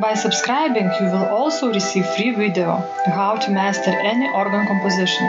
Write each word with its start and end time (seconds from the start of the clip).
By 0.00 0.14
subscribing, 0.14 0.90
you 0.98 1.06
will 1.12 1.26
also 1.26 1.70
receive 1.74 2.06
free 2.16 2.30
video 2.30 2.70
how 3.04 3.36
to 3.36 3.50
master 3.50 3.90
any 3.90 4.32
organ 4.32 4.66
composition 4.66 5.26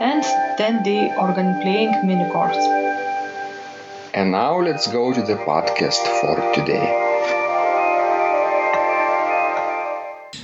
and 0.00 0.22
10-day 0.56 1.16
organ 1.16 1.60
playing 1.62 2.06
mini 2.06 2.30
course. 2.30 2.62
And 4.14 4.30
now 4.30 4.60
let's 4.60 4.86
go 4.86 5.12
to 5.12 5.20
the 5.20 5.34
podcast 5.34 6.02
for 6.20 6.36
today. 6.54 6.86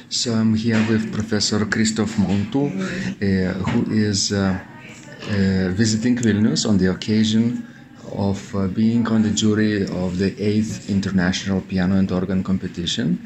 So 0.09 0.33
I'm 0.33 0.57
here 0.57 0.85
with 0.91 1.13
Professor 1.13 1.65
Christophe 1.65 2.17
Mantoux, 2.19 2.71
uh, 2.75 3.53
who 3.71 3.93
is 3.93 4.33
uh, 4.33 4.59
uh, 5.31 5.69
visiting 5.71 6.17
Vilnius 6.17 6.69
on 6.69 6.79
the 6.79 6.91
occasion 6.91 7.65
of 8.13 8.55
uh, 8.55 8.67
being 8.69 9.07
on 9.09 9.23
the 9.23 9.31
jury 9.31 9.83
of 9.83 10.19
the 10.19 10.31
8th 10.33 10.89
International 10.89 11.61
Piano 11.61 11.97
and 11.97 12.11
Organ 12.11 12.43
Competition. 12.43 13.19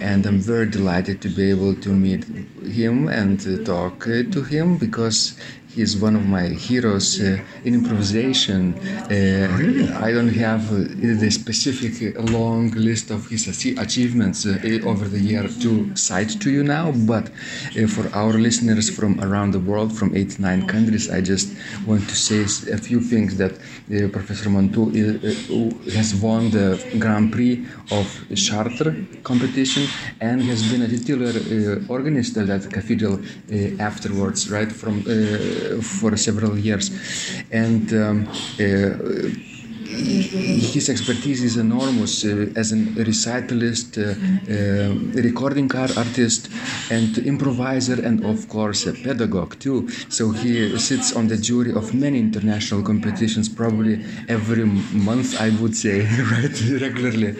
And 0.00 0.26
I'm 0.26 0.40
very 0.40 0.68
delighted 0.68 1.20
to 1.22 1.28
be 1.28 1.50
able 1.50 1.74
to 1.76 1.88
meet 1.90 2.24
him 2.64 3.08
and 3.08 3.38
talk 3.64 4.06
uh, 4.06 4.22
to 4.34 4.42
him 4.42 4.76
because 4.78 5.38
He's 5.78 5.96
one 5.96 6.16
of 6.16 6.26
my 6.26 6.46
heroes 6.48 7.20
uh, 7.20 7.38
in 7.64 7.72
improvisation. 7.72 8.74
Uh, 8.74 9.46
really? 9.56 9.88
I 9.92 10.10
don't 10.12 10.34
have 10.46 10.64
uh, 10.72 10.78
the 11.22 11.30
specific 11.30 11.94
uh, 12.16 12.20
long 12.36 12.72
list 12.72 13.12
of 13.12 13.28
his 13.28 13.46
achievements 13.86 14.44
uh, 14.44 14.58
over 14.90 15.06
the 15.06 15.20
year 15.20 15.46
to 15.62 15.70
cite 15.94 16.40
to 16.40 16.50
you 16.50 16.64
now, 16.64 16.90
but 17.12 17.28
for 17.94 18.04
our 18.12 18.32
listeners 18.32 18.90
from 18.90 19.20
around 19.20 19.52
the 19.52 19.60
world, 19.60 19.96
from 19.96 20.16
eight, 20.16 20.40
nine 20.40 20.66
countries, 20.66 21.08
I 21.10 21.20
just 21.20 21.48
want 21.86 22.08
to 22.08 22.16
say 22.16 22.40
a 22.72 22.78
few 22.88 23.00
things 23.00 23.36
that 23.36 23.52
Professor 24.12 24.50
Mantoux 24.50 24.88
has 25.94 26.12
won 26.16 26.50
the 26.50 26.66
Grand 26.98 27.30
Prix 27.30 27.64
of 27.92 28.06
Chartres 28.34 28.96
competition 29.22 29.86
and 30.20 30.42
has 30.42 30.68
been 30.72 30.82
a 30.82 30.88
titular 30.88 31.32
organist 31.88 32.36
at 32.36 32.48
that 32.48 32.68
cathedral 32.72 33.20
afterwards, 33.78 34.50
right 34.50 34.72
from 34.72 35.04
for 35.82 36.16
several 36.16 36.58
years, 36.58 36.90
and 37.50 37.92
um, 37.92 38.28
uh, 38.60 39.47
his 39.88 40.88
expertise 40.88 41.42
is 41.42 41.56
enormous 41.56 42.24
uh, 42.24 42.52
as 42.56 42.72
a 42.72 42.76
recitalist, 42.76 43.96
uh, 43.96 44.04
uh, 44.04 45.22
recording 45.22 45.70
artist, 45.74 46.50
and 46.90 47.18
improviser, 47.18 48.00
and 48.04 48.24
of 48.24 48.48
course 48.48 48.86
a 48.86 48.92
pedagogue 48.92 49.58
too. 49.58 49.88
So 50.10 50.30
he 50.30 50.78
sits 50.78 51.16
on 51.16 51.28
the 51.28 51.36
jury 51.36 51.72
of 51.72 51.94
many 51.94 52.18
international 52.18 52.82
competitions, 52.82 53.48
probably 53.48 54.04
every 54.28 54.64
month, 54.64 55.40
I 55.40 55.50
would 55.60 55.74
say, 55.74 56.00
right, 56.32 56.56
regularly. 56.80 57.32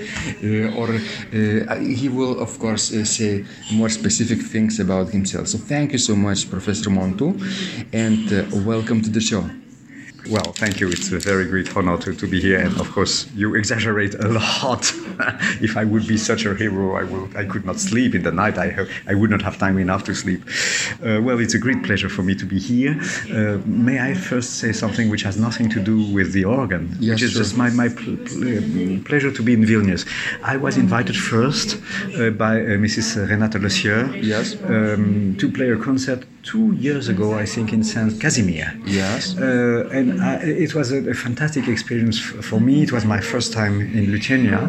Or 0.76 0.88
he 1.80 2.09
will, 2.09 2.41
of 2.41 2.59
course, 2.59 2.84
say 3.10 3.44
more 3.72 3.88
specific 3.91 4.41
things 4.41 4.80
about 4.80 5.10
himself. 5.10 5.48
So 5.48 5.59
thank 5.59 5.92
you 5.92 5.98
so 5.98 6.16
much, 6.16 6.50
Professor 6.50 6.91
Mantoux, 6.91 7.34
and 7.92 8.30
welcome 8.65 9.03
to 9.03 9.10
the 9.10 9.20
show. 9.20 9.44
Well, 10.27 10.53
thank 10.53 10.81
you. 10.81 10.89
It's 10.89 11.11
a 11.12 11.19
very 11.19 11.47
great 11.47 11.75
honor 11.77 11.97
to, 11.99 12.12
to 12.12 12.27
be 12.27 12.41
here. 12.41 12.59
And 12.59 12.79
of 12.81 12.91
course, 12.91 13.31
you 13.34 13.55
exaggerate 13.55 14.15
a 14.15 14.29
lot. 14.29 14.93
if 15.61 15.77
I 15.77 15.84
would 15.84 16.06
be 16.06 16.17
such 16.17 16.45
a 16.45 16.55
hero, 16.55 16.97
I, 16.97 17.05
would, 17.05 17.37
I 17.37 17.45
could 17.45 17.65
not 17.65 17.79
sleep 17.81 18.15
in 18.15 18.23
the 18.23 18.33
night. 18.33 18.59
I, 18.59 18.87
I 19.07 19.15
would 19.15 19.31
not 19.31 19.43
have 19.43 19.59
time 19.59 19.78
enough 19.78 20.05
to 20.05 20.15
sleep. 20.15 20.43
Uh, 21.03 21.21
well, 21.23 21.39
it's 21.39 21.55
a 21.55 21.59
great 21.59 21.83
pleasure 21.83 22.09
for 22.09 22.23
me 22.23 22.34
to 22.34 22.45
be 22.45 22.59
here. 22.59 23.01
Uh, 23.31 23.59
may 23.65 24.01
I 24.01 24.15
first 24.15 24.59
say 24.59 24.73
something 24.73 25.09
which 25.09 25.23
has 25.23 25.39
nothing 25.39 25.71
to 25.71 25.81
do 25.81 26.12
with 26.12 26.33
the 26.33 26.45
organ, 26.45 26.97
yes, 27.01 27.15
which 27.15 27.23
is 27.23 27.33
sure. 27.33 27.43
just 27.43 27.57
my, 27.57 27.71
my 27.71 27.89
pl 27.89 28.17
pl 28.17 29.03
pleasure 29.05 29.33
to 29.33 29.43
be 29.43 29.55
in 29.55 29.62
Vilnius. 29.65 30.07
I 30.43 30.57
was 30.57 30.77
invited 30.77 31.17
first 31.17 31.77
uh, 31.77 32.31
by 32.31 32.61
uh, 32.61 32.77
Mrs. 32.84 33.28
Renata 33.28 33.59
Lesieur 33.59 34.15
yes. 34.23 34.57
um, 34.65 35.37
to 35.39 35.51
play 35.51 35.71
a 35.71 35.77
concert 35.77 36.25
two 36.48 36.72
years 36.86 37.09
ago, 37.09 37.28
I 37.34 37.44
think, 37.44 37.72
in 37.76 37.82
Saint 37.84 38.19
Casimir. 38.22 38.66
Yes. 38.86 39.36
Uh, 39.36 39.98
and 39.98 40.06
I, 40.22 40.36
it 40.66 40.75
was 40.75 40.92
a, 40.92 41.00
a, 41.10 41.14
fantastic 41.14 41.69
experience 41.69 42.19
for 42.19 42.59
me. 42.59 42.82
It 42.82 42.92
was 42.97 43.04
my 43.04 43.20
first 43.20 43.53
time 43.53 43.75
in 43.98 44.10
Lithuania. 44.10 44.62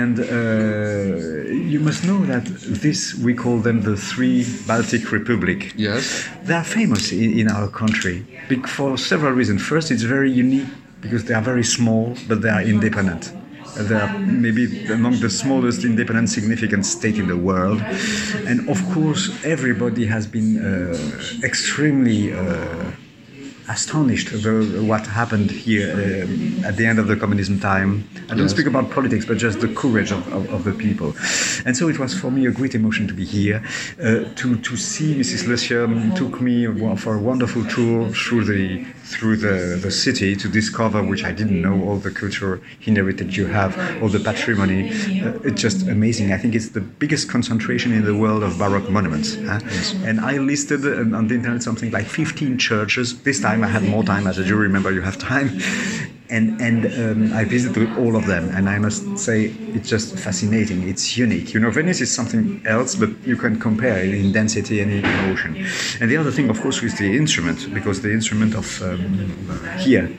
And 0.00 0.14
uh, 0.20 0.24
you 1.72 1.80
must 1.88 2.00
know 2.08 2.20
that 2.32 2.44
this, 2.84 3.14
we 3.26 3.34
call 3.34 3.58
them 3.58 3.82
the 3.82 3.96
three 3.96 4.46
Baltic 4.68 5.10
Republic. 5.10 5.58
Yes. 5.76 6.04
They 6.44 6.54
are 6.54 6.68
famous 6.78 7.10
in, 7.10 7.38
in 7.40 7.46
our 7.50 7.68
country 7.82 8.16
for 8.66 8.96
several 8.96 9.32
reasons. 9.32 9.62
First, 9.62 9.90
it's 9.90 10.06
very 10.16 10.30
unique 10.30 10.68
because 11.00 11.24
they 11.24 11.34
are 11.34 11.46
very 11.52 11.64
small, 11.64 12.14
but 12.28 12.40
they 12.42 12.50
are 12.50 12.62
independent. 12.62 13.32
Are 13.76 14.18
maybe 14.18 14.86
among 14.86 15.18
the 15.18 15.28
smallest 15.28 15.84
independent 15.84 16.28
significant 16.28 16.86
state 16.86 17.18
in 17.18 17.26
the 17.26 17.36
world. 17.36 17.80
And 18.46 18.68
of 18.68 18.78
course, 18.92 19.44
everybody 19.44 20.06
has 20.06 20.26
been 20.28 20.58
uh, 20.58 20.96
extremely 21.42 22.32
uh, 22.32 22.92
astonished 23.68 24.32
about 24.32 24.66
what 24.82 25.06
happened 25.06 25.50
here 25.50 25.90
uh, 25.92 26.68
at 26.68 26.76
the 26.76 26.86
end 26.86 26.98
of 26.98 27.06
the 27.06 27.16
communism 27.16 27.58
time. 27.60 28.08
I 28.24 28.28
don't 28.28 28.40
yes. 28.40 28.50
speak 28.50 28.66
about 28.66 28.90
politics, 28.90 29.24
but 29.24 29.38
just 29.38 29.60
the 29.60 29.68
courage 29.68 30.10
of, 30.10 30.26
of, 30.32 30.52
of, 30.52 30.64
the 30.64 30.72
people. 30.72 31.14
And 31.64 31.76
so 31.76 31.88
it 31.88 31.98
was 31.98 32.18
for 32.18 32.30
me 32.30 32.46
a 32.46 32.50
great 32.50 32.74
emotion 32.74 33.06
to 33.08 33.14
be 33.14 33.24
here, 33.24 33.64
uh, 34.00 34.24
to, 34.36 34.56
to 34.56 34.76
see 34.76 35.14
Mrs. 35.14 35.58
Sieur 35.58 36.16
took 36.16 36.40
me 36.40 36.66
for 36.96 37.14
a 37.14 37.20
wonderful 37.20 37.64
tour 37.64 38.08
through 38.10 38.44
the 38.44 38.84
through 39.04 39.36
the, 39.36 39.78
the 39.80 39.90
city 39.90 40.34
to 40.34 40.48
discover, 40.48 41.02
which 41.02 41.24
I 41.24 41.32
didn't 41.32 41.60
know, 41.60 41.84
all 41.84 41.98
the 41.98 42.10
cultural 42.10 42.60
heritage 42.80 43.36
you 43.36 43.46
have, 43.46 43.76
all 44.02 44.08
the 44.08 44.18
patrimony. 44.18 44.90
Uh, 45.20 45.38
it's 45.44 45.60
just 45.60 45.86
amazing. 45.88 46.32
I 46.32 46.38
think 46.38 46.54
it's 46.54 46.70
the 46.70 46.80
biggest 46.80 47.28
concentration 47.28 47.92
in 47.92 48.04
the 48.04 48.14
world 48.14 48.42
of 48.42 48.58
Baroque 48.58 48.88
monuments. 48.88 49.34
Huh? 49.36 49.60
Yes. 49.62 49.94
And 50.04 50.20
I 50.20 50.38
listed 50.38 50.84
on 51.14 51.28
the 51.28 51.34
internet 51.34 51.62
something 51.62 51.90
like 51.90 52.06
15 52.06 52.58
churches. 52.58 53.22
This 53.22 53.40
time 53.40 53.53
I 53.62 53.68
had 53.68 53.82
more 53.82 54.02
time. 54.02 54.26
As 54.26 54.38
a 54.38 54.44
jury 54.44 54.68
member, 54.68 54.90
you 54.90 55.02
have 55.02 55.18
time 55.18 55.60
and 56.30 56.60
and 56.60 56.86
um, 56.86 57.32
I 57.34 57.44
visited 57.44 57.88
all 57.98 58.16
of 58.16 58.26
them, 58.26 58.48
and 58.56 58.68
I 58.68 58.78
must 58.78 59.18
say 59.18 59.52
it's 59.74 59.88
just 59.88 60.18
fascinating. 60.18 60.88
It's 60.88 61.16
unique. 61.16 61.52
You 61.52 61.60
know, 61.60 61.70
Venice 61.70 62.00
is 62.00 62.14
something 62.14 62.62
else, 62.66 62.94
but 62.94 63.10
you 63.26 63.36
can 63.36 63.58
compare 63.60 63.98
it 63.98 64.14
in 64.14 64.32
density 64.32 64.80
and 64.80 64.90
in 64.90 65.04
emotion. 65.04 65.56
And 66.00 66.10
the 66.10 66.16
other 66.16 66.30
thing, 66.30 66.48
of 66.48 66.60
course, 66.60 66.82
is 66.82 66.96
the 66.98 67.16
instrument, 67.16 67.72
because 67.74 68.00
the 68.00 68.12
instrument 68.12 68.54
of 68.54 68.82
um, 68.82 68.98
here 69.78 70.10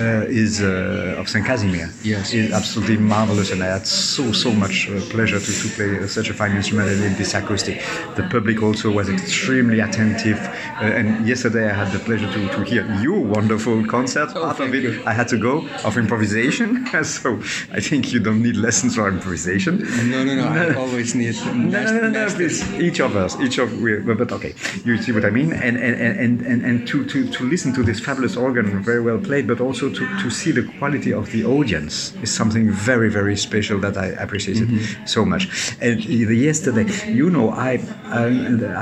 uh, 0.00 0.26
is 0.28 0.60
uh, 0.62 1.16
of 1.18 1.28
Saint 1.28 1.46
Casimir. 1.46 1.88
Yes, 2.02 2.32
is 2.34 2.52
absolutely 2.52 2.96
marvelous, 2.96 3.52
and 3.52 3.62
I 3.62 3.66
had 3.66 3.86
so 3.86 4.32
so 4.32 4.50
much 4.52 4.88
uh, 4.90 5.00
pleasure 5.10 5.38
to, 5.38 5.52
to 5.62 5.68
play 5.76 6.06
such 6.08 6.28
a 6.30 6.34
fine 6.34 6.56
instrument 6.56 6.88
and 6.88 7.04
in 7.04 7.14
this 7.16 7.34
acoustic. 7.34 7.80
The 8.16 8.24
public 8.30 8.62
also 8.62 8.90
was 8.90 9.08
extremely 9.08 9.78
attentive, 9.80 10.38
uh, 10.80 10.98
and 10.98 11.26
yesterday 11.28 11.70
I 11.70 11.74
had 11.74 11.92
the 11.92 12.00
pleasure 12.00 12.30
to, 12.32 12.48
to 12.48 12.60
hear 12.64 12.84
your 13.00 13.20
wonderful 13.20 13.84
concert. 13.86 14.30
Oh, 14.34 14.42
Part 14.42 14.60
of 14.60 14.74
it, 14.74 14.82
you. 14.82 15.02
I 15.06 15.12
had 15.12 15.28
to 15.28 15.38
go 15.38 15.51
level 15.52 15.86
of 15.86 15.96
improvisation. 15.96 16.86
so 17.04 17.36
I 17.72 17.80
think 17.80 18.12
you 18.12 18.20
don't 18.20 18.42
need 18.42 18.56
lessons 18.56 18.94
for 18.96 19.08
improvisation. 19.08 19.78
No, 20.10 20.24
no, 20.24 20.34
no. 20.34 20.44
I 20.48 20.74
always 20.84 21.14
need. 21.14 21.34
No, 21.46 21.82
no, 21.84 22.00
no, 22.00 22.10
no, 22.10 22.26
please. 22.28 22.62
Each 22.74 23.00
of 23.00 23.16
us, 23.16 23.38
each 23.40 23.58
of 23.58 23.80
we, 23.80 23.98
but, 23.98 24.32
okay, 24.32 24.54
you 24.84 25.00
see 25.02 25.12
what 25.12 25.24
I 25.24 25.30
mean, 25.30 25.52
and 25.52 25.76
and 25.76 25.94
and 26.00 26.40
and, 26.42 26.64
and 26.64 26.86
to, 26.88 27.04
to 27.04 27.30
to 27.30 27.44
listen 27.44 27.72
to 27.74 27.82
this 27.82 28.00
fabulous 28.00 28.36
organ, 28.36 28.82
very 28.82 29.00
well 29.00 29.18
played, 29.18 29.46
but 29.46 29.60
also 29.60 29.88
to, 29.88 30.18
to 30.22 30.30
see 30.30 30.52
the 30.52 30.62
quality 30.78 31.12
of 31.12 31.30
the 31.32 31.44
audience 31.44 32.14
is 32.22 32.34
something 32.34 32.70
very 32.70 33.10
very 33.10 33.36
special 33.36 33.78
that 33.80 33.96
I 33.96 34.06
appreciated 34.06 34.62
Mm-hmm. 34.62 35.06
so 35.06 35.24
much. 35.24 35.74
And 35.80 36.04
yesterday, 36.04 36.86
you 37.10 37.30
know, 37.30 37.50
I 37.50 37.80
I, 38.06 38.28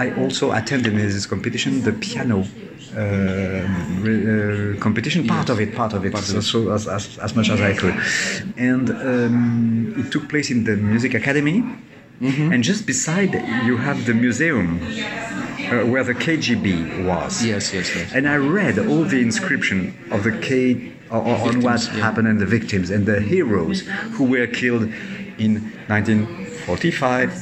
I 0.06 0.22
also 0.22 0.52
attended 0.52 0.92
in 0.92 0.98
this 0.98 1.26
competition 1.26 1.82
the 1.82 1.92
piano. 1.92 2.44
Uh, 2.92 2.98
re- 4.06 4.74
uh, 4.74 4.80
competition 4.80 5.24
part 5.26 5.48
of 5.48 5.60
it 5.60 5.70
part 5.76 5.92
of 5.92 6.04
it, 6.04 6.16
so, 6.16 6.40
so 6.40 6.72
as, 6.72 6.88
as, 6.88 7.18
as 7.18 7.36
much 7.36 7.48
as 7.48 7.60
I 7.60 7.72
could 7.72 7.94
and 8.56 8.90
um, 8.90 9.94
it 9.96 10.10
took 10.10 10.28
place 10.28 10.50
in 10.50 10.64
the 10.64 10.76
music 10.76 11.14
academy 11.14 11.62
Mm-hmm. 12.20 12.52
and 12.52 12.62
just 12.62 12.84
beside 12.86 13.32
you 13.64 13.78
have 13.78 14.04
the 14.04 14.12
museum 14.12 14.66
uh, 14.82 15.86
where 15.90 16.04
the 16.04 16.12
KGB 16.14 17.06
was. 17.06 17.42
Yes, 17.42 17.72
yes, 17.72 17.88
yes. 17.96 18.12
And 18.12 18.28
I 18.28 18.36
read 18.36 18.78
all 18.78 19.04
the 19.04 19.22
inscription 19.22 19.78
of 20.10 20.24
the 20.24 20.32
K 20.46 20.92
o- 21.10 21.16
o- 21.30 21.48
on 21.48 21.62
what 21.62 21.80
yeah. 21.82 21.92
happened 22.06 22.28
and 22.28 22.38
the 22.38 22.44
victims 22.58 22.90
and 22.90 23.06
the 23.06 23.20
heroes 23.22 23.80
who 24.16 24.24
were 24.24 24.46
killed 24.46 24.82
in 25.38 25.52
1945, 25.88 27.32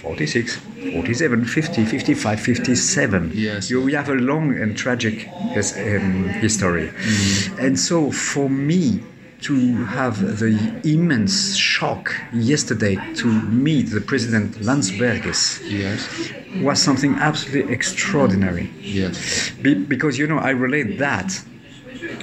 46, 0.00 0.58
47, 0.90 1.44
50, 1.44 1.84
55, 1.84 2.40
57. 2.40 3.30
Yes. 3.34 3.70
You, 3.70 3.82
we 3.82 3.92
have 3.94 4.08
a 4.08 4.14
long 4.14 4.56
and 4.58 4.76
tragic 4.76 5.14
his, 5.54 5.76
um, 5.76 6.28
history. 6.28 6.88
Mm-hmm. 6.88 7.58
And 7.60 7.78
so 7.78 8.10
for 8.10 8.48
me, 8.50 9.00
to 9.42 9.84
have 9.86 10.38
the 10.38 10.80
immense 10.84 11.56
shock 11.56 12.14
yesterday 12.32 12.94
to 13.16 13.26
meet 13.26 13.90
the 13.90 14.00
president 14.00 14.54
Landsbergis 14.60 15.60
Yes, 15.68 16.32
was 16.62 16.80
something 16.80 17.14
absolutely 17.16 17.72
extraordinary. 17.72 18.70
yes. 18.80 19.50
Be- 19.60 19.74
because 19.74 20.16
you 20.16 20.28
know, 20.28 20.38
I 20.38 20.50
relate 20.50 20.98
that 20.98 21.42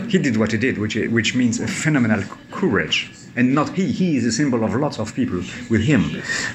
he 0.08 0.18
did 0.18 0.38
what 0.38 0.54
he 0.54 0.58
did, 0.58 0.78
which 0.78 0.96
which 0.96 1.36
means 1.36 1.60
a 1.60 1.68
phenomenal 1.68 2.24
courage. 2.52 3.12
And 3.40 3.56
not 3.56 3.70
he, 3.70 3.86
he 3.94 4.18
is 4.18 4.26
a 4.26 4.34
symbol 4.34 4.66
of 4.66 4.76
lots 4.76 5.00
of 5.00 5.16
people 5.16 5.42
with 5.70 5.84
him. 5.92 6.02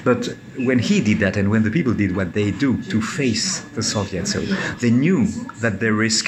But 0.03 0.27
when 0.69 0.77
he 0.77 1.01
did 1.01 1.17
that 1.23 1.35
and 1.35 1.49
when 1.49 1.63
the 1.63 1.71
people 1.71 1.95
did 1.95 2.15
what 2.15 2.33
they 2.33 2.51
do 2.51 2.69
to 2.93 3.01
face 3.01 3.61
the 3.77 3.81
Soviets, 3.81 4.33
so 4.33 4.41
they 4.83 4.91
knew 4.91 5.25
that 5.63 5.79
they 5.79 5.89
risk 5.89 6.25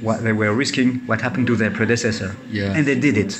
what 0.00 0.24
they 0.24 0.32
were 0.32 0.52
risking 0.52 0.88
what 1.06 1.20
happened 1.20 1.46
to 1.46 1.54
their 1.54 1.70
predecessor. 1.70 2.34
Yeah. 2.50 2.76
And 2.76 2.88
they 2.88 2.98
did 2.98 3.16
it. 3.16 3.32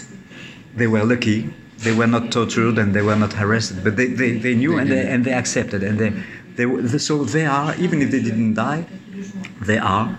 They 0.77 0.87
were 0.87 1.05
lucky. 1.05 1.53
They 1.79 1.93
were 1.93 2.07
not 2.07 2.31
tortured 2.31 2.79
and 2.79 2.95
they 2.95 3.03
were 3.03 3.17
not 3.17 3.33
harassed. 3.33 3.83
But 3.83 3.97
they, 3.97 4.07
they, 4.07 4.39
they 4.39 4.55
knew 4.55 4.77
They 4.77 4.81
and 4.81 4.91
they, 4.93 5.11
and 5.13 5.25
they 5.25 5.33
accepted. 5.33 5.83
And 5.83 5.99
they, 5.99 6.11
they, 6.65 6.99
so 6.99 7.25
they 7.25 7.47
are, 7.47 7.75
even 7.77 8.01
if 8.01 8.13
they 8.13 8.23
didn't 8.23 8.55
die, 8.55 8.87
they 9.61 9.79
are 9.79 10.17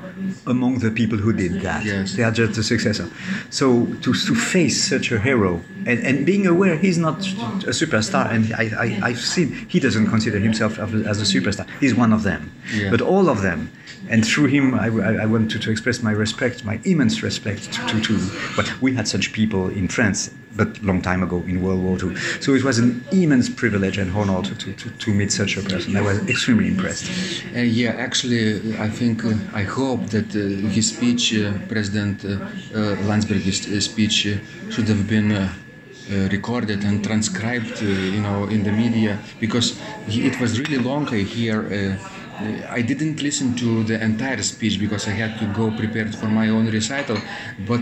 among 0.48 0.80
the 0.80 0.92
people 0.92 1.18
who 1.18 1.34
did 1.34 1.62
that. 1.62 1.86
Yes. 1.86 2.16
They 2.16 2.24
are 2.24 2.32
just 2.32 2.56
the 2.56 2.64
successor. 2.64 3.10
So 3.50 3.86
to, 4.02 4.14
to 4.14 4.36
face 4.36 4.84
such 4.90 5.12
a 5.12 5.20
hero 5.20 5.62
and, 5.86 6.00
and 6.06 6.26
being 6.26 6.46
aware 6.48 6.78
he's 6.78 6.98
not 6.98 7.20
a 7.20 7.72
superstar, 7.72 8.30
and 8.32 8.54
I, 8.54 8.72
I, 8.86 9.10
I've 9.10 9.20
seen 9.20 9.54
he 9.70 9.80
doesn't 9.80 10.08
consider 10.08 10.40
himself 10.40 10.78
as 10.80 11.22
a- 11.22 11.40
superstar. 11.40 11.68
He's 11.80 11.96
one 11.96 12.14
of 12.14 12.24
them. 12.24 12.52
Yeah. 12.74 12.90
But 12.92 13.02
all 13.02 13.30
of 13.30 13.42
them, 13.42 13.72
and 14.10 14.26
through 14.26 14.48
him, 14.48 14.74
I, 14.74 14.88
I, 14.88 15.24
I 15.24 15.26
want 15.26 15.52
to, 15.52 15.60
to 15.60 15.72
express 15.72 16.02
my 16.02 16.12
respect, 16.12 16.64
my 16.66 16.80
immense 16.84 17.22
respect 17.24 17.72
to, 17.74 17.88
to, 17.88 18.02
to. 18.02 18.30
But 18.56 18.82
we 18.82 18.94
had 18.96 19.08
such 19.08 19.34
people 19.34 19.70
in 19.70 19.88
France, 19.88 20.32
but 20.56 20.82
long 20.84 21.02
time 21.02 21.22
ago 21.24 21.38
in 21.48 21.62
World 21.62 21.82
War 21.84 21.98
II. 22.12 22.16
So 22.42 22.54
it 22.54 22.64
was 22.64 22.80
an 22.80 23.04
immense 23.12 23.50
privilege 23.50 23.98
and 23.98 24.12
honor 24.16 24.42
to, 24.42 24.56
to, 24.56 24.74
to, 24.74 24.90
to 24.90 25.14
meet 25.14 25.32
such 25.32 25.58
a 25.58 25.62
person. 25.62 25.96
I 25.96 26.02
was 26.02 26.18
extremely 26.28 26.68
impressed. 26.68 27.06
Uh, 27.56 27.60
yeah, 27.60 27.92
actually, 27.92 28.78
I 28.78 28.90
think, 28.90 29.24
uh, 29.26 29.34
I 29.54 29.64
hope 29.64 30.09
that 30.12 30.30
uh, 30.36 30.40
his 30.76 30.90
speech, 30.96 31.34
uh, 31.36 31.52
President 31.68 32.24
uh, 32.26 32.38
Landsbergis' 33.10 33.68
uh, 33.76 33.80
speech, 33.82 34.28
uh, 34.28 34.38
should 34.72 34.88
have 34.88 35.08
been 35.08 35.32
uh, 35.32 35.50
uh, 36.12 36.28
recorded 36.32 36.84
and 36.84 37.04
transcribed, 37.04 37.82
uh, 37.82 37.86
you 38.16 38.22
know, 38.22 38.46
in 38.46 38.64
the 38.64 38.72
media 38.72 39.20
because 39.40 39.68
he, 40.08 40.26
it 40.28 40.40
was 40.42 40.60
really 40.60 40.78
long. 40.78 41.08
I 41.14 41.22
hear. 41.24 41.58
Uh, 41.66 41.98
I 42.70 42.82
didn't 42.82 43.22
listen 43.22 43.54
to 43.58 43.84
the 43.84 44.02
entire 44.02 44.42
speech 44.44 44.80
because 44.80 45.08
I 45.10 45.12
had 45.12 45.38
to 45.40 45.46
go 45.54 45.72
prepared 45.72 46.16
for 46.16 46.28
my 46.28 46.48
own 46.48 46.68
recital, 46.72 47.18
but 47.68 47.82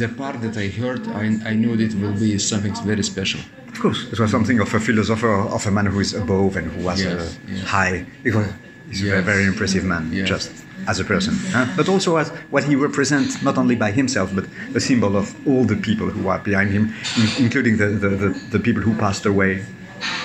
the 0.00 0.08
part 0.08 0.40
that 0.40 0.56
I 0.56 0.68
heard, 0.68 1.06
I, 1.08 1.24
I 1.50 1.54
knew 1.54 1.76
that 1.76 1.92
it 1.92 2.00
will 2.00 2.14
be 2.18 2.38
something 2.38 2.74
very 2.76 3.02
special. 3.02 3.40
Of 3.68 3.78
course, 3.78 4.06
it 4.10 4.18
was 4.18 4.30
something 4.30 4.58
of 4.58 4.72
a 4.72 4.80
philosopher, 4.80 5.32
of 5.56 5.66
a 5.66 5.70
man 5.70 5.84
who 5.86 6.00
is 6.00 6.14
above 6.14 6.56
and 6.56 6.72
who 6.72 6.82
was 6.84 7.04
Yes, 7.04 7.38
yes. 7.46 7.64
high. 7.64 8.06
Was, 8.24 8.46
he's 8.88 9.02
a 9.02 9.06
Yes. 9.06 9.24
very 9.24 9.44
impressive 9.44 9.84
man, 9.84 10.10
Yes. 10.12 10.28
just 10.30 10.50
as 10.88 10.98
a 10.98 11.04
person, 11.04 11.34
huh? 11.52 11.66
but 11.76 11.88
also 11.88 12.16
as 12.16 12.30
what 12.50 12.64
he 12.64 12.74
represents, 12.74 13.42
not 13.42 13.58
only 13.58 13.76
by 13.76 13.90
himself, 13.90 14.34
but 14.34 14.46
a 14.74 14.80
symbol 14.80 15.16
of 15.16 15.34
all 15.46 15.64
the 15.64 15.76
people 15.76 16.08
who 16.08 16.28
are 16.28 16.38
behind 16.38 16.70
him, 16.70 16.92
in- 17.16 17.44
including 17.44 17.76
the, 17.76 17.88
the, 17.88 18.08
the, 18.08 18.28
the 18.50 18.58
people 18.58 18.82
who 18.82 18.94
passed 18.96 19.26
away 19.26 19.62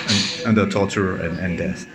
and, 0.08 0.33
under 0.44 0.68
torture 0.68 1.16
and, 1.16 1.38
and 1.38 1.58
death. 1.58 1.86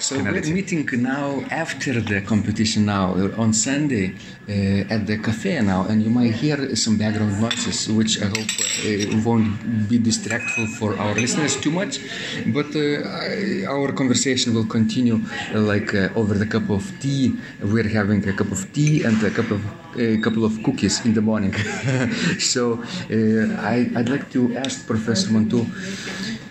So 0.00 0.22
we're 0.22 0.42
meeting 0.52 0.86
now 1.02 1.42
after 1.50 2.00
the 2.00 2.20
competition 2.20 2.86
now 2.86 3.14
on 3.36 3.52
Sunday 3.52 4.14
uh, 4.48 4.94
at 4.94 5.06
the 5.06 5.18
cafe 5.18 5.60
now, 5.60 5.86
and 5.88 6.02
you 6.02 6.10
might 6.10 6.34
hear 6.34 6.76
some 6.76 6.96
background 6.98 7.40
noises, 7.40 7.88
which 7.88 8.22
I 8.22 8.26
hope 8.26 8.52
uh, 8.84 9.22
won't 9.24 9.88
be 9.88 9.98
distractful 9.98 10.66
for 10.78 10.98
our 10.98 11.14
listeners 11.14 11.56
too 11.56 11.70
much. 11.70 11.98
But 12.46 12.74
uh, 12.76 13.72
our 13.74 13.92
conversation 13.92 14.54
will 14.54 14.66
continue 14.66 15.20
like 15.54 15.94
uh, 15.94 16.10
over 16.14 16.34
the 16.34 16.46
cup 16.46 16.70
of 16.70 16.84
tea. 17.00 17.34
We're 17.62 17.88
having 17.88 18.26
a 18.28 18.32
cup 18.32 18.50
of 18.52 18.72
tea 18.72 19.02
and 19.02 19.20
a 19.22 19.30
cup 19.30 19.50
of 19.50 19.62
a 19.98 20.18
couple 20.18 20.44
of 20.44 20.62
cookies 20.62 21.04
in 21.04 21.14
the 21.14 21.22
morning. 21.22 21.54
so 22.38 22.82
uh, 23.10 23.60
I, 23.62 23.90
I'd 23.96 24.08
like 24.08 24.30
to 24.32 24.56
ask 24.56 24.86
Professor 24.86 25.30
Mantoux 25.30 25.66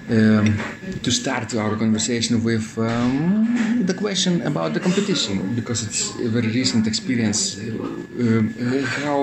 um, 0.10 0.58
to 1.02 1.12
start 1.12 1.35
our 1.36 1.76
conversation 1.76 2.44
with 2.44 2.78
um, 2.78 3.84
the 3.86 3.94
question 3.94 4.42
about 4.42 4.74
the 4.74 4.80
competition 4.80 5.54
because 5.56 5.84
it's 5.84 6.16
a 6.20 6.30
very 6.30 6.48
recent 6.48 6.88
experience. 6.88 7.58
Uh, 7.58 7.64
uh, 8.24 8.86
how, 9.02 9.20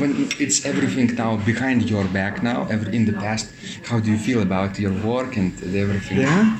when 0.00 0.28
it's 0.38 0.64
everything 0.66 1.14
now 1.14 1.36
behind 1.36 1.88
your 1.88 2.04
back 2.06 2.42
now, 2.42 2.68
in 2.68 3.04
the 3.06 3.12
past, 3.12 3.46
how 3.84 4.00
do 4.00 4.10
you 4.10 4.18
feel 4.18 4.42
about 4.42 4.78
your 4.78 4.92
work 5.04 5.36
and 5.36 5.52
everything? 5.74 6.18
Yeah. 6.18 6.58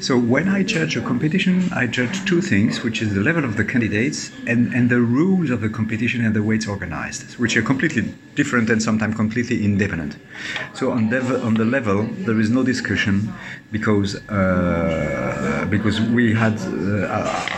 So 0.00 0.16
when 0.16 0.48
I 0.48 0.62
judge 0.62 0.96
a 0.96 1.00
competition, 1.00 1.68
I 1.72 1.86
judge 1.86 2.24
two 2.24 2.40
things, 2.40 2.82
which 2.84 3.02
is 3.02 3.14
the 3.14 3.20
level 3.20 3.44
of 3.44 3.56
the 3.56 3.64
candidates 3.64 4.30
and, 4.46 4.72
and 4.72 4.88
the 4.88 5.00
rules 5.00 5.50
of 5.50 5.60
the 5.60 5.68
competition 5.68 6.24
and 6.24 6.34
the 6.34 6.42
way 6.42 6.54
it's 6.54 6.68
organized, 6.68 7.36
which 7.38 7.56
are 7.56 7.62
completely 7.62 8.14
different 8.36 8.70
and 8.70 8.80
sometimes 8.80 9.16
completely 9.16 9.64
independent. 9.64 10.16
So 10.72 10.92
on, 10.92 11.10
dev- 11.10 11.42
on 11.44 11.54
the 11.54 11.64
level, 11.64 12.04
there 12.04 12.38
is 12.38 12.48
no 12.48 12.62
discussion 12.62 13.34
because 13.72 14.14
uh, 14.28 15.66
because 15.68 16.00
we 16.00 16.32
had 16.32 16.54
uh, 16.60 17.08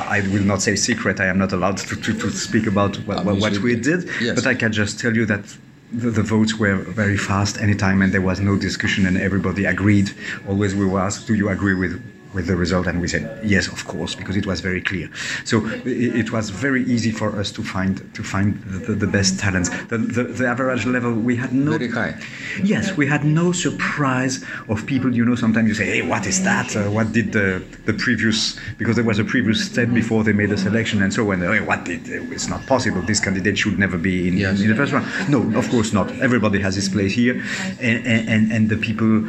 I 0.08 0.22
will 0.32 0.42
not 0.42 0.62
say 0.62 0.76
secret. 0.76 1.20
I 1.20 1.26
am 1.26 1.38
not 1.38 1.52
allowed 1.52 1.76
to, 1.78 1.94
to, 1.96 2.12
to 2.14 2.30
speak 2.30 2.66
about 2.66 2.96
what, 3.06 3.24
what, 3.24 3.58
we 3.58 3.76
did, 3.76 4.08
Yes. 4.20 4.34
but 4.34 4.46
I 4.46 4.54
can 4.54 4.72
just 4.72 4.98
tell 4.98 5.14
you 5.14 5.26
that 5.26 5.44
the, 5.92 6.10
the 6.10 6.22
votes 6.22 6.54
were 6.58 6.76
very 6.76 7.16
fast 7.18 7.60
anytime 7.60 8.00
and 8.02 8.12
there 8.14 8.22
was 8.22 8.40
no 8.40 8.56
discussion 8.56 9.06
and 9.06 9.16
everybody 9.18 9.64
agreed 9.64 10.12
always 10.48 10.72
we 10.74 10.86
were 10.86 11.00
asked 11.00 11.26
do 11.26 11.34
you 11.34 11.48
agree 11.48 11.74
with 11.74 12.00
with 12.34 12.46
the 12.46 12.56
result 12.56 12.86
and 12.86 13.00
we 13.00 13.08
said 13.08 13.24
yes 13.44 13.66
of 13.66 13.86
course 13.86 14.14
because 14.14 14.36
it 14.36 14.46
was 14.46 14.60
very 14.60 14.80
clear. 14.80 15.10
So 15.44 15.66
it, 15.84 16.16
it 16.16 16.32
was 16.32 16.50
very 16.50 16.84
easy 16.84 17.10
for 17.10 17.38
us 17.38 17.50
to 17.52 17.62
find 17.62 17.92
to 18.14 18.22
find 18.22 18.60
the, 18.62 18.94
the, 18.94 19.06
best 19.06 19.38
talents. 19.40 19.68
The, 19.86 19.98
the, 19.98 20.24
the 20.24 20.46
average 20.46 20.86
level 20.86 21.12
we 21.12 21.36
had 21.36 21.52
no 21.52 21.72
Very 21.72 21.90
high. 21.90 22.14
yes 22.62 22.96
we 22.96 23.06
had 23.06 23.24
no 23.24 23.52
surprise 23.52 24.44
of 24.68 24.86
people. 24.86 25.14
You 25.14 25.24
know 25.24 25.34
sometimes 25.34 25.68
you 25.68 25.74
say 25.74 25.86
hey 25.86 26.02
what 26.02 26.26
is 26.26 26.42
that? 26.44 26.76
Uh, 26.76 26.90
what 26.90 27.12
did 27.12 27.32
the, 27.32 27.62
the 27.86 27.94
previous 27.94 28.58
because 28.78 28.96
there 28.96 29.04
was 29.04 29.18
a 29.18 29.24
previous 29.24 29.64
step 29.70 29.88
before 29.92 30.22
they 30.24 30.32
made 30.32 30.50
the 30.50 30.58
selection 30.58 31.02
and 31.02 31.12
so 31.12 31.30
on. 31.32 31.40
Hey, 31.40 31.60
what 31.60 31.84
did 31.84 32.08
it's 32.08 32.48
not 32.48 32.64
possible. 32.66 33.02
This 33.02 33.20
candidate 33.20 33.58
should 33.58 33.78
never 33.78 33.98
be 33.98 34.28
in, 34.28 34.36
Yes. 34.36 34.60
in 34.60 34.68
the 34.68 34.76
first 34.76 34.92
round. 34.92 35.06
No 35.28 35.40
of 35.58 35.68
course 35.70 35.92
not. 35.92 36.10
Everybody 36.20 36.60
has 36.60 36.74
his 36.76 36.88
place 36.88 37.12
here. 37.12 37.42
And, 37.80 38.06
and, 38.06 38.52
and 38.52 38.68
the 38.68 38.76
people 38.76 39.24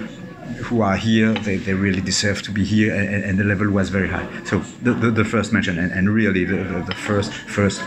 who 0.56 0.82
are 0.82 0.96
here 0.96 1.34
they, 1.34 1.58
they 1.58 1.74
really 1.74 2.02
deserve 2.02 2.42
to 2.42 2.52
be 2.52 2.64
here 2.64 2.94
and, 2.94 3.24
and 3.24 3.40
the 3.40 3.44
level 3.44 3.70
was 3.70 3.90
very 3.90 4.10
high 4.10 4.28
so 4.44 4.60
the, 4.82 4.94
the, 4.94 5.12
the 5.12 5.26
first 5.26 5.54
mention 5.54 5.78
and, 5.78 5.92
and 5.92 6.10
really 6.10 6.44
the, 6.46 6.58
the, 6.58 6.80
the 6.84 6.96
first 6.96 7.32
first 7.32 7.82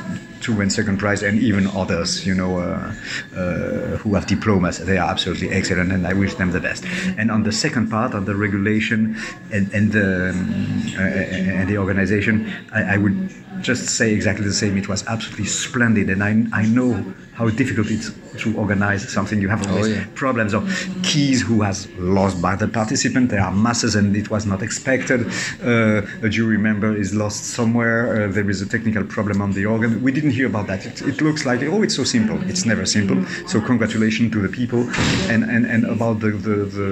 two 0.44 0.60
and 0.60 0.70
second 0.70 0.98
prize, 0.98 1.22
and 1.22 1.38
even 1.38 1.66
others, 1.68 2.26
you 2.26 2.34
know, 2.34 2.58
uh, 2.58 2.92
uh, 3.34 3.96
who 4.00 4.14
have 4.14 4.26
diplomas. 4.26 4.78
They 4.78 4.98
are 4.98 5.10
absolutely 5.10 5.50
excellent, 5.50 5.90
and 5.90 6.06
I 6.06 6.12
wish 6.12 6.34
them 6.34 6.52
the 6.52 6.60
best. 6.60 6.84
And 7.16 7.30
on 7.30 7.44
the 7.44 7.52
second 7.52 7.88
part, 7.88 8.14
on 8.14 8.26
the 8.26 8.36
regulation 8.36 9.16
and, 9.50 9.72
and 9.72 9.90
the 9.90 10.30
um, 10.30 10.82
uh, 10.98 11.60
and 11.60 11.66
the 11.68 11.78
organization, 11.78 12.52
I, 12.72 12.94
I 12.94 12.96
would 12.98 13.16
just 13.64 13.88
say 13.88 14.12
exactly 14.12 14.44
the 14.44 14.52
same. 14.52 14.76
It 14.76 14.88
was 14.88 15.04
absolutely 15.06 15.46
splendid, 15.46 16.10
and 16.10 16.22
I, 16.22 16.60
I 16.60 16.66
know 16.66 16.92
how 17.34 17.48
difficult 17.48 17.88
it 17.90 17.98
is 17.98 18.14
to 18.38 18.56
organize 18.56 19.08
something. 19.12 19.40
You 19.40 19.48
have 19.48 19.66
always 19.68 19.96
yeah. 19.96 20.06
problems 20.14 20.54
of 20.54 20.62
keys 21.02 21.42
who 21.42 21.62
has 21.62 21.88
lost 21.98 22.40
by 22.40 22.54
the 22.54 22.68
participant. 22.68 23.30
There 23.30 23.40
are 23.40 23.52
masses, 23.52 23.96
and 23.96 24.14
it 24.16 24.30
was 24.30 24.46
not 24.46 24.62
expected. 24.62 25.26
Uh, 25.62 26.02
a 26.22 26.28
jury 26.28 26.58
member 26.58 26.94
is 26.96 27.14
lost 27.14 27.44
somewhere. 27.44 28.24
Uh, 28.24 28.32
there 28.32 28.48
is 28.48 28.62
a 28.62 28.66
technical 28.66 29.04
problem 29.04 29.40
on 29.42 29.52
the 29.52 29.66
organ. 29.66 30.02
We 30.02 30.12
didn't 30.12 30.30
hear 30.30 30.46
about 30.46 30.66
that. 30.68 30.86
It, 30.86 31.02
it 31.02 31.20
looks 31.20 31.44
like 31.44 31.62
oh, 31.62 31.82
it's 31.82 31.96
so 31.96 32.04
simple. 32.04 32.40
It's 32.48 32.64
never 32.64 32.86
simple. 32.86 33.24
So 33.48 33.60
congratulations 33.60 34.32
to 34.32 34.40
the 34.40 34.48
people, 34.48 34.88
and 35.32 35.42
and, 35.44 35.66
and 35.66 35.84
about 35.86 36.20
the, 36.20 36.30
the, 36.30 36.56
the 36.78 36.88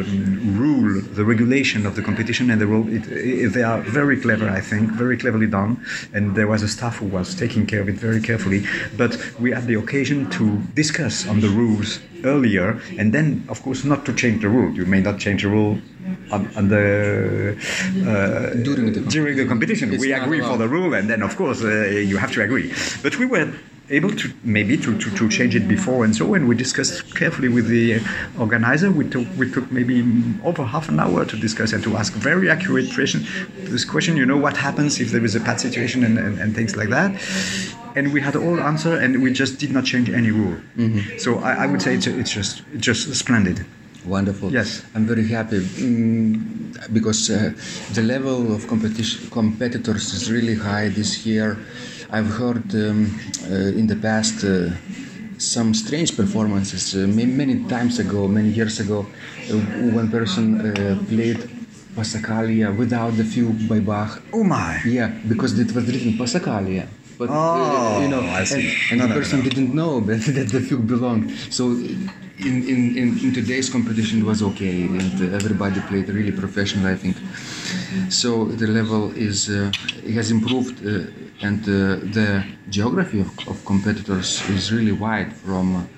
rule, 0.60 1.00
the 1.18 1.24
regulation 1.24 1.86
of 1.86 1.94
the 1.94 2.02
competition 2.02 2.50
and 2.50 2.60
the 2.60 2.66
rule. 2.66 2.88
It, 2.88 3.06
it, 3.08 3.52
they 3.52 3.62
are 3.62 3.80
very 3.82 4.20
clever, 4.20 4.48
I 4.48 4.60
think, 4.60 4.90
very 4.92 5.16
cleverly 5.16 5.46
done. 5.46 5.84
And 6.12 6.34
there 6.34 6.46
was 6.46 6.61
a 6.62 6.68
staff 6.68 6.98
who 6.98 7.06
was 7.06 7.34
taking 7.34 7.66
care 7.66 7.80
of 7.80 7.88
it 7.88 7.96
very 7.96 8.20
carefully. 8.20 8.64
But 8.96 9.16
we 9.38 9.50
had 9.52 9.66
the 9.66 9.74
occasion 9.74 10.30
to 10.30 10.58
discuss 10.74 11.26
on 11.28 11.40
the 11.40 11.48
rules 11.48 12.00
earlier, 12.24 12.80
and 12.98 13.12
then, 13.12 13.44
of 13.48 13.62
course, 13.62 13.84
not 13.84 14.04
to 14.06 14.12
change 14.14 14.42
the 14.42 14.48
rule. 14.48 14.72
You 14.72 14.86
may 14.86 15.00
not 15.00 15.18
change 15.18 15.42
the 15.42 15.48
rule 15.48 15.78
on, 16.30 16.48
on 16.56 16.68
the 16.68 17.56
uh, 18.06 18.54
During 18.62 18.92
the 18.92 19.00
during 19.00 19.36
the 19.36 19.46
competition. 19.46 19.92
It's 19.92 20.00
we 20.00 20.12
agree 20.12 20.40
for 20.40 20.56
the 20.56 20.68
rule, 20.68 20.94
and 20.94 21.08
then, 21.10 21.22
of 21.22 21.36
course, 21.36 21.62
uh, 21.62 21.86
you 22.10 22.16
have 22.16 22.32
to 22.32 22.42
agree. 22.42 22.72
But 23.02 23.18
we 23.18 23.26
were 23.26 23.52
able 23.92 24.10
to 24.10 24.32
maybe 24.42 24.76
to, 24.76 24.98
to, 24.98 25.10
to 25.16 25.28
change 25.28 25.54
it 25.54 25.68
before 25.68 26.04
and 26.04 26.16
so 26.16 26.34
and 26.34 26.48
we 26.48 26.54
discussed 26.54 27.14
carefully 27.14 27.48
with 27.48 27.68
the 27.68 28.00
organizer 28.38 28.90
we 28.90 29.08
took 29.08 29.26
we 29.36 29.50
took 29.50 29.70
maybe 29.70 29.96
over 30.44 30.64
half 30.64 30.88
an 30.88 30.98
hour 30.98 31.24
to 31.24 31.36
discuss 31.36 31.72
and 31.72 31.82
to 31.84 31.96
ask 31.96 32.12
very 32.14 32.50
accurate 32.50 32.92
question 32.94 33.24
this 33.58 33.84
question 33.84 34.16
you 34.16 34.26
know 34.26 34.36
what 34.36 34.56
happens 34.56 34.98
if 34.98 35.10
there 35.10 35.24
is 35.24 35.34
a 35.34 35.40
bad 35.40 35.60
situation 35.60 36.02
and, 36.04 36.18
and, 36.18 36.38
and 36.38 36.54
things 36.54 36.74
like 36.74 36.88
that 36.88 37.10
and 37.94 38.12
we 38.12 38.20
had 38.20 38.34
all 38.34 38.58
answer 38.60 38.96
and 38.96 39.22
we 39.22 39.30
just 39.30 39.58
did 39.58 39.70
not 39.70 39.84
change 39.84 40.08
any 40.08 40.30
rule 40.30 40.58
so 41.18 41.38
I, 41.38 41.64
I 41.64 41.66
would 41.66 41.82
say 41.82 41.94
it's, 41.94 42.06
it's 42.06 42.32
just 42.32 42.62
it's 42.72 42.84
just 42.84 43.14
splendid 43.14 43.66
Wonderful. 44.04 44.52
Yes. 44.52 44.84
I'm 44.94 45.06
very 45.06 45.28
happy 45.28 45.60
mm, 45.60 46.92
because 46.92 47.30
uh, 47.30 47.52
the 47.92 48.02
level 48.02 48.52
of 48.52 48.66
competition 48.66 49.30
competitors 49.30 50.12
is 50.12 50.30
really 50.30 50.56
high 50.56 50.88
this 50.88 51.24
year. 51.24 51.56
I've 52.12 52.28
heard 52.40 52.74
um, 52.74 53.18
uh, 53.50 53.78
in 53.80 53.86
the 53.86 53.96
past 53.96 54.44
uh, 54.44 54.70
some 55.38 55.72
strange 55.74 56.14
performances. 56.16 56.94
Uh, 56.94 57.06
many, 57.08 57.32
many 57.32 57.64
times 57.68 57.98
ago, 57.98 58.28
many 58.28 58.50
years 58.50 58.80
ago, 58.80 59.06
uh, 59.50 59.54
one 60.00 60.10
person 60.10 60.44
uh, 60.60 60.98
played 61.08 61.38
Passacaglia 61.96 62.76
without 62.76 63.16
the 63.16 63.24
fugue 63.24 63.68
by 63.68 63.80
Bach. 63.80 64.22
oh 64.32 64.44
my 64.44 64.80
Yeah, 64.84 65.08
because 65.28 65.58
it 65.58 65.72
was 65.74 65.84
written 65.86 66.12
Passacaglia. 66.18 66.86
But 67.18 67.28
uh, 67.30 67.32
Oh, 67.34 68.00
you 68.02 68.08
know, 68.08 68.20
I 68.22 68.44
see. 68.44 68.60
and, 68.60 68.72
and 68.90 68.98
No, 69.00 69.06
the 69.06 69.14
no, 69.14 69.20
person 69.20 69.38
no. 69.40 69.44
didn't 69.48 69.74
know 69.74 70.00
that, 70.08 70.20
that 70.36 70.48
the 70.50 70.60
fugue 70.60 70.86
belonged. 70.86 71.30
So 71.50 71.70
in, 71.72 72.10
in, 72.72 72.96
in, 72.96 73.08
in 73.24 73.32
today's 73.32 73.68
competition 73.70 74.20
it 74.20 74.24
was 74.24 74.42
okay, 74.42 74.82
and 74.82 75.14
uh, 75.32 75.36
everybody 75.36 75.80
played 75.80 76.08
really 76.08 76.32
professional, 76.32 76.86
I 76.86 76.96
think. 76.96 77.16
So 78.10 78.46
the 78.46 78.66
level 78.66 79.12
is 79.12 79.48
uh, 79.50 79.70
it 80.04 80.14
has 80.14 80.30
improved, 80.30 80.76
uh, 80.86 81.04
and 81.42 81.62
uh, 81.64 81.96
the 82.18 82.44
geography 82.70 83.20
of, 83.20 83.30
of 83.48 83.64
competitors 83.64 84.42
is 84.48 84.72
really 84.72 84.92
wide 84.92 85.32
from 85.32 85.88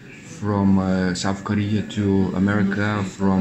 from 0.40 0.78
uh, 0.78 1.14
South 1.14 1.42
Korea 1.44 1.82
to 1.96 2.32
America, 2.36 3.02
from 3.16 3.40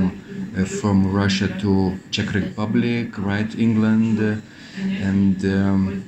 uh, 0.58 0.64
from 0.66 1.12
Russia 1.12 1.48
to 1.60 1.98
Czech 2.12 2.34
Republic, 2.34 3.18
right? 3.18 3.52
England, 3.58 4.20
uh, 4.20 4.36
and 5.10 5.44
um, 5.46 6.04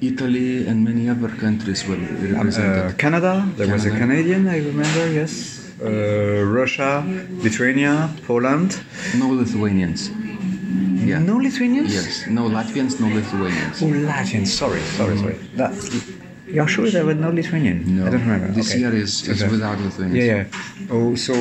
Italy, 0.00 0.66
and 0.66 0.84
many 0.84 1.08
other 1.08 1.28
countries 1.28 1.86
were 1.88 1.96
represented. 1.96 2.84
Uh, 2.84 2.92
Canada, 2.96 3.48
there 3.56 3.68
was 3.72 3.86
a 3.86 3.90
Canadian, 3.90 4.48
I 4.48 4.58
remember, 4.58 5.10
yes. 5.12 5.32
Uh, 5.80 6.44
Russia, 6.44 7.04
Lithuania, 7.44 8.10
Poland. 8.26 8.80
no 9.16 9.28
Lithuanians. 9.30 10.10
Yeah. 11.08 11.18
No 11.32 11.36
Lithuanians? 11.46 11.92
Yes. 11.98 12.26
No 12.38 12.42
Latvians. 12.56 12.92
No 13.00 13.08
Lithuanians. 13.18 13.76
Oh, 13.82 13.86
Latvians, 14.12 14.48
sorry, 14.62 14.80
sorry, 14.98 15.16
sorry. 15.24 15.36
That, 15.60 15.72
you're 16.56 16.68
sure 16.74 16.86
there 16.90 17.04
were 17.10 17.14
no 17.26 17.30
Lithuanian? 17.30 17.78
No. 17.96 18.06
I 18.06 18.10
don't 18.10 18.20
remember. 18.28 18.48
This 18.60 18.70
Okay. 18.70 18.80
year 18.82 18.94
is, 19.04 19.12
is 19.28 19.42
Okay. 19.42 19.50
without 19.50 19.78
Lithuanians. 19.86 20.26
Yeah, 20.26 20.36
yeah. 20.42 20.94
Oh, 20.94 21.14
so 21.26 21.32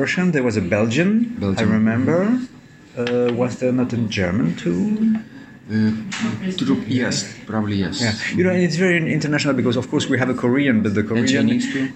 Russian, 0.00 0.26
there 0.32 0.42
was 0.48 0.56
a 0.56 0.64
Belgian, 0.76 1.10
I 1.36 1.40
Belgian. 1.40 1.70
remember. 1.78 2.20
Uh, 2.96 3.30
was 3.42 3.52
there 3.60 3.72
not 3.80 3.92
a 3.92 4.00
German 4.18 4.48
too? 4.56 5.16
Uh, 5.68 5.90
yes, 6.86 7.34
probably 7.46 7.76
yes. 7.76 8.00
Yeah, 8.00 8.14
you 8.36 8.44
know, 8.44 8.50
it's 8.66 8.76
very 8.76 8.98
international 9.12 9.54
because, 9.54 9.76
of 9.76 9.90
course, 9.90 10.08
we 10.08 10.16
have 10.18 10.30
a 10.30 10.34
Korean, 10.34 10.82
but 10.82 10.94
the 10.94 11.02
Korean. 11.02 11.24
And 11.26 11.34
Chinese 11.34 11.72
too. 11.72 11.88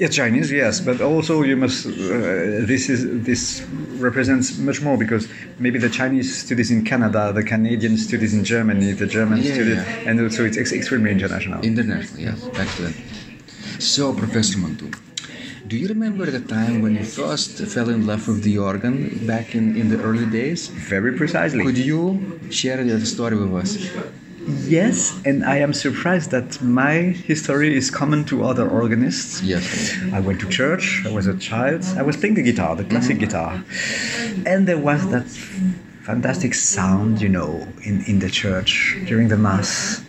Yeah, 0.00 0.08
Chinese, 0.08 0.50
yes, 0.50 0.80
but 0.80 1.02
also 1.02 1.42
you 1.42 1.56
must. 1.56 1.84
Uh, 1.84 2.64
this 2.72 2.88
is 2.88 3.00
this 3.30 3.60
represents 4.06 4.56
much 4.56 4.80
more 4.80 4.96
because 4.96 5.28
maybe 5.58 5.78
the 5.78 5.90
Chinese 5.90 6.28
studies 6.44 6.70
in 6.70 6.86
Canada, 6.86 7.34
the 7.34 7.42
Canadian 7.42 7.98
studies 7.98 8.32
in 8.32 8.42
Germany, 8.42 8.92
the 8.92 9.06
German 9.06 9.42
Yeah, 9.42 9.52
studies, 9.52 9.76
yeah. 9.76 10.08
and 10.08 10.18
also 10.18 10.46
it's 10.48 10.56
ex- 10.56 10.72
extremely 10.72 11.10
international. 11.10 11.60
International, 11.62 12.18
yes, 12.18 12.48
excellent. 12.64 12.96
So, 13.78 14.14
Professor 14.14 14.56
Mantoux, 14.62 14.90
do 15.68 15.76
you 15.76 15.88
remember 15.88 16.24
the 16.24 16.40
time 16.40 16.80
when 16.80 16.94
you 16.94 17.04
first 17.04 17.58
fell 17.74 17.90
in 17.90 18.06
love 18.06 18.26
with 18.26 18.42
the 18.42 18.56
organ 18.56 19.26
back 19.26 19.54
in, 19.54 19.76
in 19.76 19.90
the 19.90 20.00
early 20.02 20.24
days? 20.24 20.68
Very 20.68 21.12
precisely. 21.12 21.62
Could 21.62 21.76
you 21.76 22.02
share 22.50 22.82
that 22.82 23.04
story 23.06 23.36
with 23.36 23.52
us? 23.62 23.76
Yes, 24.46 25.20
and 25.24 25.44
I 25.44 25.56
am 25.58 25.72
surprised 25.72 26.30
that 26.30 26.62
my 26.62 26.94
history 27.28 27.76
is 27.76 27.90
common 27.90 28.24
to 28.26 28.44
other 28.44 28.68
organists. 28.68 29.42
Yes. 29.42 29.94
I 30.12 30.20
went 30.20 30.40
to 30.40 30.48
church, 30.48 31.02
I 31.06 31.12
was 31.12 31.26
a 31.26 31.36
child, 31.36 31.84
I 31.96 32.02
was 32.02 32.16
playing 32.16 32.34
the 32.34 32.42
guitar, 32.42 32.74
the 32.74 32.84
classic 32.84 33.18
guitar. 33.18 33.62
And 34.46 34.66
there 34.66 34.78
was 34.78 35.08
that 35.10 35.28
fantastic 36.02 36.54
sound, 36.54 37.20
you 37.20 37.28
know, 37.28 37.68
in, 37.84 38.02
in 38.04 38.18
the 38.18 38.30
church 38.30 38.98
during 39.06 39.28
the 39.28 39.36
Mass. 39.36 40.02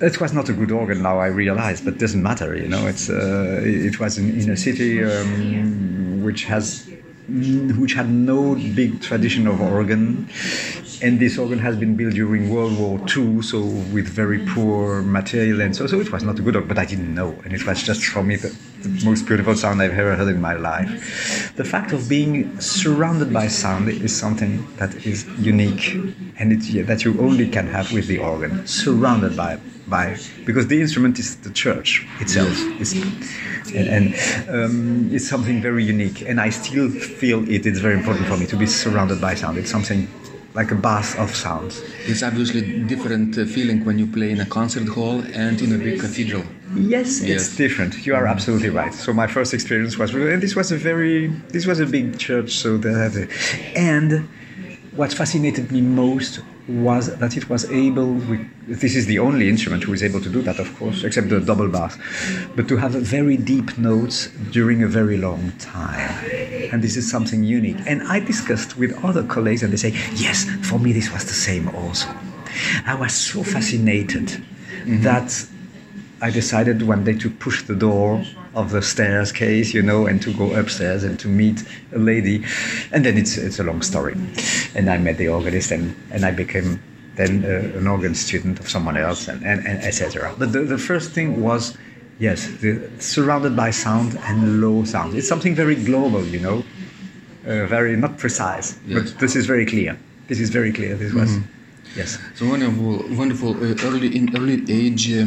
It 0.00 0.20
was 0.20 0.32
not 0.32 0.48
a 0.48 0.52
good 0.52 0.70
organ 0.70 1.02
now, 1.02 1.18
I 1.18 1.26
realize, 1.26 1.80
but 1.80 1.94
it 1.94 1.98
doesn't 1.98 2.22
matter, 2.22 2.54
you 2.56 2.68
know. 2.68 2.86
It's, 2.86 3.08
uh, 3.08 3.60
it 3.64 3.98
was 3.98 4.18
in, 4.18 4.38
in 4.38 4.50
a 4.50 4.56
city 4.56 5.02
um, 5.02 6.22
which 6.22 6.44
has 6.44 6.88
which 7.28 7.94
had 7.94 8.08
no 8.08 8.54
big 8.54 9.00
tradition 9.02 9.46
of 9.48 9.60
organ, 9.60 10.28
and 11.02 11.20
this 11.20 11.38
organ 11.38 11.58
has 11.58 11.76
been 11.76 11.96
built 11.96 12.14
during 12.14 12.48
World 12.48 12.78
War 12.78 12.98
II, 13.14 13.42
so 13.42 13.60
with 13.92 14.08
very 14.08 14.44
poor 14.46 15.02
material, 15.02 15.60
and 15.60 15.74
so 15.76 15.86
so 15.86 16.00
it 16.00 16.10
was 16.10 16.22
not 16.22 16.38
a 16.38 16.42
good 16.42 16.56
organ. 16.56 16.68
But 16.68 16.78
I 16.78 16.84
didn't 16.84 17.14
know, 17.14 17.30
and 17.44 17.52
it 17.52 17.66
was 17.66 17.82
just 17.82 18.04
for 18.04 18.22
me 18.22 18.36
the, 18.36 18.56
the 18.82 19.04
most 19.04 19.26
beautiful 19.26 19.54
sound 19.54 19.82
I've 19.82 19.92
ever 19.92 20.16
heard 20.16 20.28
in 20.28 20.40
my 20.40 20.54
life. 20.54 21.52
The 21.56 21.64
fact 21.64 21.92
of 21.92 22.08
being 22.08 22.58
surrounded 22.60 23.32
by 23.32 23.48
sound 23.48 23.88
is 23.88 24.16
something 24.16 24.66
that 24.76 25.06
is 25.06 25.26
unique, 25.38 25.94
and 26.38 26.52
it, 26.52 26.64
yeah, 26.64 26.82
that 26.84 27.04
you 27.04 27.20
only 27.20 27.48
can 27.48 27.66
have 27.66 27.92
with 27.92 28.06
the 28.06 28.18
organ, 28.18 28.66
surrounded 28.66 29.36
by 29.36 29.58
by 29.88 30.16
because 30.44 30.66
the 30.66 30.80
instrument 30.80 31.18
is 31.18 31.36
the 31.36 31.50
church 31.50 32.06
itself. 32.20 32.56
It's, 32.80 32.92
and 33.74 33.88
and 33.88 34.48
um, 34.48 35.14
it's 35.14 35.28
something 35.28 35.60
very 35.60 35.84
unique, 35.84 36.22
and 36.22 36.40
I 36.40 36.50
still 36.50 36.88
feel 36.90 37.42
it 37.48 37.66
it 37.66 37.72
is 37.72 37.80
very 37.80 37.94
important 37.94 38.26
for 38.26 38.36
me 38.36 38.46
to 38.46 38.56
be 38.56 38.66
surrounded 38.66 39.20
by 39.20 39.34
sound. 39.34 39.58
It's 39.58 39.70
something 39.70 40.08
like 40.58 40.70
a 40.72 40.74
bath 40.88 41.10
of 41.18 41.28
sound. 41.44 41.70
It's 42.10 42.22
obviously 42.22 42.62
different 42.92 43.36
uh, 43.36 43.44
feeling 43.56 43.78
when 43.84 43.96
you 43.98 44.06
play 44.18 44.30
in 44.30 44.40
a 44.40 44.46
concert 44.58 44.88
hall 44.96 45.16
and 45.44 45.60
in 45.64 45.70
a 45.74 45.78
big 45.86 46.00
cathedral. 46.00 46.44
Yes, 46.74 47.08
Yes. 47.20 47.30
it's 47.48 47.56
different. 47.64 47.92
You 48.06 48.14
are 48.18 48.26
absolutely 48.34 48.70
right. 48.70 48.94
So 49.06 49.12
my 49.12 49.26
first 49.36 49.52
experience 49.58 49.94
was, 49.98 50.08
and 50.14 50.42
this 50.42 50.54
was 50.60 50.68
a 50.72 50.78
very, 50.90 51.28
this 51.56 51.64
was 51.70 51.78
a 51.86 51.86
big 51.86 52.06
church. 52.26 52.50
So 52.62 52.68
that, 52.78 53.12
and 53.92 54.10
what 55.00 55.12
fascinated 55.12 55.70
me 55.70 55.80
most 55.82 56.40
was 56.68 57.04
that 57.22 57.36
it 57.36 57.46
was 57.52 57.62
able. 57.86 58.10
we- 58.30 58.46
This 58.82 58.94
is 59.00 59.04
the 59.06 59.20
only 59.28 59.46
instrument 59.54 59.84
who 59.86 59.92
is 59.98 60.02
able 60.02 60.20
to 60.26 60.30
do 60.36 60.40
that, 60.48 60.58
of 60.58 60.68
course, 60.78 60.98
except 61.06 61.28
the 61.28 61.38
double 61.50 61.68
bass, 61.68 61.92
but 62.56 62.64
to 62.70 62.76
have 62.84 62.92
very 63.18 63.36
deep 63.36 63.68
notes 63.78 64.16
during 64.56 64.78
a 64.82 64.88
very 64.88 65.16
long 65.26 65.42
time. 65.76 66.10
And 66.72 66.82
this 66.82 66.96
is 66.96 67.10
something 67.10 67.44
unique. 67.44 67.78
And 67.86 68.02
I 68.02 68.20
discussed 68.20 68.76
with 68.76 68.92
other 69.04 69.22
colleagues, 69.22 69.62
and 69.62 69.72
they 69.72 69.76
say, 69.76 69.90
yes, 70.14 70.44
for 70.68 70.78
me 70.78 70.92
this 70.92 71.12
was 71.12 71.24
the 71.24 71.34
same 71.34 71.68
also. 71.68 72.08
I 72.86 72.94
was 72.94 73.12
so 73.12 73.42
fascinated 73.42 74.42
that 74.86 75.46
I 76.22 76.30
decided 76.30 76.82
one 76.82 77.04
day 77.04 77.14
to 77.18 77.30
push 77.30 77.62
the 77.64 77.74
door 77.74 78.24
of 78.54 78.70
the 78.70 78.80
stairs 78.80 79.32
case, 79.32 79.74
you 79.74 79.82
know, 79.82 80.06
and 80.06 80.20
to 80.22 80.32
go 80.32 80.54
upstairs 80.54 81.04
and 81.04 81.18
to 81.20 81.28
meet 81.28 81.62
a 81.94 81.98
lady. 81.98 82.42
And 82.92 83.04
then 83.04 83.18
it's 83.18 83.36
it's 83.36 83.58
a 83.58 83.64
long 83.64 83.82
story. 83.82 84.16
And 84.74 84.88
I 84.88 84.96
met 84.96 85.18
the 85.18 85.28
organist 85.28 85.70
and, 85.70 85.94
and 86.10 86.24
I 86.24 86.30
became 86.30 86.80
then 87.16 87.44
uh, 87.44 87.78
an 87.78 87.86
organ 87.86 88.14
student 88.14 88.60
of 88.60 88.68
someone 88.68 88.96
else, 88.96 89.28
and, 89.28 89.42
and, 89.44 89.66
and 89.66 89.82
etc. 89.82 90.34
But 90.38 90.52
the, 90.52 90.60
the 90.60 90.78
first 90.78 91.12
thing 91.12 91.42
was, 91.42 91.76
yes, 92.18 92.46
the, 92.60 92.88
surrounded 92.98 93.54
by 93.56 93.70
sound 93.70 94.18
and 94.24 94.60
low 94.60 94.84
sound. 94.84 95.14
It's 95.14 95.28
something 95.28 95.54
very 95.54 95.74
global, 95.76 96.24
you 96.24 96.40
know, 96.40 96.64
uh, 97.46 97.66
very 97.66 97.96
not 97.96 98.18
precise, 98.18 98.78
Yes. 98.86 99.10
but 99.12 99.20
this 99.20 99.36
is 99.36 99.46
very 99.46 99.66
clear. 99.66 99.98
This 100.28 100.40
is 100.40 100.50
very 100.50 100.72
clear. 100.72 100.96
This 100.96 101.12
was, 101.12 101.38
yes. 101.96 102.18
So 102.34 102.48
wonderful, 102.48 103.04
wonderful. 103.16 103.50
Uh, 103.56 103.76
early 103.84 104.16
in 104.16 104.36
early 104.36 104.64
age, 104.68 105.12
uh, 105.12 105.26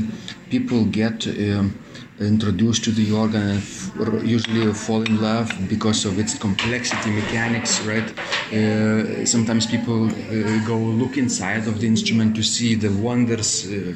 people 0.49 0.85
get 0.85 1.25
um, 1.27 1.73
introduced 2.19 2.83
to 2.83 2.91
the 2.91 3.11
organ 3.11 3.41
and 3.41 3.57
f- 3.59 3.91
usually 4.23 4.73
fall 4.73 5.01
in 5.03 5.21
love 5.21 5.51
because 5.69 6.05
of 6.05 6.19
its 6.19 6.37
complexity, 6.37 7.11
mechanics, 7.11 7.81
right? 7.85 8.09
Uh, 8.51 9.25
sometimes 9.25 9.65
people 9.65 10.05
uh, 10.07 10.67
go 10.67 10.77
look 10.77 11.17
inside 11.17 11.67
of 11.67 11.79
the 11.79 11.87
instrument 11.87 12.35
to 12.35 12.43
see 12.43 12.75
the 12.75 12.89
wonders 12.89 13.65
uh, 13.67 13.93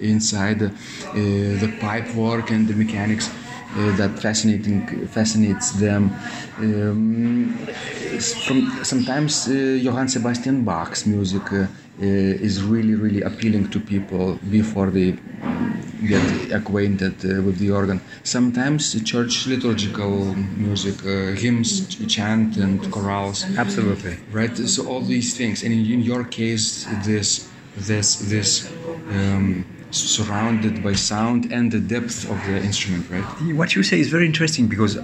inside 0.00 0.62
uh, 0.62 0.70
the 1.14 1.72
pipe 1.80 2.14
work 2.14 2.50
and 2.50 2.68
the 2.68 2.74
mechanics. 2.74 3.30
Uh, 3.76 3.90
that 3.96 4.16
fascinating 4.20 4.86
fascinates 5.08 5.72
them. 5.72 6.04
Um, 6.60 7.56
from 8.46 8.70
sometimes 8.84 9.48
uh, 9.48 9.52
Johann 9.52 10.08
Sebastian 10.08 10.64
Bach's 10.64 11.06
music 11.06 11.42
is 11.98 12.62
really 12.62 12.94
really 12.94 13.22
appealing 13.22 13.68
to 13.70 13.78
people 13.80 14.38
before 14.50 14.90
they 14.90 15.16
get 16.06 16.52
acquainted 16.52 17.14
uh, 17.24 17.42
with 17.42 17.58
the 17.58 17.70
organ. 17.70 18.00
Sometimes 18.22 18.82
church 19.04 19.46
liturgical 19.46 20.34
music, 20.34 21.04
uh, 21.04 21.32
hymns, 21.32 21.86
ch- 21.88 22.06
chant, 22.08 22.56
and 22.56 22.80
chorales. 22.84 23.44
Absolutely. 23.56 24.18
Right. 24.30 24.56
So 24.56 24.86
all 24.86 25.00
these 25.00 25.36
things, 25.36 25.62
and 25.62 25.72
in, 25.72 25.80
in 25.80 26.00
your 26.00 26.24
case, 26.24 26.86
this 27.04 27.50
this 27.76 28.16
this. 28.16 28.70
Um, 29.10 29.64
surrounded 29.90 30.82
by 30.82 30.92
sound 30.92 31.52
and 31.52 31.70
the 31.70 31.78
depth 31.78 32.28
of 32.28 32.44
the 32.46 32.56
instrument, 32.56 33.08
right? 33.10 33.24
What 33.54 33.76
you 33.76 33.84
say 33.84 34.00
is 34.00 34.08
very 34.08 34.26
interesting 34.26 34.66
because 34.66 34.98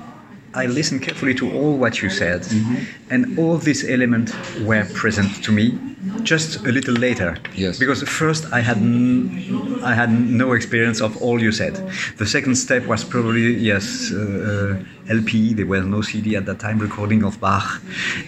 I 0.52 0.66
listened 0.66 1.02
carefully 1.02 1.35
to 1.37 1.52
all 1.52 1.76
what 1.76 2.02
you 2.02 2.11
said, 2.11 2.45
and 3.09 3.38
all 3.38 3.57
these 3.57 3.88
elements 3.88 4.33
were 4.61 4.85
present 4.95 5.45
to 5.45 5.52
me 5.52 5.78
just 6.23 6.66
a 6.66 6.73
little 6.73 6.95
later. 6.95 7.37
Yes. 7.54 7.78
Because 7.78 8.02
first 8.02 8.47
I 8.52 8.61
had 8.61 8.78
n- 8.78 9.80
I 9.85 9.95
had 9.95 10.11
no 10.11 10.52
experience 10.52 11.00
of 11.00 11.16
all 11.23 11.40
you 11.40 11.52
said. 11.52 11.75
The 12.16 12.26
second 12.26 12.57
step 12.57 12.87
was 12.87 13.04
probably 13.04 13.54
yes 13.54 14.11
uh, 14.12 14.19
uh, 14.19 15.12
LP. 15.12 15.54
There 15.54 15.66
was 15.66 15.85
no 15.85 16.02
CD 16.02 16.37
at 16.37 16.47
that 16.47 16.59
time 16.59 16.78
recording 16.78 17.23
of 17.23 17.38
Bach, 17.40 17.80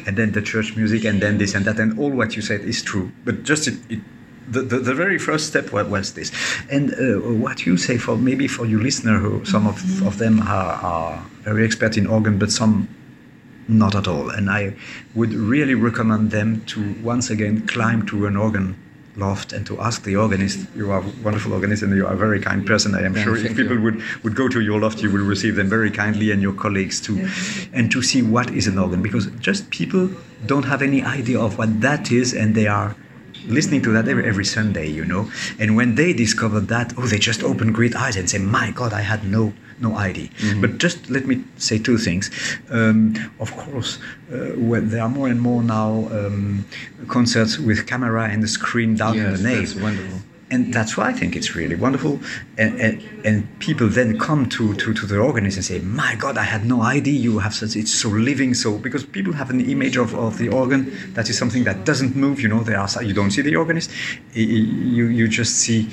and 0.06 0.16
then 0.16 0.32
the 0.32 0.42
church 0.42 0.76
music, 0.76 1.04
and 1.04 1.20
then 1.20 1.38
this 1.38 1.54
and 1.54 1.64
that, 1.64 1.78
and 1.80 1.98
all 1.98 2.10
what 2.10 2.36
you 2.36 2.42
said 2.42 2.60
is 2.60 2.82
true. 2.82 3.10
But 3.24 3.42
just 3.42 3.66
it. 3.68 3.74
it 3.88 4.00
the, 4.52 4.62
the, 4.62 4.78
the 4.78 4.94
very 4.94 5.18
first 5.18 5.44
step 5.46 5.72
wa- 5.72 5.84
was 5.96 6.12
this. 6.14 6.30
And 6.70 6.84
uh, 6.92 7.20
what 7.44 7.66
you 7.66 7.76
say 7.76 7.96
for 7.98 8.16
maybe 8.16 8.46
for 8.48 8.64
you 8.66 8.78
listener, 8.88 9.18
who 9.18 9.44
some 9.44 9.66
of, 9.66 9.76
of 10.06 10.18
them 10.18 10.40
are, 10.42 10.74
are 10.92 11.26
very 11.42 11.64
expert 11.64 11.96
in 11.96 12.06
organ, 12.06 12.38
but 12.38 12.50
some 12.52 12.88
not 13.68 13.94
at 13.94 14.06
all. 14.08 14.28
And 14.30 14.50
I 14.50 14.74
would 15.14 15.32
really 15.34 15.74
recommend 15.74 16.30
them 16.30 16.62
to 16.72 16.94
once 17.02 17.30
again 17.30 17.66
climb 17.66 18.04
to 18.06 18.26
an 18.26 18.36
organ 18.36 18.76
loft 19.16 19.52
and 19.52 19.66
to 19.66 19.78
ask 19.80 20.04
the 20.04 20.16
organist. 20.16 20.66
You 20.74 20.90
are 20.90 21.00
a 21.00 21.08
wonderful 21.22 21.52
organist 21.52 21.82
and 21.82 21.94
you 21.94 22.06
are 22.06 22.14
a 22.14 22.16
very 22.16 22.40
kind 22.40 22.66
person. 22.66 22.94
I 22.94 23.02
am 23.04 23.14
Yeah, 23.14 23.24
sure 23.24 23.36
if 23.36 23.54
people 23.56 23.76
you. 23.76 23.82
would, 23.82 24.02
would 24.24 24.34
go 24.34 24.48
to 24.48 24.60
your 24.60 24.80
loft, 24.80 25.02
you 25.02 25.10
will 25.10 25.24
receive 25.34 25.54
them 25.56 25.68
very 25.68 25.90
kindly 25.90 26.30
and 26.32 26.40
your 26.42 26.54
colleagues 26.54 26.98
too. 27.00 27.28
And 27.72 27.90
to 27.92 28.00
see 28.02 28.22
what 28.22 28.50
is 28.50 28.66
an 28.66 28.78
organ. 28.78 29.02
Because 29.02 29.26
just 29.48 29.70
people 29.70 30.08
don't 30.46 30.64
have 30.64 30.80
any 30.82 31.02
idea 31.02 31.38
of 31.38 31.58
what 31.58 31.80
that 31.82 32.10
is 32.10 32.32
and 32.34 32.54
they 32.54 32.66
are 32.66 32.96
listening 33.46 33.82
to 33.82 33.92
that 33.92 34.08
every, 34.08 34.26
every 34.26 34.44
Sunday, 34.44 34.88
you 34.88 35.04
know. 35.04 35.30
And 35.58 35.76
when 35.76 35.94
they 35.94 36.12
discover 36.12 36.60
that, 36.60 36.94
oh, 36.96 37.06
they 37.06 37.18
just 37.18 37.42
open 37.42 37.72
great 37.72 37.94
eyes 37.94 38.16
and 38.16 38.28
say, 38.28 38.38
"My 38.38 38.70
God, 38.70 38.92
I 38.92 39.00
had 39.00 39.24
no 39.24 39.52
no 39.80 39.96
idea." 39.96 40.28
But 40.60 40.78
just 40.78 41.10
let 41.10 41.26
me 41.26 41.44
say 41.56 41.78
two 41.78 41.98
things. 41.98 42.30
Um, 42.70 43.14
of 43.40 43.52
course, 43.56 43.98
uh, 44.32 44.36
when 44.56 44.90
there 44.90 45.02
are 45.02 45.08
more 45.08 45.28
and 45.28 45.40
more 45.40 45.62
now 45.62 46.08
um, 46.10 46.64
concerts 47.08 47.58
with 47.58 47.86
camera 47.86 48.28
and 48.28 48.42
the 48.42 48.48
screen 48.48 48.96
down 48.96 49.18
in 49.18 49.32
the 49.32 49.42
nave. 49.42 49.68
that's 49.68 49.80
wonderful. 49.80 50.20
And 50.52 50.72
that's 50.72 50.98
why 50.98 51.08
I 51.08 51.14
think 51.14 51.34
it's 51.34 51.54
really 51.54 51.76
wonderful. 51.76 52.20
And, 52.58 52.78
and, 52.78 53.02
and 53.24 53.58
people 53.58 53.88
then 53.88 54.18
come 54.18 54.50
to, 54.50 54.74
to, 54.74 54.92
to 54.92 55.06
the 55.06 55.18
organist 55.18 55.56
and 55.56 55.64
say, 55.64 55.78
My 55.78 56.14
God, 56.14 56.36
I 56.36 56.42
had 56.42 56.66
no 56.66 56.82
idea 56.82 57.14
you 57.14 57.38
have 57.38 57.54
such, 57.54 57.74
it's 57.74 57.90
so 57.90 58.10
living. 58.10 58.52
So, 58.52 58.76
because 58.76 59.02
people 59.02 59.32
have 59.32 59.48
an 59.48 59.62
image 59.62 59.96
of, 59.96 60.14
of 60.14 60.36
the 60.36 60.50
organ 60.50 60.92
that 61.14 61.30
is 61.30 61.38
something 61.38 61.64
that 61.64 61.86
doesn't 61.86 62.14
move, 62.14 62.42
you 62.42 62.48
know, 62.48 62.62
there 62.62 62.78
are, 62.78 63.02
you 63.02 63.14
don't 63.14 63.30
see 63.30 63.40
the 63.40 63.56
organist, 63.56 63.90
you, 64.34 65.06
you 65.06 65.26
just 65.26 65.54
see 65.56 65.88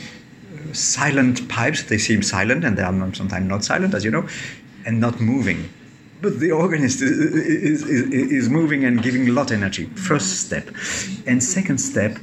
silent 0.73 1.47
pipes. 1.47 1.83
They 1.83 1.97
seem 1.97 2.21
silent 2.21 2.65
and 2.65 2.77
they 2.77 2.83
are 2.83 3.15
sometimes 3.15 3.47
not 3.47 3.63
silent, 3.63 3.93
as 3.93 4.03
you 4.03 4.11
know, 4.11 4.27
and 4.85 4.99
not 4.99 5.21
moving. 5.21 5.69
But 6.21 6.39
the 6.39 6.51
organist 6.51 7.01
is, 7.01 7.17
is, 7.17 7.83
is, 7.83 8.11
is 8.11 8.49
moving 8.49 8.83
and 8.83 9.01
giving 9.01 9.29
a 9.29 9.31
lot 9.31 9.51
of 9.51 9.57
energy. 9.57 9.85
First 9.95 10.45
step. 10.45 10.67
And 11.25 11.41
second 11.41 11.77
step, 11.77 12.17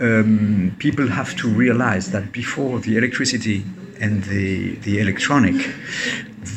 um, 0.00 0.74
people 0.78 1.08
have 1.08 1.36
to 1.36 1.48
realize 1.48 2.10
that 2.12 2.32
before 2.32 2.80
the 2.80 2.96
electricity 2.96 3.64
and 4.00 4.24
the, 4.24 4.76
the 4.76 4.98
electronic, 5.00 5.74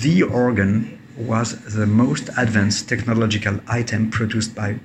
the 0.02 0.24
organ 0.24 0.98
was 1.18 1.62
the 1.74 1.86
most 1.86 2.30
advanced 2.38 2.88
technological 2.88 3.60
item 3.68 4.10
produced 4.10 4.56
by 4.56 4.80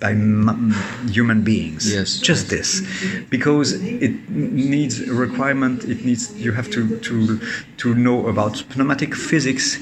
by 0.00 0.10
m- 0.12 0.74
human 1.10 1.42
beings. 1.42 1.90
Yes, 1.92 2.18
just 2.18 2.48
this, 2.50 2.82
because 3.30 3.72
it 3.72 4.28
needs 4.30 5.00
a 5.00 5.14
requirement. 5.14 5.84
It 5.84 6.04
needs 6.04 6.32
you 6.34 6.52
have 6.52 6.70
to 6.70 6.98
to 6.98 7.40
to 7.78 7.94
know 7.94 8.26
about 8.28 8.64
pneumatic 8.76 9.14
physics. 9.14 9.78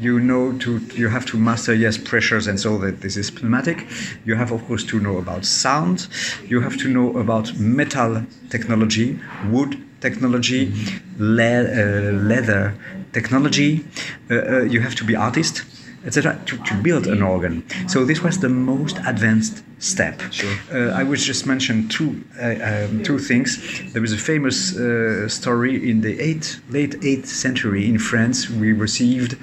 You 0.00 0.20
know 0.20 0.52
to 0.58 0.78
you 0.94 1.08
have 1.08 1.26
to 1.26 1.36
master 1.36 1.74
yes 1.74 1.98
pressures 1.98 2.46
and 2.46 2.58
so 2.58 2.78
that 2.78 3.00
this 3.00 3.16
is 3.16 3.30
pneumatic. 3.42 3.86
You 4.24 4.36
have 4.36 4.52
of 4.52 4.64
course 4.66 4.84
to 4.84 5.00
know 5.00 5.18
about 5.18 5.44
sound. 5.44 6.08
You 6.48 6.60
have 6.60 6.76
to 6.78 6.88
know 6.88 7.16
about 7.18 7.58
metal 7.58 8.22
technology, 8.50 9.18
wood 9.50 9.76
technology, 10.00 10.72
le- 11.18 11.64
uh, 11.64 12.12
leather 12.12 12.74
technology. 13.12 13.84
Uh, 14.30 14.34
uh, 14.34 14.60
you 14.62 14.80
have 14.80 14.94
to 14.94 15.04
be 15.04 15.16
artist 15.16 15.64
etc., 16.04 16.38
to, 16.46 16.56
to 16.58 16.74
build 16.82 17.06
an 17.06 17.22
organ. 17.22 17.62
So 17.88 18.04
this 18.04 18.22
was 18.22 18.38
the 18.38 18.48
most 18.48 18.98
advanced 19.06 19.62
step. 19.78 20.20
Sure. 20.30 20.56
Uh, 20.72 21.00
I 21.00 21.02
would 21.02 21.18
just 21.18 21.46
mention 21.46 21.88
two 21.88 22.22
uh, 22.40 22.86
um, 22.86 23.02
two 23.02 23.18
things. 23.18 23.58
There 23.92 24.02
was 24.02 24.12
a 24.12 24.18
famous 24.18 24.76
uh, 24.76 25.28
story 25.28 25.90
in 25.90 26.00
the 26.00 26.18
eighth, 26.20 26.60
late 26.70 26.96
eighth 27.02 27.28
century 27.28 27.88
in 27.88 27.98
France. 27.98 28.50
We 28.50 28.72
received 28.72 29.36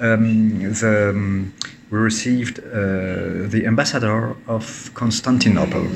um, 0.00 0.58
the 0.80 1.10
um, 1.10 1.52
we 1.90 1.98
received 1.98 2.58
uh, 2.58 3.48
the 3.54 3.64
ambassador 3.66 4.34
of 4.46 4.90
Constantinople, 4.94 5.86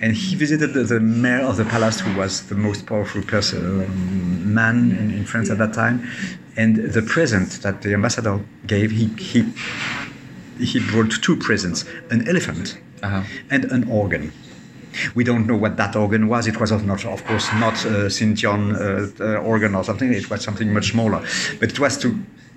and 0.00 0.14
he 0.14 0.34
visited 0.36 0.74
the, 0.74 0.84
the 0.84 1.00
mayor 1.00 1.40
of 1.40 1.56
the 1.56 1.64
palace, 1.64 2.00
who 2.00 2.14
was 2.16 2.46
the 2.48 2.54
most 2.54 2.86
powerful 2.86 3.22
person, 3.22 3.86
man 4.54 4.90
in, 4.98 5.10
in 5.10 5.24
France 5.24 5.50
at 5.50 5.58
that 5.58 5.72
time. 5.74 6.06
And 6.56 6.76
the 6.76 7.02
present 7.02 7.62
that 7.62 7.82
the 7.82 7.92
ambassador 7.94 8.40
gave, 8.66 8.90
he 8.90 9.06
he 9.18 9.44
he 10.58 10.80
brought 10.90 11.10
two 11.22 11.36
presents: 11.36 11.84
an 12.10 12.26
elephant 12.28 12.78
Uh-huh. 13.02 13.22
and 13.50 13.64
an 13.66 13.88
organ. 13.90 14.32
We 15.14 15.22
don't 15.24 15.46
know 15.46 15.56
what 15.56 15.76
that 15.76 15.94
organ 15.94 16.26
was. 16.28 16.46
It 16.46 16.58
was 16.58 16.70
of 16.72 16.86
not, 16.86 17.04
of 17.04 17.22
course, 17.26 17.46
not 17.60 17.84
a 17.84 18.08
St. 18.08 18.34
John 18.38 18.74
uh, 18.74 19.08
uh, 19.20 19.50
organ 19.52 19.74
or 19.74 19.84
something. 19.84 20.10
It 20.14 20.30
was 20.30 20.40
something 20.42 20.72
much 20.72 20.92
smaller. 20.92 21.20
But 21.60 21.68
it 21.72 21.78
was 21.78 21.98
to 21.98 22.08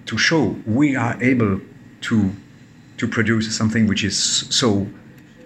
to 0.06 0.18
show 0.18 0.56
we 0.66 0.96
are 0.96 1.16
able 1.22 1.60
to 2.08 2.32
to 2.98 3.08
produce 3.08 3.54
something 3.56 3.88
which 3.88 4.04
is 4.06 4.18
so 4.50 4.88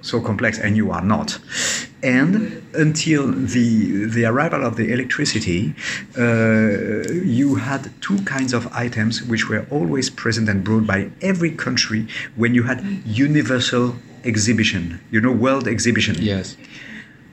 so 0.03 0.21
complex, 0.21 0.59
and 0.59 0.77
you 0.77 0.91
are 0.91 1.01
not. 1.01 1.39
And 2.03 2.61
until 2.85 3.21
the 3.55 4.05
the 4.15 4.23
arrival 4.31 4.61
of 4.69 4.75
the 4.75 4.87
electricity, 4.95 5.73
uh, 6.17 6.23
you 7.39 7.55
had 7.55 7.81
two 8.01 8.17
kinds 8.35 8.51
of 8.53 8.67
items 8.85 9.23
which 9.31 9.43
were 9.49 9.65
always 9.71 10.09
present 10.09 10.49
and 10.51 10.63
brought 10.63 10.85
by 10.85 11.09
every 11.21 11.51
country 11.65 12.01
when 12.35 12.53
you 12.57 12.63
had 12.63 12.79
universal 13.05 13.95
exhibition. 14.23 14.83
You 15.11 15.19
know, 15.21 15.31
world 15.31 15.65
exhibition 15.67 16.15
Yes. 16.19 16.57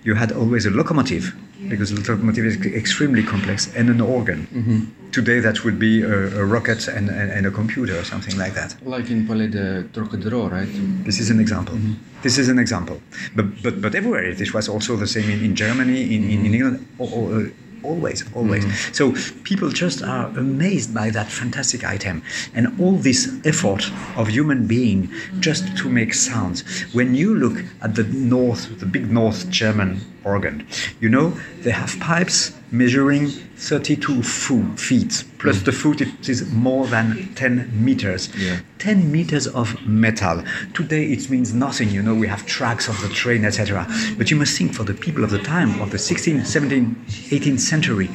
you 0.02 0.14
had 0.14 0.30
always 0.32 0.64
a 0.66 0.70
locomotive 0.70 1.24
because 1.68 1.90
the 1.90 2.00
locomotive 2.00 2.44
is 2.44 2.56
extremely 2.66 3.22
complex 3.22 3.74
and 3.74 3.88
an 3.88 4.00
organ. 4.00 4.46
Mm-hmm. 4.52 5.10
Today 5.10 5.40
that 5.40 5.64
would 5.64 5.78
be 5.78 6.02
a, 6.02 6.40
a 6.40 6.44
rocket 6.44 6.86
and, 6.88 7.08
and, 7.08 7.30
and 7.32 7.46
a 7.46 7.50
computer 7.50 7.98
or 7.98 8.04
something 8.04 8.38
like 8.38 8.54
that. 8.54 8.76
Like 8.86 9.10
in 9.10 9.26
Palais 9.26 9.48
de 9.48 9.82
Trocadero, 9.92 10.48
right? 10.48 10.68
This 11.04 11.18
is 11.18 11.30
an 11.30 11.40
example. 11.40 11.74
Mm-hmm. 11.74 12.22
This 12.22 12.38
is 12.38 12.48
an 12.48 12.58
example. 12.58 13.00
But, 13.34 13.62
but, 13.62 13.80
but 13.80 13.94
everywhere, 13.94 14.34
this 14.34 14.52
was 14.52 14.68
also 14.68 14.96
the 14.96 15.08
same 15.08 15.28
in, 15.28 15.44
in 15.44 15.56
Germany, 15.56 16.14
in, 16.14 16.22
in, 16.24 16.30
in 16.30 16.38
mm-hmm. 16.38 16.54
England, 16.54 16.88
al- 17.00 17.08
al- 17.08 17.46
uh, 17.46 17.48
always, 17.82 18.24
always. 18.34 18.64
So 18.96 19.14
people 19.42 19.70
just 19.70 20.02
are 20.02 20.26
amazed 20.38 20.94
by 20.94 21.10
that 21.10 21.28
fantastic 21.28 21.84
item 21.84 22.22
and 22.54 22.78
all 22.80 22.92
this 22.92 23.40
effort 23.44 23.90
of 24.16 24.28
human 24.28 24.66
being 24.66 25.10
just 25.40 25.76
to 25.78 25.88
make 25.88 26.14
sounds. 26.14 26.62
When 26.92 27.14
you 27.14 27.34
look 27.34 27.64
at 27.82 27.94
the 27.94 28.04
North, 28.04 28.78
the 28.80 28.86
big 28.86 29.10
North 29.10 29.48
German 29.50 30.00
organ. 30.24 30.66
You 31.00 31.08
know, 31.08 31.30
they 31.60 31.70
have 31.70 31.98
pipes 32.00 32.52
measuring 32.70 33.28
32 33.28 34.22
fo- 34.22 34.76
feet, 34.76 35.24
plus 35.38 35.56
mm. 35.58 35.64
the 35.64 35.72
foot 35.72 36.00
it 36.00 36.28
is 36.28 36.50
more 36.52 36.86
than 36.86 37.34
10 37.34 37.70
meters. 37.72 38.34
Yeah. 38.36 38.60
10 38.78 39.10
meters 39.10 39.46
of 39.48 39.84
metal. 39.86 40.42
Today 40.72 41.04
it 41.06 41.28
means 41.30 41.52
nothing, 41.52 41.90
you 41.90 42.02
know, 42.02 42.14
we 42.14 42.28
have 42.28 42.46
tracks 42.46 42.88
of 42.88 43.00
the 43.02 43.08
train, 43.08 43.44
etc. 43.44 43.86
But 44.16 44.30
you 44.30 44.36
must 44.36 44.56
think 44.56 44.74
for 44.74 44.84
the 44.84 44.94
people 44.94 45.24
of 45.24 45.30
the 45.30 45.40
time, 45.40 45.80
of 45.80 45.90
the 45.90 45.98
16th, 45.98 46.42
17th, 46.42 46.94
18th 47.30 47.60
century, 47.60 48.10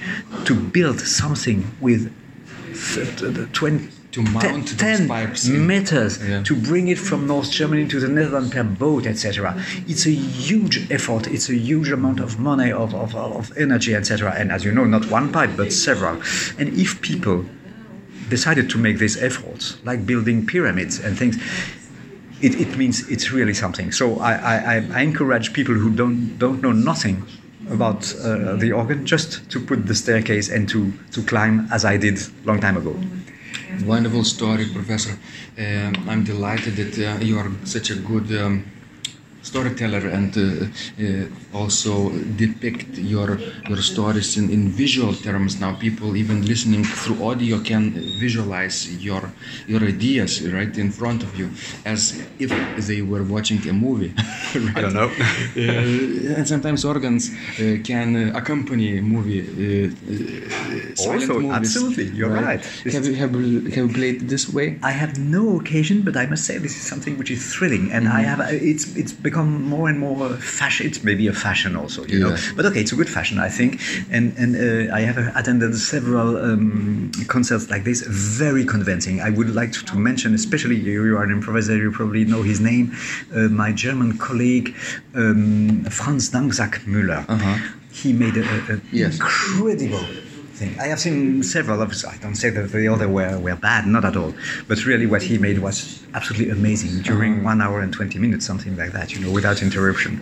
to 0.45 0.55
build 0.55 0.99
something 0.99 1.69
with 1.81 2.13
th- 2.73 3.19
th- 3.19 3.35
th- 3.35 3.51
20, 3.51 3.89
To 4.15 4.21
mount 4.21 4.41
ten- 4.45 4.61
those 4.61 4.75
10 4.75 5.07
pipes 5.09 5.45
in- 5.45 5.67
meters 5.67 6.13
Yeah. 6.23 6.41
to 6.43 6.55
bring 6.55 6.87
it 6.87 6.97
from 6.97 7.27
North 7.27 7.51
Germany 7.51 7.85
to 7.93 7.99
the 7.99 8.07
Netherlands 8.07 8.51
per 8.55 8.63
boat, 8.63 9.05
etc. 9.05 9.55
It's 9.91 10.05
a 10.05 10.11
huge 10.49 10.89
effort. 10.89 11.27
It's 11.27 11.49
a 11.49 11.55
huge 11.69 11.89
amount 11.91 12.21
of 12.21 12.39
money, 12.39 12.71
of, 12.71 12.95
of, 12.95 13.13
of 13.13 13.51
energy, 13.57 13.93
etc. 13.93 14.33
And 14.39 14.53
as 14.53 14.63
you 14.63 14.71
know, 14.71 14.85
not 14.85 15.09
one 15.11 15.33
pipe, 15.33 15.51
but 15.57 15.73
several. 15.73 16.15
And 16.57 16.67
if 16.85 17.01
people 17.01 17.43
decided 18.29 18.69
to 18.69 18.77
make 18.77 18.99
these 18.99 19.17
efforts, 19.21 19.63
like 19.83 20.05
building 20.05 20.45
pyramids 20.45 20.97
and 20.99 21.17
things, 21.19 21.35
it, 22.41 22.55
it 22.59 22.77
means 22.77 23.09
it's 23.09 23.31
really 23.33 23.53
something. 23.53 23.91
So 23.91 24.17
I, 24.19 24.33
I, 24.33 24.55
I- 24.77 24.87
I 24.93 25.01
encourage 25.01 25.51
people 25.51 25.75
who 25.75 25.89
don't, 25.91 26.37
don't 26.39 26.61
know 26.61 26.71
nothing 26.71 27.17
about 27.69 28.13
uh, 28.23 28.55
the 28.55 28.71
organ 28.71 29.05
just 29.05 29.49
to 29.49 29.59
put 29.59 29.87
the 29.87 29.95
staircase 29.95 30.47
and 30.49 30.69
to, 30.69 30.93
to 31.11 31.21
climb 31.23 31.67
as 31.73 31.83
I 31.83 31.97
did 31.97 32.17
long 32.45 32.61
time 32.61 32.77
ago. 32.77 32.95
Wonderful 33.85 34.23
story, 34.23 34.67
Professor. 34.71 35.17
Um, 35.57 36.09
I'm 36.09 36.23
delighted 36.23 36.75
that 36.75 36.97
uh, 36.99 37.23
you 37.23 37.37
are 37.39 37.51
such 37.65 37.89
a 37.89 37.95
good 37.95 38.31
um, 38.39 38.65
storyteller 39.55 40.03
and 40.17 40.31
uh, 40.37 40.43
uh, 40.43 41.59
also 41.61 41.93
depict 42.43 42.89
your 43.13 43.29
your 43.69 43.81
stories 43.91 44.29
in, 44.39 44.45
in 44.55 44.61
visual 44.83 45.13
terms. 45.27 45.51
Now, 45.63 45.71
people 45.85 46.09
even 46.23 46.37
listening 46.53 46.83
through 47.01 47.19
audio 47.29 47.55
can 47.71 47.83
visualize 48.25 48.77
your 49.07 49.23
your 49.71 49.81
ideas 49.93 50.31
right 50.57 50.73
in 50.83 50.89
front 50.99 51.19
of 51.27 51.31
you, 51.39 51.47
as 51.93 52.01
if 52.43 52.49
they 52.87 53.01
were 53.11 53.23
watching 53.35 53.59
a 53.69 53.73
movie. 53.85 54.11
I 54.77 54.81
don't 54.83 54.97
know. 55.01 55.09
Uh, 55.55 56.37
and 56.37 56.45
sometimes 56.53 56.79
organs 56.93 57.23
uh, 57.31 57.77
can 57.89 58.09
uh, 58.15 58.39
accompany 58.39 58.89
movie. 59.15 59.41
Uh, 59.41 59.87
uh, 59.87 60.95
silent 60.95 61.29
Also, 61.29 61.39
movies, 61.39 61.57
absolutely, 61.59 62.05
you're 62.17 62.35
right. 62.47 62.61
Have 62.95 63.05
you 63.09 63.15
have, 63.21 63.33
have 63.75 63.85
you 63.87 63.93
played 63.99 64.17
this 64.33 64.45
way? 64.55 64.67
I 64.91 64.93
have 65.01 65.13
no 65.37 65.43
occasion, 65.59 65.97
but 66.07 66.13
I 66.23 66.25
must 66.31 66.43
say 66.49 66.55
this 66.67 66.75
is 66.79 66.85
something 66.91 67.13
which 67.19 67.31
is 67.35 67.41
thrilling, 67.53 67.85
and 67.95 68.03
I 68.19 68.21
have 68.29 68.39
it's 68.73 68.85
it's 69.01 69.13
become 69.27 69.44
more 69.45 69.89
and 69.89 69.99
more 69.99 70.29
fashion. 70.37 70.87
It's 70.87 71.03
maybe 71.03 71.27
a 71.27 71.33
fashion 71.33 71.75
also, 71.75 72.05
you 72.05 72.19
know. 72.19 72.35
But 72.55 72.65
okay, 72.65 72.81
it's 72.81 72.91
a 72.91 72.95
good 72.95 73.09
fashion, 73.09 73.37
I 73.39 73.49
think, 73.49 73.79
and 74.11 74.33
and 74.37 74.55
uh, 74.55 74.95
I 74.95 75.01
have 75.01 75.17
attended 75.35 75.75
several 75.77 76.37
um, 76.37 77.11
concerts 77.27 77.69
like 77.69 77.83
this, 77.83 78.01
very 78.41 78.65
convincing. 78.65 79.21
I 79.21 79.29
would 79.29 79.49
like 79.55 79.71
to, 79.73 79.85
to 79.85 79.95
mention, 79.97 80.33
especially 80.33 80.75
you, 80.75 81.05
you 81.05 81.17
are 81.17 81.23
an 81.23 81.31
improviser, 81.31 81.75
you 81.77 81.91
probably 81.91 82.25
know 82.25 82.41
his 82.43 82.59
name, 82.59 82.85
uh, 83.33 83.47
my 83.63 83.71
German 83.71 84.17
colleague 84.17 84.75
um, 85.15 85.83
Franz 85.89 86.29
Danksack 86.31 86.73
Müller. 86.85 87.25
Uh-huh. 87.29 87.57
He 87.91 88.11
made 88.13 88.35
a, 88.37 88.43
a, 88.43 88.75
a 88.75 88.81
Yes. 88.91 89.15
incredible 89.15 90.05
thing. 90.55 90.79
I 90.79 90.87
have 90.87 90.99
seen 90.99 91.43
several 91.43 91.81
of 91.81 91.91
I 92.05 92.17
don't 92.17 92.35
say 92.35 92.49
that 92.49 92.71
the 92.71 92.87
other 92.87 93.07
were, 93.07 93.37
were 93.39 93.55
bad, 93.55 93.85
not 93.85 94.05
at 94.05 94.15
all. 94.15 94.33
But 94.67 94.85
really, 94.85 95.05
what 95.05 95.21
he 95.21 95.37
made 95.37 95.59
was 95.59 96.05
absolutely 96.13 96.49
amazing 96.51 97.01
during 97.01 97.43
one 97.43 97.61
hour 97.61 97.81
and 97.81 97.91
20 97.91 98.17
minutes, 98.19 98.45
something 98.45 98.75
like 98.77 98.91
that, 98.93 99.13
you 99.13 99.19
know, 99.19 99.31
without 99.31 99.61
interruption. 99.61 100.17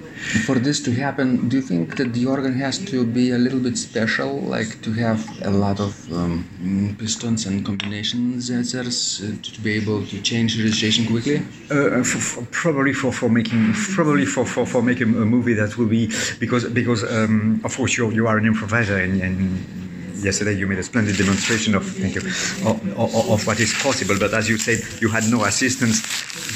For 0.46 0.56
this 0.56 0.80
to 0.82 0.92
happen, 0.92 1.48
do 1.50 1.58
you 1.58 1.62
think 1.62 1.98
that 1.98 2.14
the 2.14 2.26
organ 2.26 2.54
has 2.54 2.80
to 2.92 3.06
be 3.06 3.32
a 3.32 3.38
little 3.38 3.60
bit 3.60 3.78
special, 3.78 4.40
like 4.42 4.82
to 4.82 4.92
have 4.94 5.20
a 5.44 5.52
lot 5.52 5.80
of 5.80 6.12
um, 6.12 6.96
pistons 7.00 7.46
and 7.46 7.66
combinations 7.66 8.50
sensors 8.50 8.98
uh, 9.22 9.42
to 9.42 9.62
be 9.62 9.74
able 9.74 10.06
to 10.08 10.22
change 10.22 10.58
the 10.58 10.64
registration 10.64 11.06
quickly? 11.06 11.38
Uh, 11.70 12.04
for, 12.04 12.20
for, 12.20 12.42
probably 12.52 12.94
for, 12.94 13.12
for 13.12 13.30
making 13.30 13.74
probably 13.96 14.26
for, 14.26 14.46
for, 14.46 14.66
for 14.66 14.82
making 14.82 15.10
a 15.16 15.26
movie 15.26 15.54
that 15.54 15.78
will 15.78 15.88
be 15.88 16.08
because 16.40 16.64
because 16.70 17.04
um, 17.04 17.62
of 17.64 17.76
course 17.76 17.98
you 17.98 18.10
you 18.12 18.28
are 18.28 18.38
an 18.38 18.46
improviser 18.46 18.98
and, 18.98 19.22
and 19.22 19.83
yesterday 20.24 20.54
you 20.54 20.68
made 20.68 20.80
a 20.80 20.84
splendid 20.84 21.18
demonstration 21.18 21.76
of 21.76 21.86
thank 21.86 22.16
you 22.16 22.22
of, 22.22 22.98
of, 22.98 23.30
of 23.32 23.48
what 23.48 23.60
is 23.60 23.74
possible. 23.74 24.18
But 24.18 24.34
as 24.34 24.50
you 24.50 24.58
said 24.58 24.80
you 25.02 25.10
had 25.10 25.30
no 25.30 25.46
assistance 25.46 26.02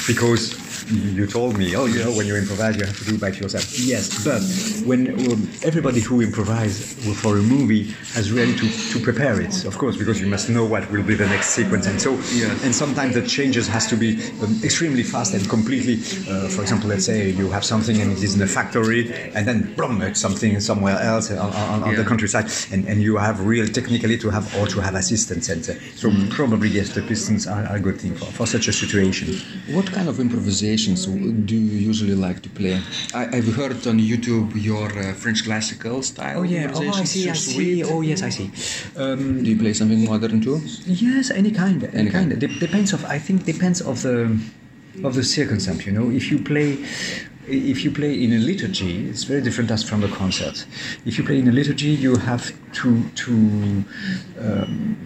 because 0.06 0.56
you 0.90 1.26
told 1.26 1.56
me 1.56 1.74
oh 1.76 1.86
you 1.86 1.98
know 2.04 2.12
when 2.12 2.26
you 2.26 2.36
improvise 2.36 2.76
you 2.76 2.84
have 2.84 2.96
to 2.98 3.04
do 3.04 3.14
it 3.14 3.20
by 3.20 3.28
yourself. 3.28 3.78
Yes 3.78 4.24
but 4.24 4.42
when 4.86 5.08
um, 5.32 5.48
everybody 5.62 6.00
who 6.00 6.20
improvises 6.20 6.94
for 7.20 7.36
a 7.38 7.42
movie 7.42 7.84
has 8.14 8.30
really 8.32 8.54
to, 8.56 8.68
to 8.92 8.98
prepare 9.00 9.40
it 9.40 9.64
of 9.64 9.76
course 9.78 9.96
because 9.96 10.20
you 10.20 10.26
must 10.26 10.48
know 10.50 10.64
what 10.64 10.90
will 10.90 11.02
be 11.02 11.14
the 11.14 11.26
next 11.26 11.48
sequence 11.50 11.86
and 11.86 12.00
so 12.00 12.12
Yes. 12.32 12.62
and 12.64 12.74
sometimes 12.74 13.14
the 13.14 13.22
changes 13.26 13.66
has 13.68 13.86
to 13.88 13.96
be 13.96 14.10
um, 14.42 14.60
extremely 14.62 15.02
fast 15.02 15.34
and 15.34 15.48
completely 15.48 15.94
uh, 16.30 16.48
for 16.48 16.62
example 16.62 16.88
let's 16.88 17.04
say 17.06 17.30
you 17.30 17.50
have 17.50 17.64
something 17.64 18.00
and 18.00 18.12
it 18.12 18.22
is 18.22 18.34
in 18.36 18.42
a 18.42 18.46
factory 18.46 19.12
and 19.34 19.46
then 19.46 19.74
boom 19.74 20.02
it's 20.02 20.20
something 20.20 20.58
somewhere 20.60 20.98
else 21.00 21.30
on, 21.30 21.38
on, 21.38 21.82
on 21.82 21.94
the 21.96 22.04
countryside 22.04 22.46
and, 22.72 22.86
and 22.86 23.02
you 23.02 23.16
have 23.16 23.44
real 23.44 23.66
technically 23.66 24.16
to 24.18 24.30
have 24.30 24.44
or 24.56 24.66
to 24.66 24.80
have 24.80 24.94
assistance 24.94 25.48
and 25.48 25.68
uh, 25.68 25.74
so 25.94 26.10
probably 26.30 26.68
yes 26.68 26.90
the 26.94 27.02
pistons 27.02 27.46
are, 27.46 27.64
are 27.66 27.76
a 27.76 27.80
good 27.80 28.00
thing 28.00 28.14
for, 28.14 28.26
for 28.26 28.46
such 28.46 28.68
a 28.68 28.72
situation. 28.72 29.28
What 29.74 29.86
kind 29.92 30.08
of 30.08 30.20
do 30.76 31.54
you 31.54 31.88
usually 31.88 32.14
like 32.14 32.42
to 32.42 32.48
play? 32.48 32.80
I, 33.14 33.36
I've 33.36 33.54
heard 33.54 33.86
on 33.86 33.98
YouTube 33.98 34.50
your 34.62 34.88
uh, 34.98 35.12
French 35.14 35.44
classical 35.44 36.02
style. 36.02 36.38
oh 36.40 36.42
yeah, 36.42 36.70
oh 36.74 36.88
I 36.88 37.04
see 37.04 37.28
I 37.30 37.34
see 37.34 37.84
oh 37.84 38.00
yes 38.02 38.22
I 38.22 38.30
see 38.30 38.50
um, 38.96 39.42
Do 39.42 39.50
you 39.50 39.58
play 39.58 39.72
something 39.72 40.04
modern 40.04 40.40
too? 40.40 40.60
Yes, 40.86 41.30
any 41.30 41.50
kind, 41.50 41.82
any, 41.84 41.92
Any 41.98 42.10
kind. 42.10 42.30
kind. 42.30 42.40
Dep- 42.40 42.58
depends 42.60 42.92
of. 42.92 43.04
I 43.04 43.18
think 43.18 43.44
depends 43.44 43.80
of 43.80 44.02
the 44.02 44.38
of 45.04 45.14
the 45.14 45.22
circumstance. 45.24 45.86
You 45.86 45.92
know, 45.92 46.10
if 46.10 46.30
you 46.30 46.38
play. 46.38 46.78
If 47.50 47.82
you 47.82 47.90
play 47.90 48.12
in 48.22 48.34
a 48.34 48.38
liturgy, 48.38 49.08
it's 49.08 49.24
very 49.24 49.40
different 49.40 49.70
as 49.70 49.82
from 49.82 50.04
a 50.04 50.08
concert. 50.08 50.66
If 51.06 51.16
you 51.16 51.24
play 51.24 51.38
in 51.38 51.48
a 51.48 51.52
liturgy, 51.52 51.92
you 52.04 52.16
have 52.16 52.52
to 52.80 52.88
to 53.24 53.32
um, 54.44 54.96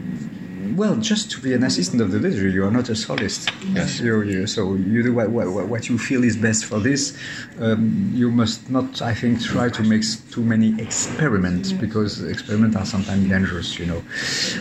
well, 0.77 0.97
just 0.97 1.31
to 1.33 1.41
be 1.41 1.53
an 1.55 1.63
assistant 1.65 2.01
of 2.03 2.11
the 2.11 2.19
liturgy, 2.19 2.53
you 2.53 2.65
are 2.65 2.71
not 2.71 2.89
a 2.89 2.93
solist. 2.93 3.53
Yes. 3.75 4.01
You, 4.01 4.23
you, 4.23 4.47
so 4.47 4.75
you 4.75 5.03
do 5.03 5.15
what, 5.15 5.31
what, 5.31 5.69
what 5.69 5.89
you 5.89 5.99
feel 5.99 6.25
is 6.25 6.37
best 6.37 6.65
for 6.65 6.79
this. 6.79 7.17
Um, 7.61 8.11
you 8.15 8.31
must 8.31 8.71
not, 8.71 9.03
I 9.03 9.15
think, 9.15 9.43
try 9.43 9.69
to 9.69 9.83
make 9.83 10.03
too 10.31 10.43
many 10.43 10.81
experiments 10.81 11.73
because 11.73 12.23
experiments 12.23 12.77
are 12.77 12.87
sometimes 12.87 13.29
dangerous. 13.29 13.79
You 13.79 13.87
know, 13.87 14.01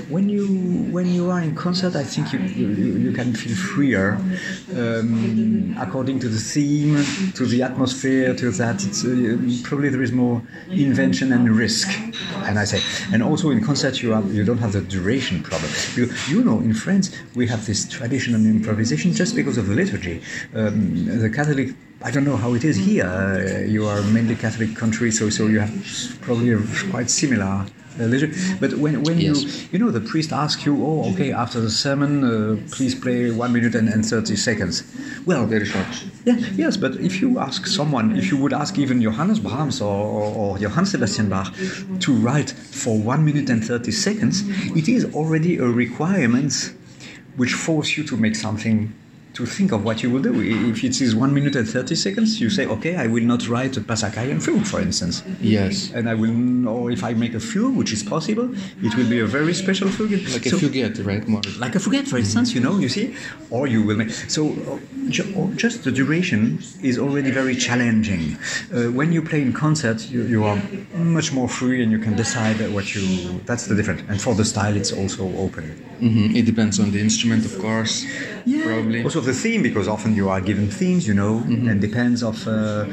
when 0.10 0.30
you 0.30 0.48
when 0.92 1.08
you 1.08 1.30
are 1.32 1.42
in 1.42 1.56
concert, 1.56 1.96
I 1.96 2.04
think 2.04 2.34
you 2.34 2.40
you, 2.40 2.68
you 2.98 3.12
can 3.12 3.34
feel 3.34 3.56
freer 3.56 4.14
um, 4.76 5.76
according 5.80 6.20
to 6.20 6.30
the 6.30 6.40
theme, 6.40 7.04
to 7.34 7.46
the 7.46 7.64
atmosphere, 7.64 8.36
to 8.36 8.52
that. 8.52 8.84
It's 8.84 9.04
uh, 9.06 9.38
probably 9.64 9.90
there 9.90 10.04
is 10.04 10.12
more 10.12 10.42
invention 10.70 11.32
and 11.34 11.50
risk, 11.50 11.90
and 12.48 12.60
I 12.60 12.66
say, 12.66 12.82
and 13.14 13.24
also 13.24 13.50
in 13.50 13.64
concert 13.64 14.02
you 14.02 14.12
have 14.12 14.34
you 14.34 14.44
don't 14.44 14.60
have 14.60 14.74
the 14.74 14.82
duration 14.82 15.42
problem. 15.42 15.72
You, 15.96 16.01
you 16.28 16.44
know, 16.44 16.60
in 16.60 16.74
France 16.74 17.12
we 17.36 17.48
have 17.48 17.66
this 17.66 17.88
tradition 17.88 18.36
of 18.36 18.42
improvisation 18.46 19.14
just 19.14 19.36
because 19.36 19.58
of 19.58 19.68
the 19.68 19.76
liturgy. 19.76 20.22
Um, 20.56 21.20
the 21.20 21.30
Catholic. 21.30 21.74
I 22.04 22.10
don't 22.10 22.24
know 22.24 22.38
how 22.38 22.56
it 22.56 22.64
is 22.64 22.78
here. 22.78 23.06
Uh, 23.06 23.60
you 23.60 23.86
are 23.88 24.02
mainly 24.02 24.36
Catholic 24.36 24.76
country, 24.76 25.12
so 25.12 25.30
so 25.30 25.48
you 25.48 25.60
have 25.60 26.18
probably 26.22 26.56
quite 26.90 27.10
similar. 27.10 27.66
But 27.98 28.74
when 28.78 29.04
when 29.04 29.20
Yes. 29.20 29.44
you 29.44 29.50
you 29.72 29.80
know, 29.80 29.92
the 29.92 30.02
priest 30.02 30.32
asks 30.32 30.66
you, 30.66 30.74
oh, 30.86 31.12
okay, 31.14 31.32
after 31.32 31.60
the 31.60 31.70
sermon, 31.70 32.24
uh, 32.24 32.58
please 32.76 32.96
play 32.96 33.32
one 33.32 33.52
minute 33.54 33.76
and, 33.76 33.88
and 33.90 34.06
30 34.06 34.36
seconds. 34.36 34.84
Well, 35.26 35.46
Very 35.46 35.66
short. 35.66 35.86
yeah, 36.26 36.38
yes, 36.56 36.78
but 36.78 36.96
if 36.96 37.22
you 37.22 37.40
ask 37.40 37.68
someone, 37.68 38.16
if 38.18 38.32
you 38.32 38.38
would 38.38 38.54
ask 38.54 38.78
even 38.78 39.02
Johannes 39.02 39.40
Brahms 39.40 39.82
or, 39.82 39.94
or, 40.18 40.34
or 40.36 40.58
Johann 40.60 40.86
Sebastian 40.86 41.30
Bach 41.30 41.54
to 42.00 42.14
write 42.14 42.52
for 42.52 42.98
one 42.98 43.24
minute 43.26 43.50
and 43.50 43.64
30 43.64 43.92
seconds, 43.92 44.44
it 44.76 44.88
is 44.88 45.06
already 45.14 45.58
a 45.58 45.66
requirement 45.66 46.74
which 47.38 47.54
force 47.54 47.98
you 47.98 48.04
to 48.04 48.18
make 48.18 48.36
something 48.36 48.94
to 49.34 49.46
think 49.46 49.72
of 49.72 49.84
what 49.86 50.04
you 50.04 50.10
will 50.10 50.22
do. 50.22 50.34
If 50.42 50.84
it 50.84 51.00
is 51.02 51.16
one 51.16 51.34
minute 51.34 51.56
and 51.56 51.68
30 51.68 51.96
seconds, 51.96 52.42
you 52.42 52.50
say, 52.50 52.66
okay, 52.66 52.96
I 52.98 53.08
will 53.08 53.24
not 53.24 53.48
write 53.48 53.78
a 53.78 53.82
Passacayan 53.82 54.42
fugue, 54.42 54.66
for 54.66 54.82
instance 54.82 55.24
Yes. 55.40 55.92
and 55.96 56.10
I 56.10 56.16
will, 56.16 56.68
or 56.68 56.92
if 56.92 57.04
I 57.04 57.14
make 57.14 57.34
a 57.34 57.40
fugue, 57.40 57.76
which 57.78 57.94
is 57.94 58.04
possible, 58.04 58.50
it 58.84 58.96
will 58.98 59.10
be 59.10 59.20
a 59.20 59.26
very 59.26 59.54
special 59.54 59.88
fugue. 59.90 60.12
Like 60.34 60.44
So- 60.46 60.58
a 60.58 60.60
fuguette, 60.60 61.06
right? 61.06 61.26
More. 61.28 61.42
like 61.60 61.76
a 61.76 61.80
fughetta, 61.80 62.08
for 62.10 62.18
instance, 62.18 62.54
you 62.54 62.60
know, 62.62 62.78
you 62.78 62.90
see, 62.90 63.16
or 63.50 63.68
you 63.68 63.82
will 63.84 63.96
make. 63.96 64.10
So, 64.28 64.80
just 65.56 65.84
the 65.84 65.92
duration 65.92 66.60
is 66.82 66.98
already 66.98 67.32
very 67.32 67.56
challenging. 67.56 68.38
Uh, 68.74 68.92
when 68.92 69.12
you 69.14 69.22
play 69.22 69.42
in 69.42 69.54
concert, 69.54 70.10
you, 70.12 70.24
you 70.24 70.44
are 70.44 70.60
much 70.96 71.32
more 71.34 71.48
free 71.48 71.82
and 71.84 71.92
you 71.92 72.00
can 72.00 72.16
decide 72.16 72.58
what 72.74 72.94
you. 72.96 73.40
That's 73.46 73.66
the 73.68 73.76
difference. 73.76 74.02
And 74.10 74.22
for 74.22 74.36
the 74.36 74.46
style, 74.46 74.76
it's 74.76 74.92
also 74.92 75.24
open. 75.38 75.64
hmm 76.00 76.36
It 76.36 76.46
depends 76.46 76.80
on 76.80 76.92
the 76.92 77.00
instrument, 77.00 77.46
of 77.46 77.58
course. 77.60 78.06
Probably. 78.64 79.04
Also, 79.04 79.21
also 79.22 79.32
the 79.32 79.38
theme 79.38 79.62
because 79.62 79.88
often 79.88 80.16
you 80.16 80.30
are 80.30 80.42
given 80.42 80.70
themes, 80.70 81.08
you 81.08 81.14
know, 81.14 81.38
and 81.70 81.80
depends 81.82 82.24
of, 82.24 82.48
uh, 82.48 82.86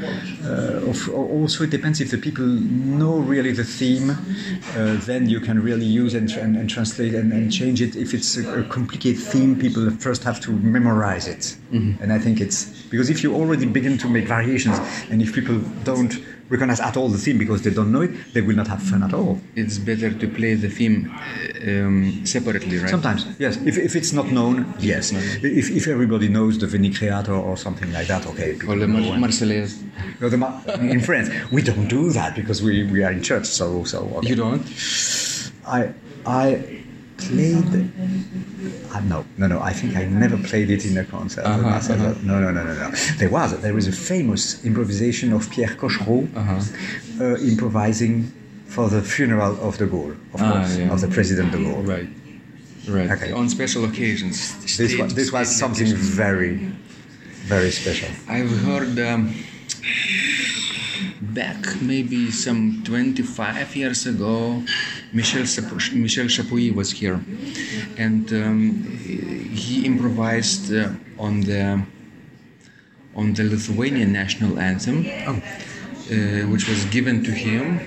uh, 0.43 0.89
of 0.89 1.09
also 1.09 1.63
it 1.63 1.69
depends 1.69 2.01
if 2.01 2.11
the 2.11 2.17
people 2.17 2.45
know 2.45 3.17
really 3.17 3.51
the 3.51 3.63
theme, 3.63 4.11
uh, 4.11 4.95
then 5.05 5.29
you 5.29 5.39
can 5.39 5.61
really 5.61 5.85
use 5.85 6.13
and, 6.13 6.29
and, 6.31 6.55
and 6.55 6.69
translate 6.69 7.13
and, 7.15 7.33
and 7.33 7.51
change 7.51 7.81
it. 7.81 7.95
If 7.95 8.13
it's 8.13 8.37
a, 8.37 8.61
a 8.61 8.63
complicated 8.63 9.21
theme, 9.21 9.57
people 9.57 9.89
first 9.91 10.23
have 10.23 10.39
to 10.41 10.51
memorize 10.51 11.27
it, 11.27 11.57
and 12.01 12.13
I 12.13 12.19
think 12.19 12.39
it's 12.41 12.65
because 12.89 13.09
if 13.09 13.23
you 13.23 13.35
already 13.35 13.65
begin 13.65 13.97
to 13.99 14.09
make 14.09 14.27
variations, 14.27 14.77
and 15.09 15.21
if 15.21 15.33
people 15.33 15.59
don't 15.83 16.13
recognize 16.49 16.79
at 16.79 16.97
all 16.97 17.09
the 17.09 17.17
theme 17.17 17.37
because 17.37 17.61
they 17.61 17.69
don't 17.69 17.91
know 17.91 18.01
it, 18.01 18.11
they 18.33 18.41
will 18.41 18.55
not 18.55 18.67
have 18.67 18.81
fun 18.81 19.03
at 19.03 19.13
all. 19.13 19.39
It's 19.55 19.77
better 19.77 20.11
to 20.11 20.27
play 20.27 20.55
the 20.55 20.69
theme 20.69 21.11
uh, 21.11 21.69
um, 21.69 22.25
separately, 22.25 22.77
right? 22.79 22.89
Sometimes, 22.89 23.25
yes. 23.39 23.57
If, 23.57 23.77
if 23.77 23.95
it's 23.95 24.13
not 24.13 24.27
known, 24.31 24.73
yes. 24.79 25.11
If, 25.43 25.69
if 25.69 25.87
everybody 25.87 26.27
knows 26.27 26.57
the 26.57 26.67
Veni 26.67 26.91
Creator 26.93 27.33
or 27.33 27.55
something 27.57 27.91
like 27.93 28.07
that, 28.07 28.25
okay. 28.27 28.57
Or 28.67 28.75
the 28.77 28.87
Mar- 28.87 29.17
Marseillaise. 29.17 29.81
No, 30.19 30.29
the 30.29 30.37
Ma- 30.37 30.61
in 30.79 31.01
France, 31.01 31.29
we 31.51 31.61
don't 31.61 31.87
do 31.87 32.11
that 32.11 32.35
because 32.35 32.61
we, 32.63 32.83
we 32.85 33.03
are 33.03 33.11
in 33.11 33.21
church. 33.21 33.45
So 33.45 33.83
so 33.83 33.99
okay. 34.17 34.29
You 34.29 34.35
don't? 34.35 34.63
I 35.67 35.93
I 36.25 36.78
played. 37.27 37.91
Uh, 38.93 38.99
no, 39.01 39.25
no, 39.37 39.47
no. 39.47 39.59
I 39.61 39.73
think 39.73 39.95
I 39.95 40.05
never 40.05 40.37
played 40.37 40.69
it 40.69 40.85
in 40.85 40.97
a 40.97 41.05
concert. 41.05 41.43
Uh-huh, 41.45 41.67
uh-huh. 41.67 42.13
No, 42.23 42.39
no, 42.39 42.51
no, 42.51 42.63
no, 42.63 42.73
no. 42.73 42.89
There 43.17 43.29
was 43.29 43.49
there 43.61 43.77
is 43.77 43.87
a 43.87 43.91
famous 44.13 44.63
improvisation 44.65 45.33
of 45.33 45.49
Pierre 45.51 45.75
Cochereau 45.81 46.27
Uh-huh. 46.35 46.59
uh, 47.23 47.37
improvising 47.51 48.31
for 48.75 48.87
the 48.89 49.01
funeral 49.01 49.53
of 49.67 49.77
de 49.77 49.87
Gaulle, 49.87 50.15
of 50.33 50.41
Ah, 50.41 50.51
course, 50.51 50.77
yeah. 50.77 50.93
of 50.93 50.99
the 51.01 51.07
President 51.07 51.51
de 51.51 51.57
Gaulle. 51.57 51.85
Right. 51.95 52.09
Right. 52.87 53.09
Okay. 53.11 53.31
On 53.33 53.47
special 53.49 53.83
occasions. 53.85 54.35
This 54.77 54.97
was, 54.97 55.13
this 55.13 55.31
was 55.31 55.47
something 55.63 55.87
very, 55.95 56.55
very 57.53 57.71
special. 57.71 58.09
I've 58.27 58.49
heard 58.67 58.97
um, 58.99 59.33
back 61.33 61.81
maybe 61.81 62.31
some 62.31 62.83
25 62.83 63.75
years 63.75 64.05
ago, 64.05 64.63
Michel, 65.13 65.45
Sap- 65.45 65.93
Michel 65.93 66.25
Chapuis 66.25 66.73
was 66.73 66.91
here, 66.91 67.23
and 67.97 68.31
um, 68.33 68.83
he 69.53 69.85
improvised 69.85 70.73
uh, 70.73 70.89
on 71.17 71.41
the 71.41 71.83
on 73.15 73.33
the 73.33 73.43
Lithuanian 73.43 74.13
national 74.13 74.59
anthem, 74.59 75.05
uh, 75.27 76.47
which 76.51 76.69
was 76.69 76.85
given 76.85 77.23
to 77.23 77.31
him, 77.31 77.79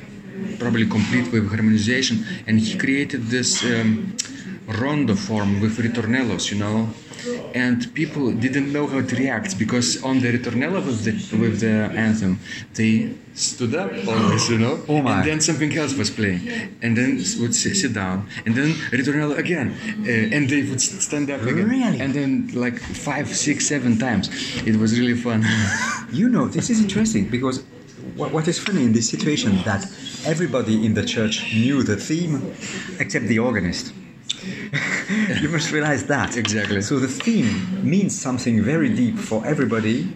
probably 0.59 0.87
complete 0.87 1.33
with 1.33 1.49
harmonization, 1.49 2.25
and 2.47 2.61
he 2.61 2.77
created 2.77 3.27
this 3.29 3.65
um, 3.65 4.17
rondo 4.81 5.15
form 5.15 5.61
with 5.61 5.79
ritornellos, 5.79 6.51
you 6.51 6.59
know. 6.59 6.89
And 7.55 7.95
people 7.95 8.33
didn't 8.33 8.73
know 8.73 8.87
how 8.89 9.01
to 9.01 9.15
react 9.17 9.57
because 9.57 10.03
on 10.03 10.19
the 10.21 10.33
ritornello 10.37 10.85
with 10.85 11.05
the 11.05 11.13
with 11.37 11.61
the 11.61 11.75
anthem, 12.07 12.41
they 12.75 13.15
stood 13.35 13.75
up 13.77 13.93
always, 14.09 14.49
you 14.51 14.59
know, 14.59 14.81
Oh 14.89 14.97
and 14.97 15.25
then 15.29 15.41
something 15.41 15.73
else 15.79 15.95
was 15.95 16.11
playing, 16.11 16.41
and 16.83 16.97
then 16.97 17.11
would 17.41 17.55
sit, 17.55 17.77
sit 17.77 17.93
down, 17.95 18.27
and 18.45 18.55
then 18.57 18.71
ritornello 18.91 19.39
again, 19.39 19.69
uh, 20.05 20.35
and 20.37 20.49
they 20.51 20.63
would 20.69 20.81
stand 20.81 21.31
up 21.31 21.43
again, 21.43 21.69
Really? 21.69 22.01
and 22.01 22.13
then 22.13 22.31
like 22.55 22.79
five, 22.81 23.29
six, 23.29 23.69
seven 23.69 23.99
times. 23.99 24.29
It 24.67 24.77
was 24.77 24.99
really 24.99 25.15
fun. 25.15 25.45
You 26.13 26.29
know, 26.29 26.47
this 26.47 26.69
is 26.69 26.79
interesting 26.87 27.25
because 27.31 27.65
what, 28.17 28.33
what 28.33 28.47
is 28.47 28.59
funny 28.59 28.83
in 28.85 28.93
this 28.93 29.09
situation 29.09 29.53
that 29.65 29.83
everybody 30.27 30.85
in 30.85 30.93
the 30.93 31.05
church 31.05 31.55
knew 31.55 31.83
the 31.83 31.97
theme 31.97 32.35
except 32.99 33.27
the 33.29 33.39
organist. 33.39 33.95
You 35.41 35.49
must 35.49 35.73
realize 35.73 36.05
that. 36.07 36.37
Exactly. 36.37 36.83
So 36.83 36.99
the 36.99 37.09
theme 37.09 37.89
means 37.89 38.19
something 38.19 38.63
very 38.63 38.95
deep 38.95 39.19
for 39.19 39.45
everybody 39.47 40.15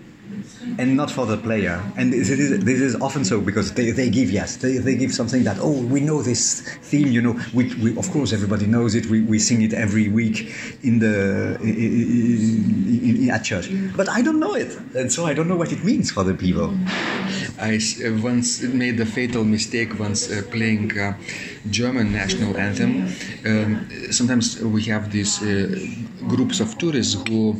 and 0.79 0.97
not 0.97 1.11
for 1.11 1.27
the 1.27 1.37
player. 1.37 1.83
And 1.97 2.13
this 2.13 2.29
is, 2.31 2.65
this 2.65 2.81
is 2.81 2.97
often 2.97 3.25
so 3.25 3.41
because 3.41 3.73
they, 3.75 3.91
they 3.91 4.11
give, 4.11 4.31
yes, 4.31 4.57
they, 4.57 4.79
they 4.79 4.95
give 4.97 5.15
something 5.15 5.45
that, 5.45 5.59
oh, 5.61 5.83
we 5.83 6.01
know 6.01 6.23
this 6.23 6.61
theme, 6.83 7.09
you 7.09 7.23
know, 7.23 7.41
we, 7.55 7.75
we, 7.77 7.97
of 7.97 8.11
course 8.11 8.33
everybody 8.33 8.67
knows 8.67 8.95
it, 8.95 9.07
we, 9.07 9.23
we 9.23 9.39
sing 9.39 9.63
it 9.63 9.73
every 9.73 10.09
week 10.09 10.53
in 10.83 10.99
the, 10.99 11.57
in, 11.63 11.77
in, 11.77 13.17
in, 13.23 13.31
at 13.31 13.45
church. 13.45 13.71
But 13.97 14.09
I 14.09 14.23
don't 14.23 14.41
know 14.41 14.55
it. 14.55 14.77
And 14.95 15.13
so 15.13 15.27
I 15.27 15.35
don't 15.35 15.49
know 15.49 15.57
what 15.57 15.73
it 15.73 15.85
means 15.85 16.11
for 16.11 16.25
the 16.25 16.35
people. 16.35 16.77
I 17.59 17.77
uh, 17.77 18.21
once 18.23 18.63
made 18.63 18.99
the 18.99 19.07
fatal 19.07 19.45
mistake 19.45 19.99
once 19.99 20.31
uh, 20.31 20.43
playing 20.51 20.99
uh, 20.99 21.15
German 21.71 22.13
national 22.13 22.57
anthem. 22.57 23.09
Um, 23.45 23.89
sometimes 24.11 24.61
we 24.61 24.83
have 24.85 25.11
these 25.11 25.43
uh, 25.43 25.75
groups 26.29 26.61
of 26.61 26.77
tourists 26.79 27.15
who 27.29 27.53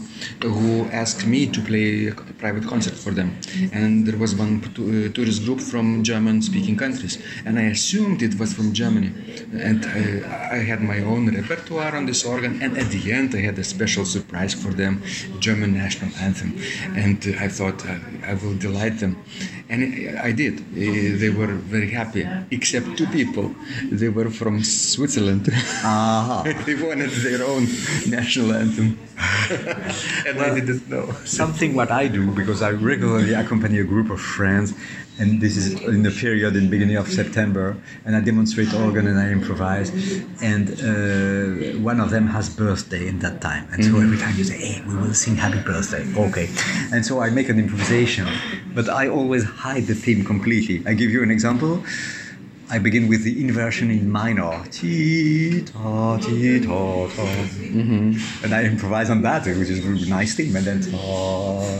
who 0.43 0.85
ask 0.93 1.27
me 1.27 1.47
to 1.47 1.61
play 1.61 2.09
a 2.09 2.15
private 2.39 2.67
concert 2.67 2.95
for 2.95 3.13
them, 3.13 3.39
and 3.73 4.07
there 4.07 4.19
was 4.19 4.35
one 4.35 4.63
uh, 4.63 5.13
tourist 5.15 5.45
group 5.45 5.61
from 5.61 6.03
German-speaking 6.03 6.77
countries, 6.77 7.19
and 7.45 7.59
I 7.59 7.67
assumed 7.77 8.23
it 8.23 8.39
was 8.39 8.53
from 8.53 8.73
Germany, 8.73 9.13
and 9.59 9.85
uh, 9.85 10.27
I 10.57 10.59
had 10.71 10.81
my 10.83 11.01
own 11.01 11.35
repertoire 11.35 11.97
on 11.97 12.07
this 12.07 12.25
organ, 12.25 12.61
and 12.63 12.77
at 12.77 12.91
the 12.91 13.13
end 13.13 13.35
I 13.35 13.41
had 13.41 13.59
a 13.59 13.65
special 13.65 14.05
surprise 14.05 14.55
for 14.55 14.73
them, 14.73 15.03
German 15.41 15.75
national 15.75 16.11
anthem, 16.17 16.59
and 16.95 17.19
I 17.41 17.49
thought 17.49 17.85
I 17.87 18.35
will 18.35 18.57
delight 18.57 18.99
them, 18.99 19.17
and 19.69 19.86
I 20.29 20.33
did. 20.33 20.61
Uh, 20.61 21.19
they 21.23 21.31
were 21.31 21.55
very 21.75 21.91
happy, 21.91 22.27
except 22.51 22.97
two 22.99 23.07
people. 23.07 23.55
They 23.91 24.09
were 24.09 24.31
from 24.31 24.63
Switzerland. 24.63 25.49
Aha. 25.53 26.43
they 26.67 26.75
wanted 26.75 27.11
their 27.27 27.45
own 27.45 27.67
national 28.07 28.53
anthem, 28.53 28.99
and 30.29 30.41
I 30.41 30.55
didn't 30.55 30.89
know. 30.89 31.13
Something 31.25 31.75
what 31.75 31.91
I 31.91 32.09
do 32.09 32.31
because 32.31 32.63
I 32.63 32.71
regularly 32.71 33.35
accompany 33.35 33.79
a 33.79 33.85
group 33.85 34.11
of 34.11 34.21
friends, 34.21 34.75
and 35.19 35.41
this 35.41 35.57
is 35.57 35.81
in 35.83 36.03
the 36.03 36.11
period 36.11 36.57
in 36.57 36.69
beginning 36.69 36.97
of 36.97 37.09
September, 37.09 37.77
and 38.05 38.15
I 38.17 38.21
demonstrate 38.21 38.73
organ 38.75 39.07
and 39.07 39.19
I 39.19 39.31
improvise, 39.31 39.91
and 40.43 40.65
uh, 40.81 41.79
one 41.79 42.01
of 42.01 42.11
them 42.11 42.27
has 42.29 42.49
birthday 42.49 43.09
in 43.09 43.19
that 43.21 43.41
time, 43.41 43.69
and 43.73 43.85
so 43.85 43.99
every 43.99 44.19
time 44.19 44.35
you 44.37 44.45
say, 44.45 44.59
"Hey, 44.59 44.83
we 44.87 44.95
will 44.97 45.15
sing 45.15 45.37
Happy 45.37 45.61
Birthday," 45.61 46.05
okay, 46.27 46.49
and 46.93 47.05
so 47.05 47.21
I 47.21 47.31
make 47.31 47.49
an 47.49 47.59
improvisation, 47.59 48.27
but 48.75 48.89
I 48.89 49.09
always 49.09 49.45
hide 49.45 49.87
the 49.87 49.95
theme 49.95 50.25
completely. 50.25 50.83
I 50.87 50.93
give 50.95 51.11
you 51.11 51.23
an 51.23 51.31
example. 51.31 51.83
I 52.69 52.81
begin 52.81 53.07
with 53.07 53.23
the 53.23 53.41
inversion 53.41 53.93
in 53.93 54.11
minor. 54.11 54.65
Ti, 54.73 55.63
ta, 55.63 56.17
ti, 56.19 56.59
ta, 56.59 57.07
ta. 57.15 57.23
Mm-hmm. 57.23 58.45
And 58.45 58.53
I 58.53 58.65
improvise 58.65 59.09
on 59.09 59.23
that, 59.23 59.47
which 59.47 59.71
is 59.71 59.85
a 59.85 60.11
nice 60.11 60.35
theme. 60.35 60.57
And 60.57 60.67
then 60.67 60.81
ta, 60.81 60.99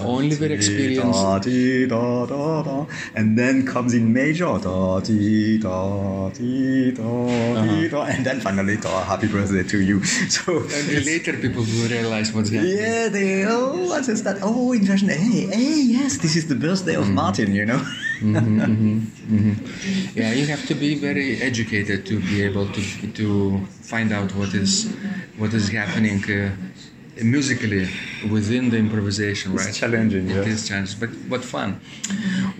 Only 0.05 0.37
very 0.37 0.51
ti, 0.51 0.55
experienced. 0.55 1.21
ta, 1.21 1.39
ti, 1.41 1.89
ta, 1.89 2.27
ta, 2.27 2.63
ta. 2.63 2.87
And 3.17 3.37
then 3.37 3.67
comes 3.67 3.95
in 3.95 4.13
major. 4.13 4.61
Ta, 4.61 5.01
ti, 5.01 5.59
ta, 5.59 6.31
ti, 6.31 6.93
ta, 6.93 7.03
ti, 7.03 7.03
uh-huh. 7.03 7.89
ta. 7.89 8.03
And 8.05 8.25
then 8.25 8.39
finally, 8.39 8.77
ta, 8.77 9.03
happy 9.03 9.27
birthday 9.27 9.65
to 9.65 9.81
you. 9.81 10.01
So 10.37 10.59
And 10.59 11.05
later 11.05 11.33
people 11.33 11.63
will 11.63 11.89
realize 11.89 12.33
what's 12.33 12.51
happening. 12.51 12.77
yeah, 12.77 13.09
they 13.09 13.45
oh, 13.45 13.89
what 13.89 14.09
is 14.09 14.23
that? 14.23 14.39
Oh, 14.41 14.73
inversion. 14.73 15.09
Hey, 15.09 15.47
hey, 15.47 15.81
yes, 15.83 16.19
this 16.19 16.37
is 16.37 16.47
the 16.47 16.55
birthday 16.55 16.95
of 16.95 17.07
mm-hmm. 17.07 17.15
Martin. 17.15 17.53
You 17.53 17.67
know. 17.67 17.83
Yeah, 20.15 20.33
you 20.33 20.47
have 20.47 20.67
to 20.69 20.75
be 20.75 20.95
very 20.95 21.41
educated 21.43 22.07
to 22.07 22.21
be 22.21 22.43
able 22.43 22.67
to 22.73 22.83
to 23.21 23.27
find 23.93 24.13
out 24.13 24.35
what 24.35 24.55
is 24.55 24.73
what 25.37 25.53
is 25.53 25.69
happening 25.69 26.23
uh, 26.31 26.51
musically 27.23 27.89
within 28.31 28.71
the 28.71 28.79
improvisation, 28.79 29.53
right? 29.55 29.69
It's 29.69 29.79
challenging, 29.79 30.31
It 30.31 30.37
yes. 30.37 30.47
is 30.47 30.69
challenging, 30.69 30.99
but 31.01 31.11
but 31.29 31.43
fun. 31.45 31.81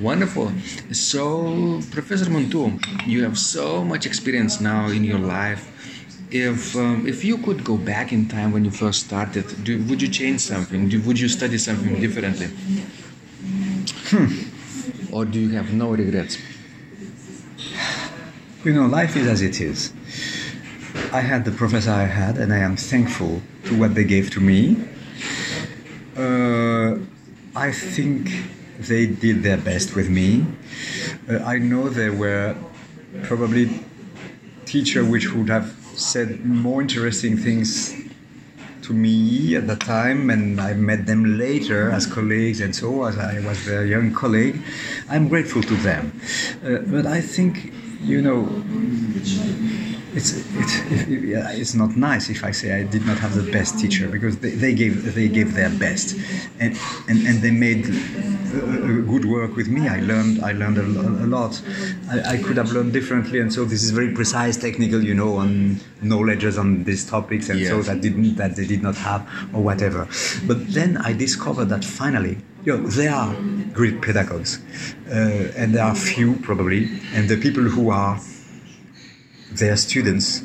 Wonderful. 0.01 0.53
So, 0.93 1.81
Professor 1.91 2.27
Mantoux, 2.31 2.69
you 3.07 3.23
have 3.25 3.39
so 3.39 3.85
much 3.85 4.05
experience 4.07 4.61
now 4.61 4.89
in 4.89 5.05
your 5.05 5.19
life. 5.19 5.63
If 6.31 6.75
um, 6.77 7.07
if 7.07 7.25
you 7.25 7.39
could 7.39 7.65
go 7.65 7.77
back 7.77 8.13
in 8.13 8.29
time 8.29 8.51
when 8.53 8.65
you 8.65 8.71
first 8.71 9.07
started, 9.07 9.47
do, 9.65 9.73
would 9.89 10.03
you 10.03 10.09
change 10.09 10.41
something? 10.41 10.89
Do, 10.89 11.01
would 11.07 11.19
you 11.21 11.29
study 11.29 11.59
something 11.59 12.01
differently? 12.01 12.49
Or 15.13 15.25
do 15.25 15.39
you 15.41 15.51
have 15.51 15.73
no 15.73 15.91
regrets? 15.91 16.39
You 18.65 18.73
know, 18.73 18.87
life 18.87 19.17
is 19.17 19.27
as 19.27 19.43
it 19.43 19.61
is. 19.61 19.93
I 21.13 21.21
had 21.21 21.45
the 21.45 21.53
professor 21.53 21.91
I 21.91 22.05
had, 22.05 22.37
and 22.39 22.53
I 22.53 22.59
am 22.59 22.77
thankful 22.77 23.41
to 23.65 23.79
what 23.79 23.95
they 23.95 24.05
gave 24.05 24.31
to 24.31 24.41
me. 24.41 24.77
Uh, 26.17 26.99
I 27.55 27.71
think 27.73 28.31
they 28.79 29.07
did 29.07 29.43
their 29.43 29.57
best 29.57 29.95
with 29.95 30.09
me. 30.09 30.45
Uh, 31.29 31.39
I 31.45 31.59
know 31.59 31.89
there 31.89 32.13
were 32.13 32.57
probably 33.23 33.81
teachers 34.65 35.07
which 35.07 35.33
would 35.33 35.49
have 35.49 35.75
said 35.95 36.45
more 36.45 36.83
interesting 36.83 37.37
things 37.37 37.95
to 38.87 38.93
me 38.93 39.57
at 39.57 39.67
that 39.67 39.81
time, 39.81 40.31
and 40.31 40.61
I 40.61 40.75
met 40.75 41.07
them 41.07 41.39
later 41.39 41.91
as 41.91 42.07
colleagues, 42.07 42.61
and 42.61 42.75
so 42.75 43.05
as 43.05 43.19
I 43.19 43.41
was 43.41 43.65
their 43.67 43.85
young 43.85 44.13
colleague, 44.15 44.63
I'm 45.09 45.29
grateful 45.29 45.63
to 45.63 45.77
them. 45.77 46.21
Uh, 46.65 46.79
but 46.87 47.07
I 47.07 47.21
think 47.21 47.73
you 48.03 48.23
know, 48.23 48.47
it's 50.17 50.33
it, 50.33 51.09
yeah, 51.09 51.53
it's 51.53 51.75
not 51.75 51.95
nice 51.95 52.31
if 52.31 52.43
I 52.43 52.51
say 52.51 52.81
I 52.81 52.85
did 52.85 53.05
not 53.07 53.19
have 53.19 53.35
the 53.35 53.51
best 53.53 53.79
teacher 53.79 54.09
because 54.09 54.39
they, 54.39 54.51
they 54.51 54.73
gave 54.73 55.15
they 55.15 55.29
gave 55.29 55.55
their 55.55 55.71
best, 55.71 56.17
and 56.59 56.77
and, 57.09 57.27
and 57.27 57.43
they 57.43 57.51
made 57.51 57.85
uh, 57.87 59.03
good 59.13 59.27
work 59.27 59.57
with 59.57 59.69
me. 59.69 59.89
I 59.89 60.01
learned 60.01 60.43
I 60.43 60.53
learned 60.53 60.79
a, 60.79 60.87
a 61.25 61.29
lot. 61.37 61.61
I, 62.11 62.35
I, 62.35 62.37
could 62.39 62.57
have 62.57 62.73
learned 62.73 62.93
differently, 62.95 63.41
and 63.41 63.53
so 63.53 63.65
this 63.67 63.83
is 63.83 63.91
very 63.91 64.13
precise, 64.13 64.57
technical, 64.57 65.03
you 65.03 65.15
know, 65.15 65.37
on 65.37 65.81
knowledges 66.01 66.57
on 66.57 66.85
these 66.85 67.05
topics, 67.09 67.51
and 67.51 67.61
yes. 67.61 67.69
so 67.69 67.83
that 67.83 68.01
didn't 68.01 68.37
that 68.37 68.57
they 68.57 68.67
did 68.67 68.83
not 68.83 68.97
have 68.97 69.29
or 69.53 69.63
whatever. 69.63 70.09
But 70.47 70.73
then 70.73 70.97
I 70.97 71.13
discovered 71.13 71.67
that 71.67 71.85
finally 71.85 72.39
you 72.65 72.77
know, 72.77 72.89
there 72.89 73.15
are 73.15 73.37
great 73.73 74.01
pedagogues, 74.01 74.61
uh, 75.09 75.53
and 75.57 75.75
there 75.75 75.85
are 75.85 75.95
few 75.95 76.37
probably, 76.37 76.89
and 77.13 77.29
the 77.29 77.37
people 77.37 77.63
who 77.63 77.91
are 77.91 78.19
their 79.59 79.77
students, 79.77 80.43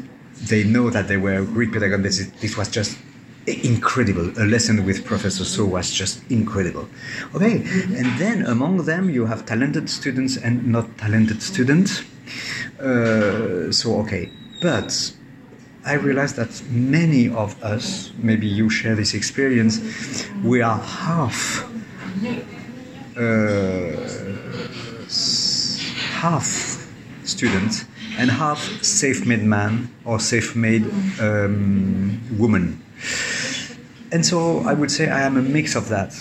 they 0.50 0.64
know 0.64 0.90
that 0.90 1.08
they 1.08 1.18
were 1.18 1.44
great 1.44 1.72
pedagogues. 1.72 2.30
This, 2.40 2.58
was 2.58 2.70
just 2.70 2.98
incredible. 3.46 4.30
A 4.40 4.46
lesson 4.46 4.86
with 4.86 5.06
Professor 5.06 5.46
So 5.46 5.66
was 5.66 5.92
just 5.92 6.22
incredible. 6.30 6.88
Okay, 7.36 7.64
and 7.98 8.20
then 8.20 8.46
among 8.46 8.86
them 8.86 9.10
you 9.10 9.26
have 9.26 9.46
talented 9.46 9.90
students 9.90 10.38
and 10.38 10.66
not 10.68 10.98
talented 10.98 11.42
students. 11.42 12.04
Uh, 12.80 13.72
so 13.72 14.00
okay, 14.02 14.32
but 14.62 15.14
I 15.86 15.94
realized 15.94 16.36
that 16.36 16.62
many 16.70 17.30
of 17.30 17.62
us, 17.64 18.12
maybe 18.18 18.48
you 18.48 18.70
share 18.70 18.96
this 18.96 19.14
experience, 19.14 20.28
we 20.44 20.62
are 20.62 20.80
half 20.80 21.68
uh, 23.18 23.92
half 26.22 26.88
student 27.24 27.86
and 28.18 28.30
half 28.30 28.60
safe-made 28.84 29.44
man 29.44 29.90
or 30.06 30.20
safe-made 30.20 30.86
um, 31.20 32.20
woman. 32.38 32.82
And 34.12 34.26
so 34.26 34.60
I 34.60 34.74
would 34.74 34.92
say 34.92 35.10
I 35.10 35.22
am 35.22 35.38
a 35.38 35.42
mix 35.42 35.76
of 35.76 35.88
that. 35.90 36.14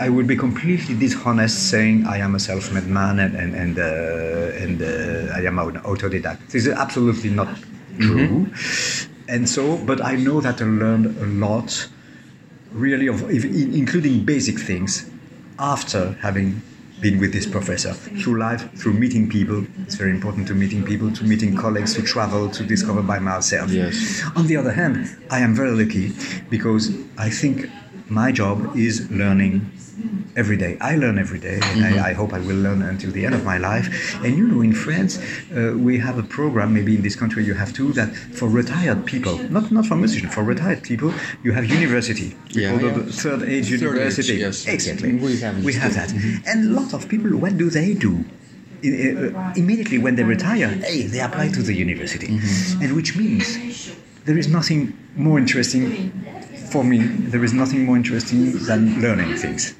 I 0.00 0.08
would 0.08 0.26
be 0.26 0.36
completely 0.36 0.94
dishonest 0.94 1.70
saying 1.70 2.06
I 2.06 2.18
am 2.18 2.34
a 2.34 2.38
self-made 2.38 2.86
man 2.86 3.18
and 3.18 3.34
and 3.34 3.54
and, 3.54 3.78
uh, 3.78 4.62
and 4.62 4.82
uh, 4.82 5.34
I 5.34 5.40
am 5.46 5.58
an 5.58 5.80
autodidact. 5.82 6.38
This 6.50 6.66
is 6.66 6.74
absolutely 6.74 7.30
not 7.30 7.48
true. 7.98 8.46
Mm-hmm. 8.46 9.12
And 9.28 9.48
so, 9.48 9.78
but 9.86 10.04
I 10.04 10.16
know 10.16 10.40
that 10.40 10.60
I 10.60 10.64
learned 10.64 11.06
a 11.06 11.26
lot, 11.26 11.88
really, 12.72 13.08
of 13.08 13.22
including 13.30 14.24
basic 14.24 14.58
things 14.58 15.10
after 15.58 16.12
having 16.20 16.60
been 17.02 17.18
with 17.18 17.32
this 17.32 17.46
professor 17.46 17.92
through 17.92 18.38
life, 18.38 18.72
through 18.78 18.94
meeting 18.94 19.28
people. 19.28 19.66
It's 19.80 19.96
very 19.96 20.12
important 20.12 20.46
to 20.48 20.54
meeting 20.54 20.84
people, 20.84 21.12
to 21.12 21.24
meeting 21.24 21.56
colleagues, 21.56 21.94
to 21.94 22.02
travel, 22.02 22.48
to 22.50 22.64
discover 22.64 23.02
by 23.02 23.18
myself. 23.18 23.70
Yes. 23.70 24.22
On 24.36 24.46
the 24.46 24.56
other 24.56 24.72
hand, 24.72 25.14
I 25.30 25.40
am 25.40 25.54
very 25.54 25.72
lucky 25.72 26.12
because 26.48 26.96
I 27.18 27.28
think 27.28 27.68
my 28.08 28.32
job 28.32 28.76
is 28.76 29.10
learning 29.10 29.70
every 30.36 30.56
day. 30.56 30.76
I 30.80 30.96
learn 30.96 31.18
every 31.18 31.38
day, 31.38 31.54
and 31.54 31.62
mm-hmm. 31.62 31.98
I, 31.98 32.10
I, 32.10 32.12
hope 32.12 32.32
I 32.32 32.40
will 32.40 32.56
learn 32.56 32.82
until 32.82 33.10
the 33.10 33.24
end 33.26 33.34
of 33.34 33.44
my 33.44 33.58
life. 33.58 34.14
And 34.24 34.36
you 34.36 34.46
know, 34.48 34.62
in 34.62 34.72
France, 34.72 35.18
uh, 35.54 35.74
we 35.76 35.98
have 35.98 36.18
a 36.18 36.22
program. 36.22 36.74
Maybe 36.74 36.94
in 36.96 37.02
this 37.02 37.16
country 37.16 37.44
you 37.44 37.54
have 37.54 37.72
too. 37.72 37.92
That 37.92 38.14
for 38.14 38.48
retired 38.48 39.06
people, 39.06 39.38
not 39.50 39.70
not 39.70 39.86
for 39.86 39.96
musicians, 39.96 40.34
for 40.34 40.42
retired 40.42 40.82
people, 40.82 41.12
you 41.42 41.52
have 41.52 41.64
university. 41.64 42.36
Yeah, 42.50 42.72
yeah. 42.80 42.92
the 42.92 43.12
third 43.12 43.42
age 43.42 43.70
third 43.70 43.80
university. 43.80 44.34
Age, 44.34 44.40
yes. 44.40 44.66
Exactly. 44.66 45.12
We 45.14 45.38
have. 45.40 45.64
We 45.64 45.74
have 45.74 45.94
that. 45.94 46.08
Mm-hmm. 46.08 46.48
And 46.48 46.70
a 46.70 46.80
lot 46.80 46.94
of 46.94 47.08
people, 47.08 47.30
what 47.36 47.56
do 47.56 47.70
they 47.70 47.94
do? 47.94 48.24
Uh, 48.84 49.52
immediately 49.54 49.98
when 49.98 50.16
they 50.16 50.24
retire, 50.24 50.66
hey, 50.66 51.02
they 51.02 51.20
apply 51.20 51.48
to 51.48 51.62
the 51.62 51.72
university, 51.72 52.26
mm-hmm. 52.26 52.82
and 52.82 52.96
which 52.96 53.16
means 53.16 53.94
there 54.24 54.36
is 54.36 54.48
nothing 54.48 54.98
more 55.14 55.38
interesting 55.38 56.10
for 56.72 56.82
me. 56.82 56.98
There 57.32 57.44
is 57.44 57.52
nothing 57.52 57.84
more 57.84 57.96
interesting 57.96 58.52
than 58.64 59.00
learning 59.02 59.36
things 59.36 59.74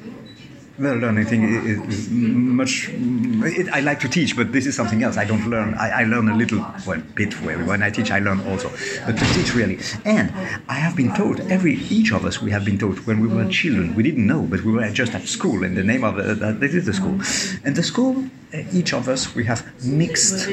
well, 0.83 0.97
learning 0.97 1.27
thing 1.27 1.42
is, 1.45 2.11
much. 2.11 2.88
It, 2.90 3.68
I 3.68 3.81
like 3.81 4.01
to 4.01 4.09
teach, 4.09 4.37
but 4.37 4.53
this 4.53 4.66
is 4.66 4.75
something 4.75 5.03
else. 5.03 5.16
I 5.16 5.25
don't 5.25 5.49
learn. 5.49 5.75
I, 5.75 6.03
I 6.03 6.05
learn 6.05 6.29
a 6.29 6.37
little, 6.37 6.59
well, 6.87 7.01
bit. 7.14 7.33
When 7.42 7.83
I 7.83 7.90
teach, 7.90 8.11
I 8.11 8.18
learn 8.18 8.40
also, 8.49 8.68
but 9.07 9.16
to 9.16 9.25
teach 9.35 9.55
really. 9.55 9.79
And 10.05 10.33
I 10.68 10.75
have 10.75 10.97
been 10.97 11.14
taught. 11.14 11.40
Every 11.40 11.75
each 11.90 12.12
of 12.12 12.25
us, 12.25 12.42
we 12.42 12.51
have 12.51 12.64
been 12.64 12.79
taught 12.79 13.07
when 13.07 13.21
we 13.21 13.29
were 13.29 13.49
children. 13.49 13.95
We 13.95 14.03
didn't 14.03 14.27
know, 14.27 14.42
but 14.42 14.62
we 14.62 14.73
were 14.73 14.90
just 14.90 15.14
at 15.14 15.23
school, 15.23 15.64
and 15.64 15.77
the 15.77 15.85
name 15.85 16.05
of 16.05 16.18
uh, 16.18 16.53
this 16.53 16.75
is 16.75 16.87
the 16.87 16.92
school. 16.92 17.21
And 17.64 17.77
the 17.77 17.83
school, 17.83 18.25
uh, 18.53 18.62
each 18.73 18.92
of 18.92 19.09
us, 19.09 19.35
we 19.35 19.45
have 19.45 19.62
mixed 19.85 20.49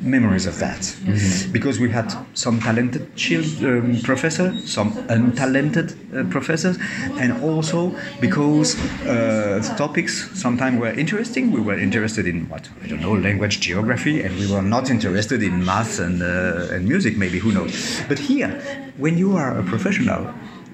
memories 0.00 0.46
of 0.46 0.58
that, 0.58 0.80
mm-hmm. 0.80 1.52
because 1.52 1.78
we 1.78 1.90
had 1.90 2.12
some 2.34 2.60
talented 2.60 3.14
children, 3.14 3.96
um, 3.96 4.00
professors, 4.02 4.70
some 4.70 4.92
untalented 5.08 5.88
uh, 6.14 6.28
professors, 6.30 6.78
and 7.18 7.42
also 7.44 7.94
because. 8.20 8.76
Uh, 9.06 9.62
topics 9.76 10.30
sometimes 10.38 10.80
were 10.80 10.92
interesting. 10.92 11.52
We 11.52 11.60
were 11.60 11.78
interested 11.78 12.26
in 12.26 12.48
what 12.48 12.68
I 12.82 12.86
don't 12.86 13.00
know, 13.00 13.12
language, 13.12 13.60
geography, 13.60 14.22
and 14.22 14.36
we 14.38 14.46
were 14.50 14.62
not 14.62 14.90
interested 14.90 15.42
in 15.42 15.64
math 15.64 15.98
and 15.98 16.22
uh, 16.22 16.74
and 16.74 16.86
music. 16.86 17.16
Maybe 17.16 17.38
who 17.38 17.52
knows? 17.52 18.00
But 18.08 18.18
here, 18.18 18.50
when 18.96 19.18
you 19.18 19.36
are 19.36 19.58
a 19.58 19.62
professional, 19.62 20.32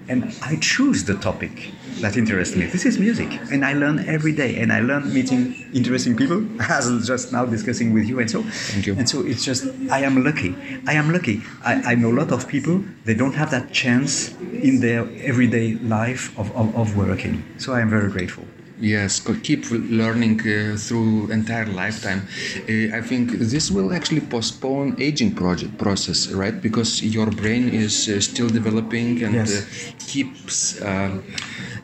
and 0.09 0.35
I 0.43 0.57
choose 0.57 1.05
the 1.05 1.15
topic 1.15 1.73
that 2.01 2.17
interests 2.17 2.57
me. 2.57 2.67
This 2.67 2.85
is 2.85 2.99
music, 2.99 3.29
and 3.51 3.65
I 3.65 3.73
learn 3.73 4.01
every 4.09 4.33
day, 4.33 4.57
and 4.57 4.73
I 4.73 4.81
learn 4.81 5.13
meeting 5.15 5.55
interesting 5.73 6.17
people, 6.17 6.47
as 6.61 7.07
just 7.07 7.33
now 7.33 7.45
discussing 7.47 7.93
with 7.95 8.05
you, 8.07 8.21
and 8.21 8.31
so. 8.31 8.43
Thank 8.43 8.87
you. 8.87 8.95
And 8.95 9.09
so 9.09 9.25
it's 9.25 9.45
just 9.45 9.67
I 9.91 10.01
am 10.01 10.25
lucky. 10.25 10.55
I 10.87 10.95
am 10.95 11.13
lucky. 11.13 11.43
I, 11.65 11.93
I 11.93 11.95
know 11.95 12.11
a 12.11 12.19
lot 12.23 12.33
of 12.33 12.49
people 12.49 12.85
they 13.05 13.15
don't 13.15 13.35
have 13.35 13.51
that 13.51 13.73
chance 13.73 14.35
in 14.41 14.81
their 14.81 15.09
everyday 15.23 15.75
life 15.75 16.37
of, 16.39 16.55
of, 16.57 16.75
of 16.77 16.97
working. 16.97 17.45
So 17.59 17.73
I 17.73 17.81
am 17.81 17.91
very 17.91 18.11
grateful. 18.11 18.45
Yes, 18.81 19.21
keep 19.43 19.71
learning 19.71 20.41
uh, 20.41 20.77
through 20.77 21.31
entire 21.31 21.67
lifetime. 21.67 22.27
Uh, 22.69 22.97
I 22.97 23.03
think 23.03 23.31
this 23.33 23.71
will 23.71 23.93
actually 23.93 24.21
postpone 24.21 24.97
aging 24.99 25.37
project 25.37 25.79
process, 25.79 26.29
right? 26.33 26.61
Because 26.61 27.01
your 27.03 27.31
brain 27.31 27.69
is 27.69 28.09
uh, 28.09 28.21
still 28.21 28.49
developing 28.49 29.23
and 29.23 29.35
yes. 29.35 29.55
Uh, 29.55 29.93
keeps 30.09 30.81
uh, 30.83 31.21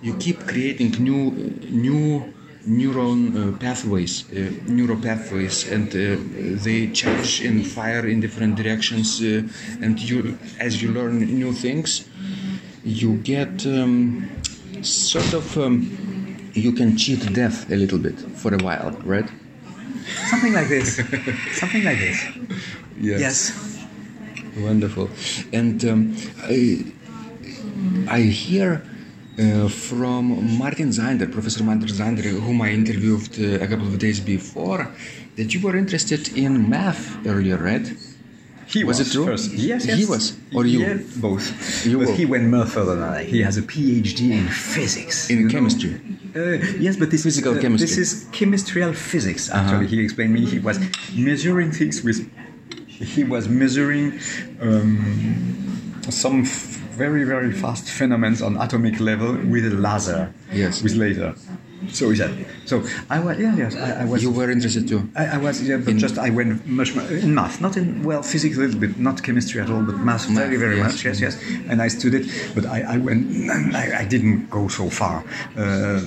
you 0.03 0.14
keep 0.16 0.40
creating 0.48 0.90
new 0.98 1.31
new 1.70 2.35
neuron 2.66 3.20
uh, 3.35 3.57
pathways, 3.59 4.24
neural 4.66 5.00
pathways, 5.00 5.70
and 5.70 5.92
they 6.61 6.88
change 6.88 7.40
and 7.40 7.66
fire 7.66 8.07
in 8.07 8.20
different 8.20 8.57
directions. 8.57 9.20
and 9.81 9.98
you, 10.00 10.37
as 10.59 10.83
you 10.83 10.90
learn 10.90 11.20
new 11.20 11.53
things, 11.53 12.09
you 12.85 13.16
get 13.18 13.64
um, 13.64 14.29
sort 14.83 15.33
of. 15.35 15.57
Um, 15.57 16.10
you 16.55 16.73
can 16.73 16.97
cheat 16.97 17.33
death 17.33 17.71
a 17.71 17.77
little 17.77 17.99
bit 17.99 18.19
for 18.19 18.55
a 18.55 18.59
while, 18.59 18.91
right? 19.05 19.29
Something 20.29 20.53
like 20.53 20.69
this. 20.69 20.97
Something 21.53 21.85
like 21.85 21.99
this. 21.99 22.19
Yes. 23.03 23.21
yes. 23.21 23.87
Wonderful. 24.59 25.09
And 25.55 25.83
um, 25.87 26.17
I, 26.43 26.85
I 28.09 28.21
hear 28.21 28.85
uh, 29.39 29.69
from 29.69 30.59
Martin 30.59 30.93
Sander, 30.93 31.27
Professor 31.27 31.65
Martin 31.65 31.89
Sander, 31.89 32.29
whom 32.29 32.61
I 32.61 32.73
interviewed 32.73 33.39
uh, 33.41 33.65
a 33.65 33.67
couple 33.67 33.87
of 33.87 33.99
days 33.99 34.21
before, 34.21 34.93
that 35.37 35.55
you 35.55 35.63
were 35.63 35.77
interested 35.79 36.37
in 36.37 36.69
math 36.69 37.27
earlier, 37.27 37.57
right? 37.57 37.91
He 38.73 38.85
was, 38.85 38.99
was 38.99 39.09
it 39.09 39.13
true? 39.13 39.27
First. 39.27 39.51
Yes, 39.53 39.85
yes. 39.85 39.99
He 39.99 40.05
was, 40.05 40.37
or 40.55 40.65
you? 40.65 40.81
Yeah, 40.81 40.99
both. 41.17 41.45
You 41.85 41.99
but 41.99 42.15
he 42.15 42.25
went 42.25 42.45
more 42.49 42.67
further 42.67 42.95
than 42.95 43.09
I. 43.09 43.25
He 43.25 43.43
has 43.43 43.57
a 43.59 43.63
PhD 43.63 44.31
in 44.31 44.47
physics. 44.49 45.29
In 45.29 45.49
chemistry. 45.51 46.01
Uh, 46.37 46.53
yes, 46.79 46.97
but 46.97 47.11
this 47.11 47.25
physical 47.25 47.53
is, 47.53 47.59
uh, 47.59 47.63
chemistry. 47.63 47.89
This 47.89 47.99
is 47.99 48.25
chemistrial 48.27 48.95
physics. 48.95 49.51
Uh-huh. 49.51 49.61
Actually, 49.61 49.87
uh-huh. 49.87 49.97
he 49.97 50.05
explained 50.05 50.33
me. 50.35 50.47
He 50.47 50.61
was 50.61 50.79
measuring 51.15 51.73
things 51.73 52.03
with. 52.05 52.31
He 52.87 53.25
was 53.25 53.49
measuring 53.49 54.21
um, 54.61 56.03
some 56.11 56.43
f- 56.43 56.77
very 56.93 57.25
very 57.25 57.51
fast 57.51 57.91
phenomena 57.91 58.45
on 58.45 58.57
atomic 58.57 59.01
level 59.01 59.33
with 59.53 59.65
a 59.67 59.75
laser. 59.75 60.33
Yes. 60.53 60.83
With 60.83 60.95
laser. 60.95 61.35
So 61.88 62.11
he 62.11 62.16
said. 62.16 62.47
So 62.66 62.85
I 63.09 63.21
was, 63.21 63.38
yeah, 63.38 63.57
yes, 63.57 63.77
I, 63.77 64.03
I 64.03 64.05
was. 64.05 64.23
You 64.23 64.31
were 64.31 64.51
interested 64.51 64.87
too. 64.87 65.09
I, 65.16 65.27
I 65.27 65.37
was, 65.38 65.62
yeah, 65.62 65.79
but 65.79 65.88
in 65.88 65.99
just 65.99 66.19
I 66.19 66.31
went 66.31 66.66
much 66.66 66.95
more 66.95 67.05
in 67.07 67.35
math, 67.35 67.61
not 67.61 67.77
in 67.77 68.03
well 68.03 68.23
physics 68.23 68.57
a 68.57 68.61
little 68.61 68.79
bit, 68.79 68.99
not 68.99 69.23
chemistry 69.23 69.61
at 69.61 69.71
all, 69.71 69.83
but 69.83 69.97
math, 69.97 70.29
math 70.29 70.38
very, 70.38 70.57
very 70.57 70.77
yes. 70.77 70.93
much. 70.93 71.05
Yes, 71.05 71.21
yes. 71.21 71.43
And 71.69 71.81
I 71.81 71.88
studied, 71.88 72.31
but 72.55 72.66
I, 72.66 72.83
I 72.83 72.97
went, 72.99 73.51
I, 73.75 74.01
I 74.01 74.05
didn't 74.05 74.51
go 74.51 74.69
so 74.69 74.90
far. 74.90 75.25
Uh, 75.57 76.01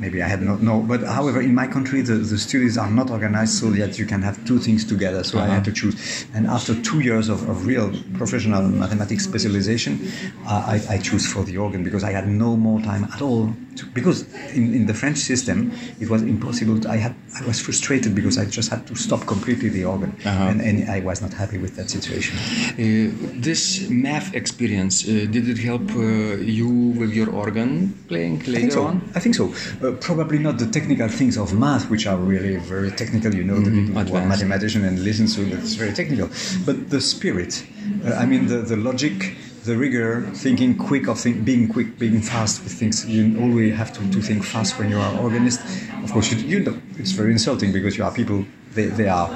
maybe 0.00 0.22
I 0.22 0.28
had 0.28 0.42
not 0.42 0.62
no. 0.62 0.80
But 0.80 1.02
however, 1.02 1.40
in 1.40 1.54
my 1.54 1.66
country, 1.66 2.00
the, 2.00 2.14
the 2.14 2.38
studies 2.38 2.78
are 2.78 2.90
not 2.90 3.10
organized 3.10 3.54
so 3.54 3.70
that 3.70 3.98
you 3.98 4.06
can 4.06 4.22
have 4.22 4.44
two 4.46 4.58
things 4.58 4.84
together. 4.84 5.22
So 5.22 5.38
I 5.38 5.46
had 5.46 5.64
to 5.66 5.72
choose. 5.72 6.26
And 6.34 6.46
after 6.46 6.74
two 6.82 7.00
years 7.00 7.28
of, 7.28 7.48
of 7.48 7.66
real 7.66 7.92
professional 8.14 8.62
mathematics 8.62 9.24
specialization, 9.24 10.10
uh, 10.46 10.64
I, 10.66 10.94
I 10.94 10.98
choose 10.98 11.30
for 11.30 11.44
the 11.44 11.58
organ 11.58 11.84
because 11.84 12.02
I 12.02 12.12
had 12.12 12.26
no 12.26 12.56
more 12.56 12.80
time 12.80 13.04
at 13.04 13.20
all. 13.22 13.54
Because 13.94 14.32
in, 14.54 14.74
in 14.74 14.86
the 14.86 14.94
French 14.94 15.18
system, 15.18 15.72
it 16.00 16.08
was 16.08 16.22
impossible. 16.22 16.80
To, 16.80 16.90
I 16.90 16.96
had 16.96 17.14
I 17.40 17.46
was 17.46 17.60
frustrated 17.60 18.14
because 18.14 18.38
I 18.38 18.44
just 18.44 18.70
had 18.70 18.86
to 18.88 18.94
stop 18.94 19.26
completely 19.26 19.68
the 19.68 19.84
organ, 19.84 20.14
and, 20.24 20.60
and 20.60 20.90
I 20.90 21.00
was 21.00 21.20
not 21.20 21.32
happy 21.32 21.58
with 21.58 21.76
that 21.76 21.90
situation. 21.90 22.36
Uh, 22.38 23.12
this 23.34 23.88
math 23.88 24.34
experience 24.34 25.04
uh, 25.04 25.26
did 25.30 25.48
it 25.48 25.58
help 25.58 25.90
uh, 25.92 26.36
you 26.58 26.68
with 27.00 27.12
your 27.12 27.30
organ 27.30 27.92
playing 28.08 28.40
later 28.40 28.56
I 28.56 28.60
think 28.60 28.72
so. 28.72 28.84
on? 28.84 29.12
I 29.14 29.20
think 29.20 29.34
so. 29.34 29.54
Uh, 29.82 29.92
probably 29.92 30.38
not 30.38 30.58
the 30.58 30.66
technical 30.66 31.08
things 31.08 31.36
of 31.36 31.54
math, 31.54 31.90
which 31.90 32.06
are 32.06 32.16
really 32.16 32.56
very 32.56 32.90
technical. 32.90 33.34
You 33.34 33.44
know, 33.44 33.60
the 33.60 33.70
people 33.70 34.02
who 34.04 34.16
are 34.16 34.26
mathematician 34.26 34.84
and 34.84 35.02
listen 35.02 35.26
to 35.28 35.42
it, 35.42 35.58
it's 35.58 35.74
very 35.74 35.92
technical. 35.92 36.28
But 36.66 36.90
the 36.90 37.00
spirit, 37.00 37.64
uh, 38.04 38.14
I 38.14 38.26
mean, 38.26 38.46
the, 38.46 38.58
the 38.58 38.76
logic, 38.76 39.36
the 39.70 39.76
rigor, 39.76 40.22
thinking 40.34 40.76
quick 40.76 41.06
of 41.06 41.18
think, 41.18 41.44
being 41.44 41.68
quick, 41.68 41.96
being 41.96 42.20
fast 42.20 42.62
with 42.64 42.72
things. 42.72 43.06
You 43.06 43.40
always 43.40 43.76
have 43.76 43.92
to, 43.92 44.00
to 44.10 44.20
think 44.20 44.44
fast 44.44 44.78
when 44.78 44.90
you 44.90 44.98
are 44.98 45.12
organist. 45.20 45.60
Of 46.02 46.10
course, 46.12 46.32
you, 46.32 46.38
you 46.38 46.60
know, 46.64 46.76
it's 46.98 47.12
very 47.12 47.32
insulting 47.32 47.72
because 47.72 47.96
you 47.96 48.02
are 48.02 48.12
people. 48.12 48.44
They, 48.74 48.86
they 48.86 49.08
are. 49.08 49.30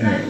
Uh, 0.00 0.22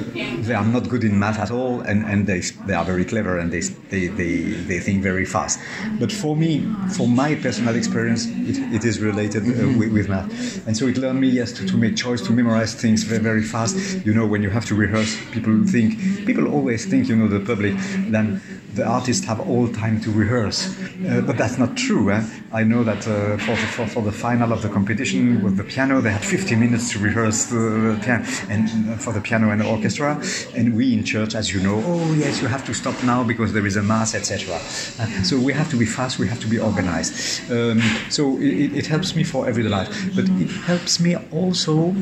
they 0.48 0.54
are 0.54 0.64
not 0.64 0.88
good 0.88 1.04
in 1.04 1.18
math 1.18 1.38
at 1.38 1.50
all, 1.50 1.82
and, 1.82 2.02
and 2.06 2.26
they, 2.26 2.40
they 2.66 2.72
are 2.72 2.86
very 2.86 3.04
clever 3.04 3.38
and 3.38 3.52
they, 3.52 3.60
they, 3.90 4.06
they, 4.06 4.36
they 4.70 4.80
think 4.80 5.02
very 5.02 5.26
fast. 5.26 5.60
But 6.00 6.10
for 6.10 6.34
me, 6.34 6.66
for 6.96 7.06
my 7.06 7.34
personal 7.34 7.76
experience, 7.76 8.24
it, 8.24 8.56
it 8.76 8.84
is 8.86 8.98
related 8.98 9.42
uh, 9.42 9.78
with, 9.78 9.92
with 9.92 10.08
math. 10.08 10.66
And 10.66 10.74
so 10.74 10.86
it 10.86 10.96
learned 10.96 11.20
me, 11.20 11.28
yes, 11.28 11.52
to, 11.52 11.66
to 11.66 11.76
make 11.76 11.96
choice, 11.96 12.22
to 12.22 12.32
memorize 12.32 12.72
things 12.72 13.02
very, 13.02 13.20
very 13.20 13.42
fast. 13.42 13.76
You 14.06 14.14
know, 14.14 14.26
when 14.26 14.42
you 14.42 14.48
have 14.48 14.64
to 14.66 14.74
rehearse, 14.74 15.18
people 15.32 15.62
think, 15.66 15.98
people 16.24 16.48
always 16.48 16.86
think, 16.86 17.06
you 17.08 17.16
know, 17.16 17.28
the 17.28 17.40
public, 17.40 17.74
then 18.08 18.40
the 18.78 18.86
artists 18.86 19.26
have 19.26 19.40
all 19.40 19.68
time 19.68 20.00
to 20.00 20.10
rehearse. 20.10 20.60
Uh, 21.06 21.20
but 21.20 21.36
that's 21.36 21.58
not 21.58 21.76
true. 21.76 22.10
Eh? 22.10 22.24
I 22.52 22.62
know 22.64 22.82
that 22.84 23.06
uh, 23.06 23.36
for, 23.38 23.56
for, 23.56 23.86
for 23.86 24.02
the 24.02 24.12
final 24.12 24.52
of 24.52 24.62
the 24.62 24.68
competition 24.68 25.42
with 25.42 25.56
the 25.56 25.64
piano, 25.64 26.00
they 26.00 26.12
had 26.12 26.24
50 26.24 26.56
minutes 26.56 26.92
to 26.92 26.98
rehearse 26.98 27.46
the 27.46 27.98
piano, 28.02 28.24
and 28.48 28.90
uh, 28.90 28.96
for 28.96 29.12
the 29.12 29.20
piano 29.20 29.50
and 29.50 29.60
the 29.60 29.68
orchestra. 29.68 30.22
And 30.54 30.76
we 30.76 30.94
in 30.94 31.04
church, 31.04 31.34
as 31.34 31.52
you 31.52 31.60
know, 31.60 31.82
oh 31.84 32.12
yes, 32.14 32.40
you 32.40 32.48
have 32.48 32.64
to 32.66 32.74
stop 32.74 32.96
now 33.04 33.22
because 33.22 33.52
there 33.52 33.66
is 33.66 33.76
a 33.76 33.82
mass, 33.82 34.14
etc. 34.14 34.54
Uh, 34.54 35.22
so 35.22 35.38
we 35.38 35.52
have 35.52 35.68
to 35.70 35.76
be 35.76 35.84
fast, 35.84 36.18
we 36.18 36.28
have 36.28 36.40
to 36.40 36.46
be 36.46 36.58
organized. 36.58 37.50
Um, 37.50 37.80
so 38.08 38.38
it, 38.38 38.72
it 38.80 38.86
helps 38.86 39.14
me 39.14 39.24
for 39.24 39.48
everyday 39.48 39.68
life, 39.68 39.88
but 40.14 40.24
it 40.24 40.50
helps 40.70 41.00
me 41.00 41.16
also 41.32 41.94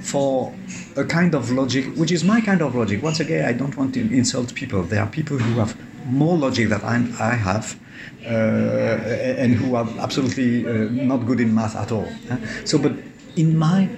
for 0.00 0.52
a 0.96 1.04
kind 1.04 1.34
of 1.34 1.50
logic, 1.50 1.84
which 1.96 2.10
is 2.10 2.24
my 2.24 2.40
kind 2.40 2.62
of 2.62 2.74
logic. 2.74 3.02
Once 3.02 3.20
again, 3.20 3.44
I 3.44 3.52
don't 3.52 3.76
want 3.76 3.94
to 3.94 4.00
insult 4.00 4.54
people. 4.54 4.82
There 4.82 5.00
are 5.00 5.08
people 5.08 5.38
who 5.38 5.60
have 5.60 5.76
more 6.06 6.36
logic 6.36 6.68
that 6.68 6.82
I'm, 6.84 7.14
I 7.20 7.34
have, 7.34 7.78
uh, 8.24 8.28
and 8.28 9.54
who 9.54 9.74
are 9.74 9.88
absolutely 9.98 10.66
uh, 10.66 10.88
not 10.90 11.26
good 11.26 11.40
in 11.40 11.54
math 11.54 11.76
at 11.76 11.92
all. 11.92 12.08
So, 12.64 12.78
but 12.78 12.92
in 13.36 13.56
my 13.56 13.88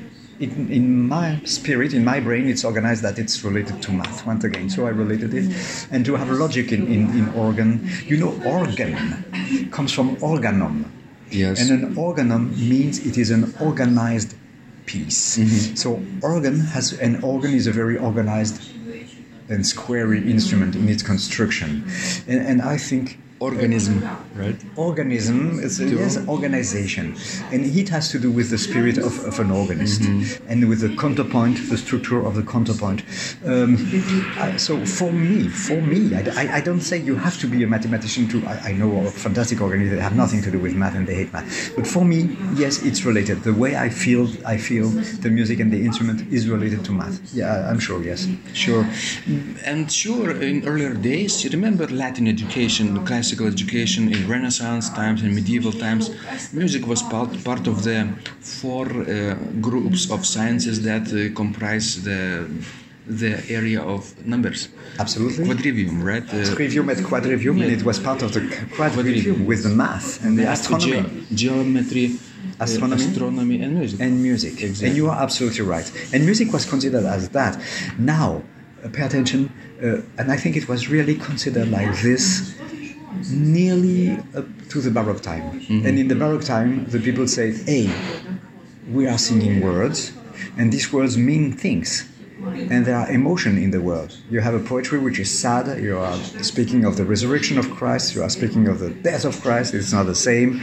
in, 0.41 0.71
in 0.71 1.09
my 1.09 1.41
spirit, 1.45 1.95
in 1.95 2.05
my 2.05 2.21
brain, 2.21 2.49
it's 2.49 2.65
organized 2.65 3.03
that 3.03 3.19
it's 3.19 3.45
related 3.45 3.81
to 3.83 3.93
math 3.93 4.27
once 4.27 4.45
again. 4.45 4.69
So 4.69 4.87
I 4.87 4.91
related 4.91 5.33
it, 5.35 5.87
and 5.91 6.05
to 6.07 6.17
have 6.17 6.29
logic 6.31 6.73
in, 6.73 6.87
in, 6.89 7.11
in 7.17 7.29
organ. 7.35 7.89
You 8.05 8.17
know, 8.17 8.43
organ 8.45 8.97
comes 9.71 9.93
from 9.93 10.17
organum, 10.23 10.91
Yes. 11.31 11.61
and 11.61 11.71
an 11.71 11.97
organum 11.99 12.51
means 12.69 13.05
it 13.07 13.17
is 13.17 13.31
an 13.31 13.55
organized 13.61 14.35
piece. 14.87 15.39
So 15.81 16.03
organ 16.23 16.61
has 16.61 16.93
an 17.01 17.23
organ 17.23 17.53
is 17.55 17.67
a 17.67 17.73
very 17.73 17.97
organized 17.97 18.61
and 19.49 19.65
squarey 19.65 20.29
instrument 20.29 20.75
in 20.75 20.89
its 20.89 21.03
construction, 21.03 21.85
and, 22.27 22.47
and 22.47 22.63
I 22.63 22.77
think 22.77 23.19
Organism, 23.49 23.97
right? 24.43 24.57
organism 24.77 25.39
is 25.67 25.79
yes, 25.81 26.17
organization 26.37 27.07
and 27.53 27.61
it 27.81 27.89
has 27.97 28.05
to 28.13 28.19
do 28.25 28.31
with 28.39 28.49
the 28.55 28.61
spirit 28.69 28.97
of, 29.09 29.15
of 29.31 29.35
an 29.45 29.51
organist 29.51 30.03
and 30.51 30.59
with 30.71 30.81
the 30.87 30.93
counterpoint 31.05 31.57
the 31.73 31.77
structure 31.87 32.21
of 32.29 32.33
the 32.39 32.43
counterpoint. 32.55 33.01
Um, 33.53 33.71
I- 34.45 34.57
so 34.67 34.73
for 34.99 35.11
me 35.13 35.37
for 35.67 35.79
me 35.93 36.01
I, 36.19 36.21
I- 36.43 36.53
I 36.59 36.61
don't 36.69 36.85
say 36.91 36.97
you 37.11 37.17
have 37.27 37.37
to 37.43 37.47
be 37.55 37.59
a 37.67 37.69
mathematician 37.77 38.25
to 38.33 38.37
I, 38.53 38.55
I 38.71 38.73
know 38.81 38.91
fantastic 39.27 39.59
organists 39.67 39.91
that 39.95 40.03
have 40.09 40.17
nothing 40.25 40.41
to 40.47 40.51
do 40.57 40.59
with 40.67 40.75
math 40.83 40.95
and 40.99 41.05
they 41.09 41.17
hate 41.23 41.33
math. 41.37 41.49
But 41.77 41.87
for 41.95 42.05
me 42.13 42.19
yes 42.63 42.75
it's 42.89 43.01
related. 43.11 43.37
The 43.51 43.57
way 43.63 43.73
I 43.87 43.89
feel 44.05 44.23
I 44.55 44.57
feel 44.69 44.87
the 45.25 45.31
music 45.39 45.57
and 45.63 45.71
the 45.75 45.81
instrument 45.89 46.19
is 46.37 46.43
related 46.57 46.81
to 46.87 46.93
math. 47.01 47.17
Yeah 47.41 47.69
I'm 47.71 47.81
sure 47.87 47.99
yes. 48.11 48.21
Sure. 48.65 48.85
And 49.73 49.85
sure, 50.03 50.27
in 50.51 50.57
earlier 50.73 50.95
days, 51.13 51.33
you 51.43 51.51
remember 51.59 51.85
Latin 52.03 52.27
education, 52.37 52.87
classical 53.11 53.34
education 53.41 54.13
in 54.13 54.29
Renaissance 54.29 54.89
times 54.91 55.23
and 55.23 55.35
medieval 55.35 55.73
times, 55.73 56.11
music 56.53 56.87
was 56.87 57.03
part, 57.03 57.31
part 57.45 57.67
of 57.67 57.83
the 57.85 58.09
four 58.41 58.87
uh, 58.87 59.35
groups 59.61 60.11
of 60.11 60.25
sciences 60.25 60.83
that 60.83 61.05
uh, 61.13 61.35
comprise 61.35 62.03
the 62.03 62.47
the 63.07 63.33
area 63.51 63.83
of 63.83 64.01
numbers. 64.27 64.69
absolutely 64.99 65.45
Quadrivium, 65.45 66.03
right? 66.03 66.25
Uh, 66.33 66.55
Trivium 66.55 66.89
et 66.89 66.97
quadrivium, 66.99 67.61
and 67.63 67.71
it 67.71 67.83
was 67.85 67.99
part 67.99 68.23
of 68.23 68.33
the 68.33 68.41
quadrivium 68.77 69.45
with 69.45 69.63
the 69.63 69.69
math 69.69 70.25
and 70.25 70.39
the 70.39 70.45
math, 70.45 70.61
astronomy. 70.61 71.03
ge- 71.31 71.35
geometry, 71.35 72.07
uh, 72.61 72.65
Astronomy. 72.65 73.05
astronomy, 73.05 73.61
and 73.63 73.75
music. 73.79 74.01
and 74.01 74.23
music. 74.23 74.53
Exactly. 74.63 74.89
And 74.89 74.97
you 74.97 75.11
are 75.11 75.23
absolutely 75.23 75.65
right. 75.67 75.89
And 76.13 76.25
music 76.25 76.51
was 76.53 76.65
considered 76.65 77.05
as 77.05 77.29
that. 77.31 77.61
Now, 77.99 78.43
uh, 78.83 78.89
pay 78.89 79.03
attention, 79.03 79.51
uh, 79.83 80.01
and 80.19 80.33
I 80.33 80.37
think 80.39 80.57
it 80.57 80.67
was 80.69 80.89
really 80.89 81.17
considered 81.17 81.69
like 81.71 81.93
this 82.01 82.55
nearly 83.31 84.19
up 84.35 84.47
to 84.71 84.81
the 84.81 84.91
Baroque 84.91 85.23
time. 85.23 85.61
Mm-hmm. 85.61 85.87
And 85.87 85.99
in 85.99 86.09
the 86.09 86.15
Baroque 86.15 86.45
time, 86.45 86.87
the 86.87 86.99
people 86.99 87.27
said, 87.29 87.55
hey, 87.67 87.91
we 88.91 89.07
are 89.07 89.19
singing 89.19 89.61
words, 89.61 90.13
and 90.57 90.73
these 90.73 90.93
words 90.93 91.17
mean 91.17 91.53
things. 91.53 92.09
And 92.45 92.85
there 92.85 92.97
are 92.97 93.11
emotion 93.11 93.57
in 93.57 93.71
the 93.71 93.81
world. 93.81 94.19
You 94.29 94.41
have 94.41 94.53
a 94.53 94.61
poetry 94.61 94.99
which 94.99 95.19
is 95.19 95.31
sad. 95.31 95.81
You 95.83 95.99
are 95.99 96.19
speaking 96.43 96.85
of 96.85 96.99
the 96.99 97.05
resurrection 97.05 97.57
of 97.57 97.71
Christ. 97.71 98.15
You 98.15 98.23
are 98.23 98.29
speaking 98.29 98.69
of 98.69 98.81
the 98.81 98.91
death 98.91 99.25
of 99.25 99.41
Christ. 99.41 99.73
It's 99.73 99.93
not 99.93 100.05
the 100.05 100.15
same, 100.15 100.61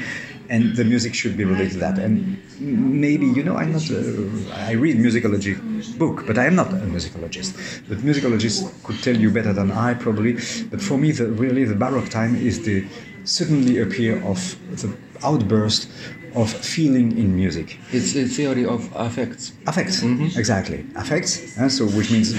and 0.49 0.75
the 0.75 0.83
music 0.83 1.13
should 1.13 1.37
be 1.37 1.45
related 1.45 1.73
to 1.73 1.79
that. 1.79 1.99
And 1.99 2.41
maybe 2.59 3.25
you 3.25 3.43
know, 3.43 3.57
I'm 3.57 3.71
not. 3.73 3.89
A, 3.89 4.69
I 4.69 4.73
read 4.73 4.97
musicology 4.97 5.55
book, 5.97 6.25
but 6.27 6.37
I 6.37 6.45
am 6.45 6.55
not 6.55 6.69
a 6.69 6.87
musicologist. 6.97 7.83
But 7.87 7.99
musicologists 7.99 8.83
could 8.83 9.01
tell 9.03 9.15
you 9.15 9.31
better 9.31 9.53
than 9.53 9.71
I 9.71 9.93
probably. 9.93 10.33
But 10.69 10.81
for 10.81 10.97
me, 10.97 11.11
the, 11.11 11.27
really, 11.27 11.63
the 11.65 11.75
Baroque 11.75 12.09
time 12.09 12.35
is 12.35 12.63
the 12.63 12.85
suddenly 13.23 13.79
appear 13.79 14.23
of 14.23 14.39
the 14.81 14.95
outburst 15.23 15.89
of 16.35 16.49
feeling 16.51 17.17
in 17.17 17.35
music. 17.35 17.77
It's 17.91 18.15
a 18.15 18.25
theory 18.25 18.65
of 18.65 18.89
affects. 18.95 19.53
Affects, 19.67 20.01
exactly. 20.37 20.85
Affects, 20.95 21.57
uh, 21.57 21.69
so 21.69 21.85
which 21.85 22.11
means 22.11 22.33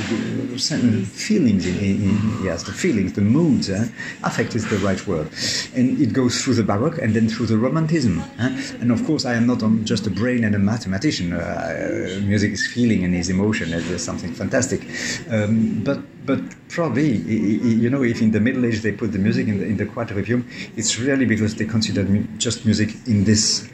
certain 0.63 1.05
feelings. 1.05 1.67
In, 1.67 1.77
in, 1.79 2.03
in- 2.03 2.45
yes, 2.45 2.63
the 2.65 2.73
feelings, 2.73 3.13
the 3.13 3.21
moods. 3.21 3.71
Uh, 3.71 3.87
affect 4.25 4.55
is 4.55 4.69
the 4.69 4.79
right 4.79 5.05
word, 5.07 5.29
and 5.75 6.01
it 6.01 6.13
goes 6.13 6.43
through 6.43 6.55
the 6.55 6.63
Baroque 6.63 6.99
and 6.99 7.15
then 7.15 7.29
through 7.29 7.47
the 7.47 7.57
Romanticism. 7.59 8.21
Uh, 8.39 8.51
and 8.81 8.91
of 8.93 9.05
course, 9.05 9.25
I 9.25 9.35
am 9.35 9.47
not 9.47 9.63
um, 9.63 9.85
just 9.85 10.07
a 10.07 10.11
brain 10.11 10.45
and 10.45 10.55
a 10.55 10.59
mathematician. 10.59 11.31
Music 12.29 12.53
is 12.53 12.67
feeling 12.67 13.05
and 13.05 13.15
is 13.15 13.29
emotion. 13.29 13.73
and 13.73 13.83
There's 13.85 14.05
something 14.05 14.33
fantastic, 14.33 14.87
um, 15.31 15.83
but 15.85 15.99
but 16.25 16.41
probably 16.69 17.17
you 17.17 17.91
know 17.91 18.03
if 18.03 18.23
in 18.23 18.31
the 18.31 18.41
Middle 18.41 18.65
Ages 18.65 18.83
they 18.83 18.93
put 18.93 19.13
the 19.13 19.19
music 19.19 19.49
in 19.49 19.59
the 19.59 19.67
in 19.67 19.77
the 19.77 19.87
quadrivium, 19.87 20.45
it's 20.77 20.99
really 20.99 21.27
because 21.27 21.55
they 21.57 21.65
considered 21.65 22.09
just 22.39 22.65
music 22.65 22.91
in 23.07 23.25
this 23.25 23.69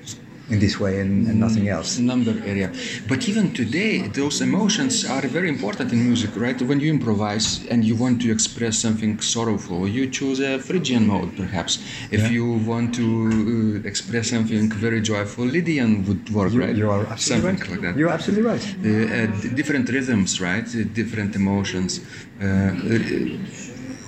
in 0.51 0.59
this 0.59 0.81
way 0.81 1.01
and, 1.01 1.27
and 1.29 1.39
nothing 1.39 1.69
else. 1.69 1.99
number 1.99 2.35
area. 2.47 2.73
But 3.07 3.29
even 3.29 3.53
today, 3.53 4.09
those 4.09 4.41
emotions 4.41 5.05
are 5.05 5.21
very 5.21 5.49
important 5.49 5.93
in 5.93 6.03
music, 6.05 6.31
right? 6.37 6.61
When 6.61 6.81
you 6.81 6.91
improvise 6.91 7.67
and 7.71 7.85
you 7.85 7.95
want 7.97 8.23
to 8.23 8.31
express 8.33 8.79
something 8.79 9.21
sorrowful, 9.21 9.87
you 9.89 10.09
choose 10.09 10.41
a 10.41 10.59
Phrygian 10.59 11.07
mode, 11.07 11.37
perhaps. 11.37 11.79
If 12.11 12.31
you 12.31 12.45
want 12.71 12.95
to 12.95 13.81
uh, 13.85 13.89
express 13.89 14.31
something 14.31 14.71
very 14.71 15.01
joyful, 15.01 15.45
Lydian 15.45 16.05
would 16.07 16.31
work, 16.31 16.53
You, 16.53 16.61
right? 16.61 16.77
you 16.77 16.91
are 16.91 17.05
absolutely 17.07 17.59
something 17.59 17.61
right. 17.61 17.71
like 17.71 17.81
that. 17.95 17.99
You're 17.99 18.15
absolutely 18.19 18.45
right. 18.53 18.65
uh, 18.85 18.89
uh, 18.89 19.55
different 19.55 19.89
rhythms, 19.91 20.41
right? 20.41 20.67
Uh, 20.75 20.85
different 21.01 21.37
emotions. 21.37 22.01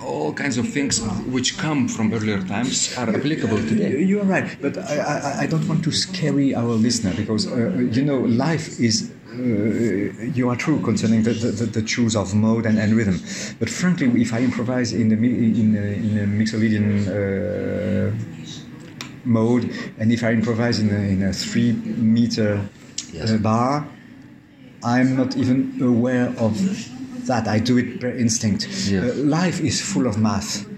Uh, 0.01 0.07
uh, 0.07 0.11
all 0.11 0.33
kinds 0.33 0.59
of 0.59 0.69
things 0.69 1.01
which 1.27 1.59
come 1.59 1.89
from 1.89 2.13
earlier 2.13 2.43
times 2.43 2.97
are 2.97 3.09
applicable 3.09 3.59
today. 3.59 4.03
You 4.03 4.21
are 4.21 4.25
right, 4.25 4.57
but 4.61 4.79
I, 4.79 4.97
I, 4.97 5.41
I 5.43 5.47
don't 5.47 5.67
want 5.69 5.85
to 5.85 5.93
scary 5.93 6.55
our 6.55 6.75
listener 6.75 7.13
because 7.17 7.47
uh, 7.47 7.71
you 7.93 8.05
know 8.05 8.19
life 8.21 8.81
is. 8.81 9.11
Uh, 9.33 10.33
you 10.35 10.49
are 10.51 10.57
true 10.57 10.81
concerning 10.81 11.23
the, 11.23 11.33
the, 11.33 11.65
the 11.67 11.83
choose 11.83 12.17
of 12.17 12.35
mode 12.35 12.67
and, 12.67 12.79
and 12.79 12.95
rhythm, 12.95 13.21
but 13.61 13.71
frankly, 13.71 14.11
if 14.21 14.35
I 14.35 14.41
improvise 14.41 14.93
in 14.93 15.09
the 15.09 15.15
in 15.15 15.77
a, 15.77 15.81
in 15.81 16.19
a 16.19 16.27
Mixolydian 16.27 17.07
uh, 17.07 18.11
mode, 19.25 19.71
and 19.99 20.13
if 20.13 20.25
I 20.25 20.33
improvise 20.33 20.81
in 20.81 20.91
a, 20.91 20.99
in 20.99 21.23
a 21.23 21.33
three 21.33 21.73
meter 21.73 22.69
Yes. 23.13 23.31
uh, 23.31 23.39
bar, 23.39 23.87
I'm 24.85 25.17
not 25.17 25.37
even 25.37 25.79
aware 25.83 26.33
of 26.39 26.55
that. 27.27 27.49
I 27.49 27.59
do 27.59 27.79
it 27.79 28.01
per 28.01 28.11
instinct. 28.11 28.67
Yeah. 28.89 29.01
Uh, 29.01 29.15
life 29.15 29.61
is 29.61 29.81
full 29.81 30.07
of 30.07 30.19
math. 30.19 30.70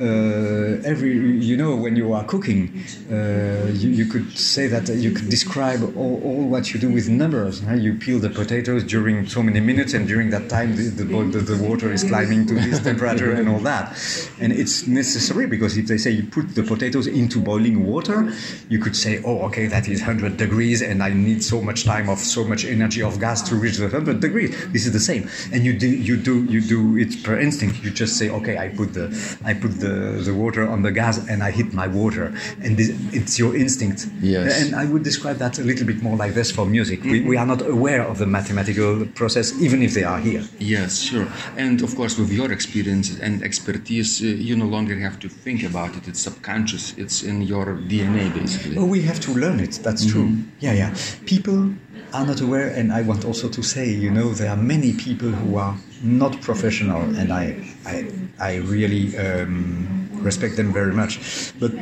Uh, 0.00 0.80
every 0.82 1.12
you 1.12 1.56
know 1.58 1.76
when 1.76 1.94
you 1.94 2.14
are 2.14 2.24
cooking, 2.24 2.82
uh, 3.12 3.66
you, 3.72 3.90
you 3.90 4.06
could 4.06 4.32
say 4.32 4.66
that 4.66 4.88
you 4.88 5.10
could 5.10 5.28
describe 5.28 5.82
all, 5.94 6.18
all 6.24 6.48
what 6.48 6.72
you 6.72 6.80
do 6.80 6.90
with 6.90 7.06
numbers. 7.10 7.60
huh? 7.60 7.74
You 7.74 7.94
peel 7.94 8.18
the 8.18 8.30
potatoes 8.30 8.82
during 8.84 9.26
so 9.28 9.42
many 9.42 9.60
minutes, 9.60 9.92
and 9.92 10.08
during 10.08 10.30
that 10.30 10.48
time 10.48 10.74
the, 10.74 10.84
the, 10.84 11.04
the, 11.04 11.40
the 11.40 11.62
water 11.68 11.92
is 11.92 12.02
climbing 12.02 12.46
to 12.46 12.54
this 12.54 12.80
temperature 12.82 13.32
and 13.32 13.46
all 13.46 13.60
that. 13.60 13.92
And 14.40 14.52
it's 14.54 14.86
necessary 14.86 15.46
because 15.46 15.76
if 15.76 15.86
they 15.86 15.98
say 15.98 16.12
you 16.12 16.22
put 16.24 16.54
the 16.54 16.62
potatoes 16.62 17.06
into 17.06 17.38
boiling 17.38 17.84
water, 17.86 18.32
you 18.70 18.78
could 18.78 18.96
say, 18.96 19.22
oh, 19.26 19.40
okay, 19.48 19.66
that 19.66 19.86
is 19.86 20.00
100 20.00 20.38
degrees, 20.38 20.80
and 20.80 21.02
I 21.02 21.10
need 21.12 21.44
so 21.44 21.60
much 21.60 21.84
time 21.84 22.08
of 22.08 22.18
so 22.18 22.42
much 22.44 22.64
energy 22.64 23.02
of 23.02 23.20
gas 23.20 23.42
to 23.50 23.54
reach 23.54 23.76
the 23.76 23.88
100 23.88 24.20
degrees. 24.20 24.50
This 24.72 24.86
is 24.86 24.92
the 24.92 25.00
same, 25.00 25.28
and 25.52 25.62
you 25.62 25.78
do 25.78 25.86
you 25.88 26.16
do 26.16 26.44
you 26.44 26.62
do 26.62 26.96
it 26.96 27.22
per 27.22 27.38
instinct. 27.38 27.84
You 27.84 27.90
just 27.90 28.16
say, 28.16 28.30
okay, 28.30 28.56
I 28.56 28.68
put 28.68 28.94
the 28.94 29.06
I 29.44 29.52
put 29.52 29.78
the, 29.78 29.89
the 30.26 30.34
water 30.34 30.68
on 30.68 30.82
the 30.82 30.92
gas 30.92 31.18
and 31.28 31.42
I 31.42 31.50
hit 31.50 31.72
my 31.72 31.86
water, 31.86 32.32
and 32.62 32.76
this, 32.76 32.90
it's 33.12 33.38
your 33.38 33.56
instinct. 33.56 34.06
Yes. 34.20 34.62
And 34.62 34.74
I 34.74 34.84
would 34.86 35.02
describe 35.02 35.36
that 35.36 35.58
a 35.58 35.62
little 35.62 35.86
bit 35.86 36.02
more 36.02 36.16
like 36.16 36.34
this 36.34 36.50
for 36.50 36.66
music. 36.66 37.02
We, 37.04 37.20
we 37.22 37.36
are 37.36 37.46
not 37.46 37.62
aware 37.62 38.02
of 38.02 38.18
the 38.18 38.26
mathematical 38.26 39.06
process, 39.14 39.52
even 39.60 39.82
if 39.82 39.94
they 39.94 40.04
are 40.04 40.18
here. 40.18 40.44
Yes, 40.58 40.98
sure. 40.98 41.28
And 41.56 41.82
of 41.82 41.94
course, 41.96 42.18
with 42.18 42.30
your 42.32 42.52
experience 42.52 43.18
and 43.20 43.42
expertise, 43.42 44.22
uh, 44.22 44.26
you 44.26 44.56
no 44.56 44.66
longer 44.66 44.98
have 44.98 45.18
to 45.20 45.28
think 45.28 45.62
about 45.62 45.96
it. 45.96 46.08
It's 46.08 46.20
subconscious. 46.20 46.94
It's 46.96 47.22
in 47.22 47.42
your 47.42 47.66
DNA, 47.90 48.32
basically. 48.34 48.76
Oh, 48.76 48.86
we 48.86 49.02
have 49.02 49.20
to 49.20 49.32
learn 49.32 49.60
it. 49.60 49.80
That's 49.82 50.04
true. 50.06 50.36
Yeah, 50.60 50.72
yeah. 50.72 50.94
People 51.26 51.74
are 52.12 52.26
not 52.26 52.40
aware, 52.40 52.68
and 52.68 52.92
I 52.92 53.02
want 53.02 53.24
also 53.24 53.48
to 53.48 53.62
say, 53.62 53.88
you 53.88 54.10
know, 54.10 54.30
there 54.30 54.50
are 54.50 54.56
many 54.56 54.92
people 54.92 55.28
who 55.28 55.56
are 55.56 55.76
not 56.02 56.40
professional, 56.40 57.02
and 57.16 57.32
I, 57.32 57.56
I, 57.86 58.10
I 58.38 58.56
really 58.56 59.16
um, 59.18 59.99
respect 60.20 60.56
them 60.56 60.72
very 60.72 60.92
much. 60.92 61.52
But 61.58 61.72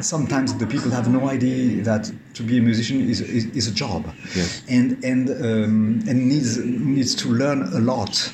sometimes 0.00 0.54
the 0.54 0.66
people 0.66 0.90
have 0.90 1.08
no 1.08 1.28
idea 1.28 1.82
that 1.84 2.10
to 2.34 2.42
be 2.42 2.58
a 2.58 2.62
musician 2.62 3.00
is, 3.08 3.20
is, 3.20 3.46
is 3.54 3.68
a 3.68 3.74
job, 3.74 4.06
Yes. 4.34 4.62
and 4.68 5.02
and 5.04 5.30
um, 5.30 6.00
and 6.08 6.28
needs 6.28 6.58
needs 6.58 7.14
to 7.16 7.28
learn 7.28 7.62
a 7.74 7.80
lot. 7.80 8.32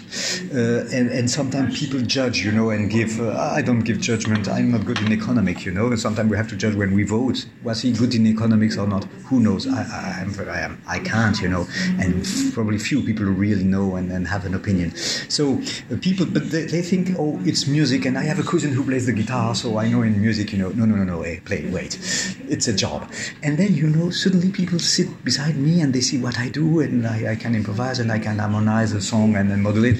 Uh, 0.55 0.97
and 0.97 1.11
and 1.11 1.31
sometimes 1.31 1.79
people 1.79 2.01
judge, 2.01 2.39
you 2.45 2.53
know, 2.53 2.71
and 2.71 2.91
give. 2.91 3.21
Uh, 3.21 3.37
I 3.59 3.63
don't 3.63 3.81
give 3.81 4.01
judgment. 4.01 4.49
I'm 4.49 4.71
not 4.73 4.85
good 4.87 4.99
in 5.01 5.13
economics, 5.13 5.65
you 5.67 5.73
know. 5.73 5.87
And 5.89 6.01
sometimes 6.01 6.31
we 6.31 6.37
have 6.37 6.49
to 6.49 6.57
judge 6.57 6.75
when 6.75 6.95
we 6.95 7.03
vote. 7.05 7.47
Was 7.63 7.83
he 7.83 7.93
good 7.93 8.15
in 8.15 8.27
economics 8.27 8.77
or 8.79 8.87
not? 8.87 9.05
Who 9.29 9.41
knows? 9.41 9.67
I, 9.67 9.83
I, 9.83 10.21
I'm, 10.23 10.49
I 10.49 10.61
am. 10.61 10.83
I 10.87 10.99
can't, 10.99 11.39
you 11.41 11.49
know. 11.49 11.67
And 11.99 12.27
probably 12.55 12.79
few 12.79 13.03
people 13.03 13.27
really 13.27 13.65
know 13.65 13.97
and, 13.97 14.11
and 14.13 14.27
have 14.27 14.47
an 14.47 14.55
opinion. 14.55 14.95
So 15.29 15.61
uh, 15.93 15.97
people, 16.01 16.27
but 16.27 16.51
they, 16.51 16.65
they 16.65 16.83
think, 16.83 17.17
oh, 17.19 17.39
it's 17.45 17.67
music, 17.67 18.05
and 18.07 18.17
I 18.19 18.23
have 18.25 18.39
a 18.39 18.43
cousin 18.43 18.73
who 18.73 18.83
plays 18.85 19.07
the 19.07 19.13
guitar, 19.13 19.50
so 19.55 19.79
I 19.79 19.89
know 19.89 20.03
in 20.03 20.21
music, 20.21 20.53
you 20.53 20.59
know. 20.59 20.71
No, 20.71 20.85
no, 20.85 20.97
no, 20.97 21.05
no. 21.05 21.23
Hey, 21.23 21.41
play. 21.41 21.69
Wait, 21.71 21.95
it's 22.49 22.69
a 22.69 22.73
job. 22.73 23.11
And 23.43 23.59
then 23.59 23.75
you 23.75 23.89
know, 23.89 24.11
suddenly 24.11 24.51
people 24.51 24.79
sit 24.79 25.25
beside 25.25 25.57
me 25.57 25.81
and 25.81 25.93
they 25.95 26.01
see 26.01 26.19
what 26.19 26.39
I 26.39 26.49
do, 26.49 26.81
and 26.81 27.07
I, 27.07 27.33
I 27.33 27.37
can 27.37 27.55
improvise 27.55 27.99
and 27.99 28.11
I 28.13 28.19
can 28.19 28.39
harmonize 28.39 28.93
a 28.93 29.01
song 29.01 29.37
and 29.37 29.51
then 29.51 29.63
modulate. 29.63 29.99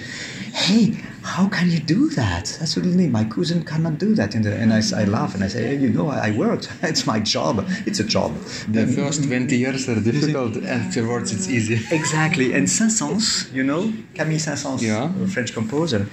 Hey, 0.53 0.97
how 1.23 1.49
can 1.49 1.71
you 1.71 1.79
do 1.79 2.09
that? 2.11 2.47
Suddenly, 2.49 3.07
my 3.09 3.25
cousin 3.25 3.65
cannot 3.65 3.99
do 3.99 4.15
that. 4.17 4.35
And, 4.35 4.45
and 4.47 4.73
I, 4.73 4.81
I 4.97 5.05
laugh 5.05 5.35
and 5.35 5.45
I 5.45 5.49
say, 5.49 5.63
hey, 5.69 5.77
you 5.77 5.91
know, 5.91 6.09
I, 6.09 6.29
I 6.29 6.31
worked. 6.33 6.69
It's 6.83 7.07
my 7.07 7.21
job. 7.21 7.65
It's 7.87 8.01
a 8.01 8.05
job. 8.05 8.35
The 8.69 8.85
first 8.87 9.23
20 9.25 9.57
years 9.57 9.89
are 9.89 10.01
difficult, 10.01 10.57
afterwards, 10.65 11.33
it's 11.33 11.49
easy. 11.49 11.79
Exactly. 11.95 12.53
And 12.53 12.69
Saint-Saëns, 12.69 13.53
you 13.53 13.63
know, 13.63 13.93
Camille 14.15 14.41
Saint-Saëns, 14.41 14.83
Yeah. 14.83 15.13
a 15.23 15.27
French 15.29 15.53
composer, 15.55 16.09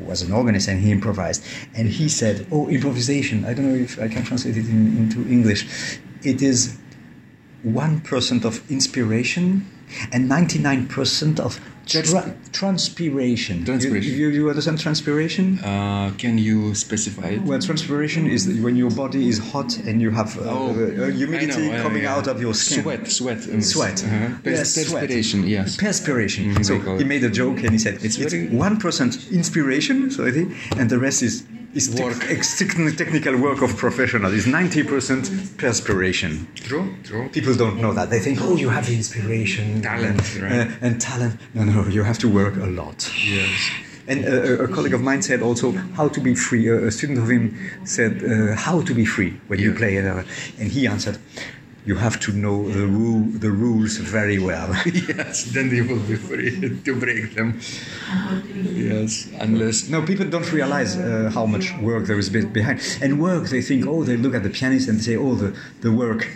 was 0.00 0.22
an 0.22 0.32
organist 0.32 0.68
and 0.68 0.80
he 0.80 0.90
improvised. 0.90 1.44
And 1.74 1.88
he 1.88 2.08
said, 2.08 2.46
oh, 2.50 2.68
improvisation, 2.68 3.44
I 3.44 3.54
don't 3.54 3.68
know 3.68 3.74
if 3.74 4.00
I 4.00 4.08
can 4.08 4.24
translate 4.24 4.56
it 4.56 4.66
in, 4.68 4.96
into 4.96 5.28
English. 5.30 5.98
It 6.22 6.42
is 6.42 6.78
1% 7.64 8.44
of 8.44 8.70
inspiration 8.70 9.68
and 10.12 10.30
99% 10.30 11.40
of 11.40 11.60
tra- 11.90 12.34
transpiration. 12.52 13.64
Transpiration. 13.64 14.12
You, 14.12 14.28
you, 14.28 14.28
you 14.28 14.48
understand 14.48 14.78
transpiration? 14.78 15.58
Uh, 15.58 16.12
can 16.18 16.38
you 16.38 16.74
specify 16.74 17.28
it? 17.36 17.42
Well, 17.42 17.58
transpiration 17.60 18.26
is 18.26 18.46
when 18.64 18.76
your 18.76 18.90
body 18.90 19.28
is 19.28 19.38
hot 19.52 19.76
and 19.78 20.00
you 20.00 20.10
have 20.10 20.30
uh, 20.38 20.42
Oh, 20.44 20.70
uh, 20.70 21.06
humidity 21.10 21.68
know, 21.68 21.74
uh, 21.78 21.82
coming 21.82 22.02
yeah. 22.04 22.16
out 22.16 22.26
of 22.26 22.40
your 22.40 22.54
skin. 22.54 22.82
Sweat, 22.82 23.08
sweat. 23.08 23.38
um, 23.52 23.60
Sweat. 23.62 24.04
Uh-huh. 24.04 24.28
Pers- 24.44 24.58
Yes, 24.58 24.74
sweat. 24.74 25.00
perspiration, 25.08 25.46
yes. 25.46 25.76
Perspiration. 25.76 26.42
Mhm, 26.54 26.64
So 26.64 26.74
he 26.98 27.04
made 27.04 27.24
a 27.24 27.30
joke 27.30 27.58
and 27.64 27.70
he 27.72 27.78
said 27.78 27.98
It's 28.02 28.18
one 28.66 28.76
percent 28.78 29.12
inspiration, 29.30 30.10
so 30.10 30.26
I 30.26 30.32
think, 30.36 30.46
and 30.78 30.88
the 30.90 30.98
rest 30.98 31.22
is 31.22 31.42
is 31.74 31.88
tec- 31.88 32.04
Work. 32.04 32.30
ex- 32.30 32.58
technical 32.96 33.36
work 33.36 33.62
of 33.62 33.76
professional. 33.76 34.32
It's 34.34 34.46
ninety 34.46 34.82
percent 34.82 35.30
perspiration. 35.58 36.46
True, 36.54 36.94
true. 37.04 37.28
People 37.28 37.54
don't 37.54 37.78
know 37.80 37.92
that. 37.92 38.10
They 38.10 38.18
think, 38.20 38.38
oh, 38.42 38.56
you 38.56 38.68
have 38.70 38.88
inspiration, 38.88 39.80
Talent, 39.82 40.20
and, 40.34 40.42
right. 40.42 40.68
uh, 40.68 40.86
and 40.86 41.00
talent. 41.00 41.34
No, 41.54 41.64
no, 41.64 41.86
you 41.88 42.02
have 42.02 42.18
to 42.18 42.28
work 42.28 42.56
a 42.56 42.66
lot. 42.66 43.10
Yes. 43.24 43.70
And 44.08 44.24
uh, 44.24 44.30
a- 44.30 44.64
a 44.64 44.68
colleague 44.68 44.94
of 44.94 45.02
mine 45.02 45.22
said 45.22 45.40
also 45.42 45.72
how 45.98 46.08
to 46.08 46.20
be 46.20 46.34
free. 46.34 46.66
A, 46.68 46.86
a 46.88 46.90
student 46.90 47.18
of 47.18 47.28
him 47.30 47.54
said 47.84 48.12
uh, 48.24 48.56
how 48.56 48.82
to 48.82 48.92
be 48.94 49.04
free 49.04 49.32
when 49.48 49.60
you 49.60 49.72
play, 49.72 49.96
and 49.96 50.24
he 50.72 50.86
answered, 50.88 51.18
"You 51.84 51.96
have 51.96 52.20
to 52.20 52.32
know 52.32 52.68
the 52.70 52.86
rule, 52.86 53.22
the 53.44 53.50
rules 53.50 53.96
very 53.96 54.38
well." 54.38 54.70
yes, 54.86 55.44
then 55.44 55.70
you 55.70 55.84
will 55.84 56.04
be 56.12 56.16
free 56.16 56.78
to 56.84 56.92
break 56.98 57.34
them. 57.34 57.60
Yes, 58.64 59.28
unless. 59.38 59.88
no, 59.88 60.02
people 60.02 60.26
don't 60.26 60.50
realize 60.52 60.96
uh, 60.96 61.30
how 61.34 61.46
much 61.46 61.72
work 61.78 62.06
there 62.06 62.18
is 62.18 62.30
behind. 62.30 62.80
And 63.02 63.20
work, 63.20 63.48
they 63.48 63.62
think, 63.62 63.86
oh, 63.86 64.04
they 64.04 64.16
look 64.16 64.34
at 64.34 64.42
the 64.42 64.50
pianist 64.50 64.88
and 64.88 65.02
say, 65.02 65.16
oh, 65.16 65.34
the, 65.34 65.56
the 65.80 65.92
work 65.92 66.26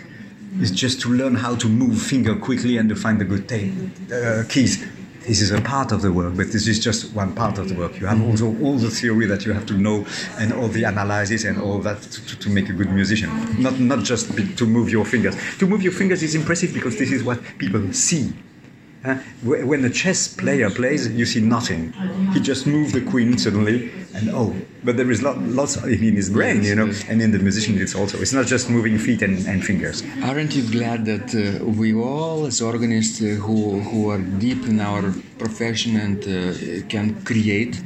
is 0.61 0.71
just 0.71 1.01
to 1.01 1.09
learn 1.09 1.35
how 1.35 1.55
to 1.55 1.67
move 1.67 2.01
finger 2.01 2.35
quickly 2.35 2.77
and 2.77 2.87
to 2.89 2.95
find 2.95 3.19
the 3.19 3.25
good 3.25 3.43
uh, 3.51 4.43
keys. 4.47 4.85
This 5.27 5.41
is 5.41 5.49
a 5.49 5.59
part 5.59 5.91
of 5.91 6.03
the 6.03 6.11
work, 6.11 6.35
but 6.35 6.51
this 6.51 6.67
is 6.67 6.79
just 6.79 7.11
one 7.15 7.33
part 7.33 7.57
of 7.57 7.67
the 7.67 7.73
work. 7.73 7.99
You 7.99 8.05
have 8.05 8.21
also 8.21 8.55
all 8.61 8.77
the 8.77 8.91
theory 8.91 9.25
that 9.25 9.43
you 9.43 9.53
have 9.53 9.65
to 9.65 9.73
know 9.73 10.05
and 10.37 10.53
all 10.53 10.67
the 10.67 10.83
analysis 10.83 11.45
and 11.45 11.59
all 11.59 11.79
that 11.79 11.99
to, 12.03 12.39
to, 12.39 12.49
make 12.49 12.69
a 12.69 12.73
good 12.73 12.91
musician. 12.91 13.31
Not, 13.59 13.79
not 13.79 14.03
just 14.03 14.37
to 14.57 14.65
move 14.67 14.91
your 14.91 15.03
fingers. 15.03 15.35
To 15.57 15.65
move 15.65 15.81
your 15.81 15.93
fingers 15.93 16.21
is 16.21 16.35
impressive 16.35 16.75
because 16.75 16.99
this 16.99 17.11
is 17.11 17.23
what 17.23 17.41
people 17.57 17.91
see. 17.91 18.33
Uh, 19.05 19.15
when 19.43 19.85
a 19.85 19.89
chess 19.89 20.27
player 20.27 20.69
plays, 20.69 21.07
you 21.09 21.25
see 21.25 21.41
nothing. 21.41 21.93
He 22.33 22.39
just 22.39 22.65
moved 22.65 22.93
the 22.95 23.01
queen 23.01 23.37
suddenly, 23.37 23.91
and 24.15 24.29
oh, 24.33 24.55
but 24.83 24.97
there 24.97 25.11
is 25.11 25.21
lot, 25.21 25.37
lots 25.61 25.75
in 25.83 26.15
his 26.15 26.29
brain, 26.29 26.63
you 26.63 26.73
know, 26.73 26.89
and 27.09 27.21
in 27.21 27.31
the 27.31 27.37
musician 27.37 27.77
it's 27.77 27.93
also. 27.93 28.19
It's 28.19 28.33
not 28.33 28.47
just 28.47 28.67
moving 28.69 28.97
feet 28.97 29.21
and, 29.21 29.45
and 29.45 29.63
fingers. 29.63 30.01
Aren't 30.23 30.55
you 30.55 30.63
glad 30.77 31.05
that 31.05 31.27
uh, 31.35 31.63
we 31.63 31.93
all, 31.93 32.47
as 32.47 32.61
organists 32.61 33.21
uh, 33.21 33.35
who, 33.45 33.79
who 33.79 34.09
are 34.09 34.21
deep 34.45 34.65
in 34.65 34.79
our 34.79 35.13
profession 35.37 35.97
and 35.97 36.19
uh, 36.23 36.87
can 36.87 37.21
create, 37.23 37.79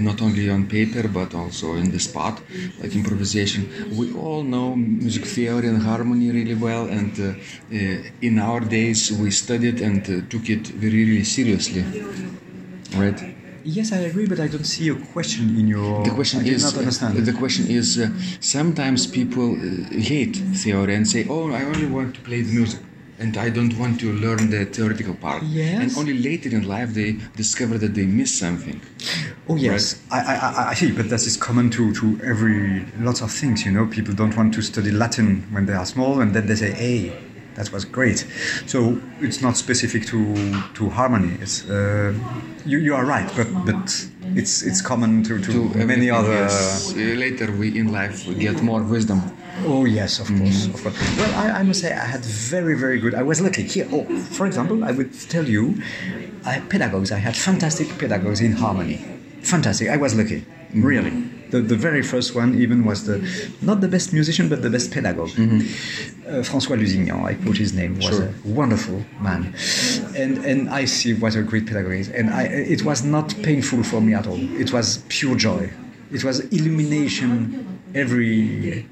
not 0.00 0.20
only 0.22 0.48
on 0.50 0.66
paper 0.66 1.08
but 1.08 1.34
also 1.34 1.74
in 1.74 1.90
the 1.90 1.98
spot, 1.98 2.40
like 2.80 2.94
improvisation, 2.94 3.62
we 3.98 4.12
all 4.12 4.42
know 4.42 4.76
music 4.76 5.24
theory 5.24 5.68
and 5.68 5.82
harmony 5.82 6.30
really 6.30 6.54
well, 6.54 6.86
and 6.86 7.12
uh, 7.20 7.24
uh, 7.28 8.26
in 8.28 8.38
our 8.38 8.60
days 8.60 9.12
we 9.12 9.30
studied 9.30 9.80
and 9.80 10.02
uh, 10.08 10.20
took 10.28 10.48
it 10.48 10.66
very, 10.68 11.04
really 11.04 11.24
seriously. 11.24 11.84
Right? 12.94 13.18
Yes, 13.64 13.92
I 13.92 13.98
agree, 13.98 14.26
but 14.26 14.40
I 14.40 14.48
don't 14.48 14.64
see 14.64 14.88
a 14.88 14.94
question 14.94 15.56
in 15.56 15.68
your. 15.68 16.02
The 16.04 16.10
question 16.10 16.40
I 16.40 16.48
is, 16.48 16.72
the 16.72 17.34
question 17.38 17.68
is, 17.68 17.98
uh, 17.98 18.10
sometimes 18.40 19.06
people 19.06 19.54
uh, 19.54 20.00
hate 20.10 20.36
theory 20.36 20.94
and 20.96 21.06
say, 21.06 21.26
"Oh, 21.28 21.52
I 21.52 21.62
only 21.64 21.86
want 21.86 22.14
to 22.16 22.20
play 22.20 22.42
the 22.42 22.52
music." 22.52 22.80
And 23.22 23.36
I 23.36 23.50
don't 23.50 23.74
want 23.78 24.00
to 24.00 24.12
learn 24.12 24.50
the 24.50 24.64
theoretical 24.64 25.14
part. 25.14 25.42
Yes. 25.44 25.80
And 25.82 25.88
only 26.00 26.14
later 26.28 26.48
in 26.58 26.64
life 26.66 26.90
they 26.92 27.10
discover 27.36 27.78
that 27.78 27.94
they 27.94 28.04
miss 28.06 28.36
something. 28.44 28.80
Oh 29.48 29.56
yes, 29.56 30.00
I, 30.10 30.18
I, 30.20 30.34
I- 30.34 30.68
I 30.70 30.74
see, 30.74 30.90
but 30.98 31.08
that 31.08 31.22
is 31.30 31.36
common 31.36 31.70
to, 31.70 31.92
to 32.00 32.04
every 32.32 32.84
lots 33.08 33.20
of 33.22 33.30
things. 33.40 33.64
You 33.64 33.72
know, 33.76 33.86
people 33.86 34.14
don't 34.14 34.36
want 34.36 34.54
to 34.54 34.62
study 34.62 34.90
Latin 34.90 35.28
when 35.54 35.66
they 35.66 35.74
are 35.74 35.86
small, 35.86 36.20
and 36.22 36.34
then 36.34 36.46
they 36.48 36.56
say, 36.56 36.70
"Hey, 36.72 37.12
that 37.54 37.70
was 37.72 37.84
great." 37.84 38.26
So 38.66 38.78
it's 39.20 39.40
not 39.46 39.56
specific 39.56 40.02
to 40.06 40.18
to 40.78 40.90
harmony. 40.90 41.32
It's 41.40 41.56
uh, 41.70 42.12
you, 42.66 42.78
you 42.78 42.94
are 42.98 43.04
right, 43.16 43.30
but 43.36 43.48
but 43.68 43.84
it's 44.40 44.62
it's 44.62 44.80
common 44.82 45.22
to, 45.24 45.38
to, 45.38 45.52
To 45.72 45.86
many 45.86 46.10
other. 46.10 46.32
yes. 46.32 46.92
Uh, 46.92 46.98
later 47.24 47.46
we 47.60 47.66
in 47.78 47.92
life 47.92 48.16
get 48.38 48.62
more 48.62 48.82
wisdom. 48.82 49.20
Oh 49.64 49.84
yes, 49.84 50.18
of 50.18 50.28
course, 50.28 50.66
of 50.66 50.82
course. 50.82 50.96
Well, 51.18 51.34
I, 51.38 51.60
I 51.60 51.62
must 51.62 51.80
say 51.80 51.92
I 51.92 52.04
had 52.06 52.24
very, 52.24 52.76
very 52.76 52.98
good. 52.98 53.14
I 53.14 53.22
was 53.22 53.40
lucky 53.40 53.62
here. 53.62 53.86
Oh, 53.92 54.04
for 54.36 54.46
example, 54.46 54.82
I 54.84 54.92
would 54.92 55.12
tell 55.28 55.46
you, 55.48 55.80
I 56.44 56.52
had 56.52 56.70
pedagogues. 56.70 57.12
I 57.12 57.18
had 57.18 57.36
fantastic 57.36 57.88
pedagogues 57.98 58.40
in 58.40 58.52
harmony. 58.52 59.04
Fantastic. 59.42 59.88
I 59.88 59.96
was 59.96 60.14
lucky, 60.14 60.44
really. 60.74 61.10
The, 61.50 61.60
the 61.60 61.76
very 61.76 62.02
first 62.02 62.34
one 62.34 62.58
even 62.58 62.84
was 62.84 63.04
the 63.06 63.18
not 63.60 63.82
the 63.82 63.88
best 63.88 64.12
musician 64.14 64.48
but 64.48 64.62
the 64.62 64.70
best 64.70 64.90
pedagogue. 64.90 65.28
Uh, 65.30 66.40
François 66.42 66.78
Lusignan, 66.78 67.22
I 67.24 67.34
quote 67.34 67.58
his 67.58 67.72
name, 67.74 67.96
was 67.96 68.06
Sure. 68.06 68.24
a 68.28 68.48
wonderful 68.48 69.04
man, 69.20 69.54
and 70.16 70.38
and 70.46 70.70
I 70.70 70.86
see 70.86 71.12
what 71.12 71.36
a 71.36 71.42
great 71.42 71.66
pedagogue 71.66 71.92
is. 71.92 72.08
And 72.08 72.30
I, 72.30 72.44
it 72.44 72.82
was 72.84 73.04
not 73.04 73.34
painful 73.42 73.82
for 73.84 74.00
me 74.00 74.14
at 74.14 74.26
all. 74.26 74.38
It 74.58 74.72
was 74.72 75.04
pure 75.08 75.36
joy. 75.36 75.70
It 76.10 76.24
was 76.24 76.40
illumination. 76.56 77.68
Every 77.94 78.86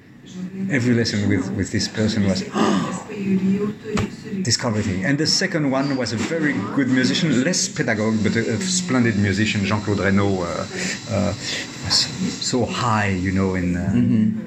every 0.70 0.95
lesson 0.95 1.28
with 1.28 1.51
with 1.53 1.70
this 1.72 1.89
person 1.89 2.24
was 2.26 2.43
discovery. 4.43 5.05
And 5.05 5.18
the 5.18 5.26
second 5.26 5.70
one 5.70 5.97
was 5.97 6.12
a 6.12 6.16
very 6.16 6.55
good 6.74 6.88
musician, 6.88 7.45
less 7.45 7.68
pedagogue, 7.68 8.22
but 8.22 8.36
a, 8.36 8.55
a 8.55 8.61
splendid 8.61 9.16
musician, 9.18 9.64
Jean-Claude 9.64 9.99
Raynaud. 9.99 10.36
Uh, 10.43 11.14
uh, 11.14 11.34
was 11.84 12.07
so 12.47 12.64
high, 12.64 13.09
you 13.09 13.32
know, 13.32 13.55
in 13.55 13.76
uh, 13.76 13.93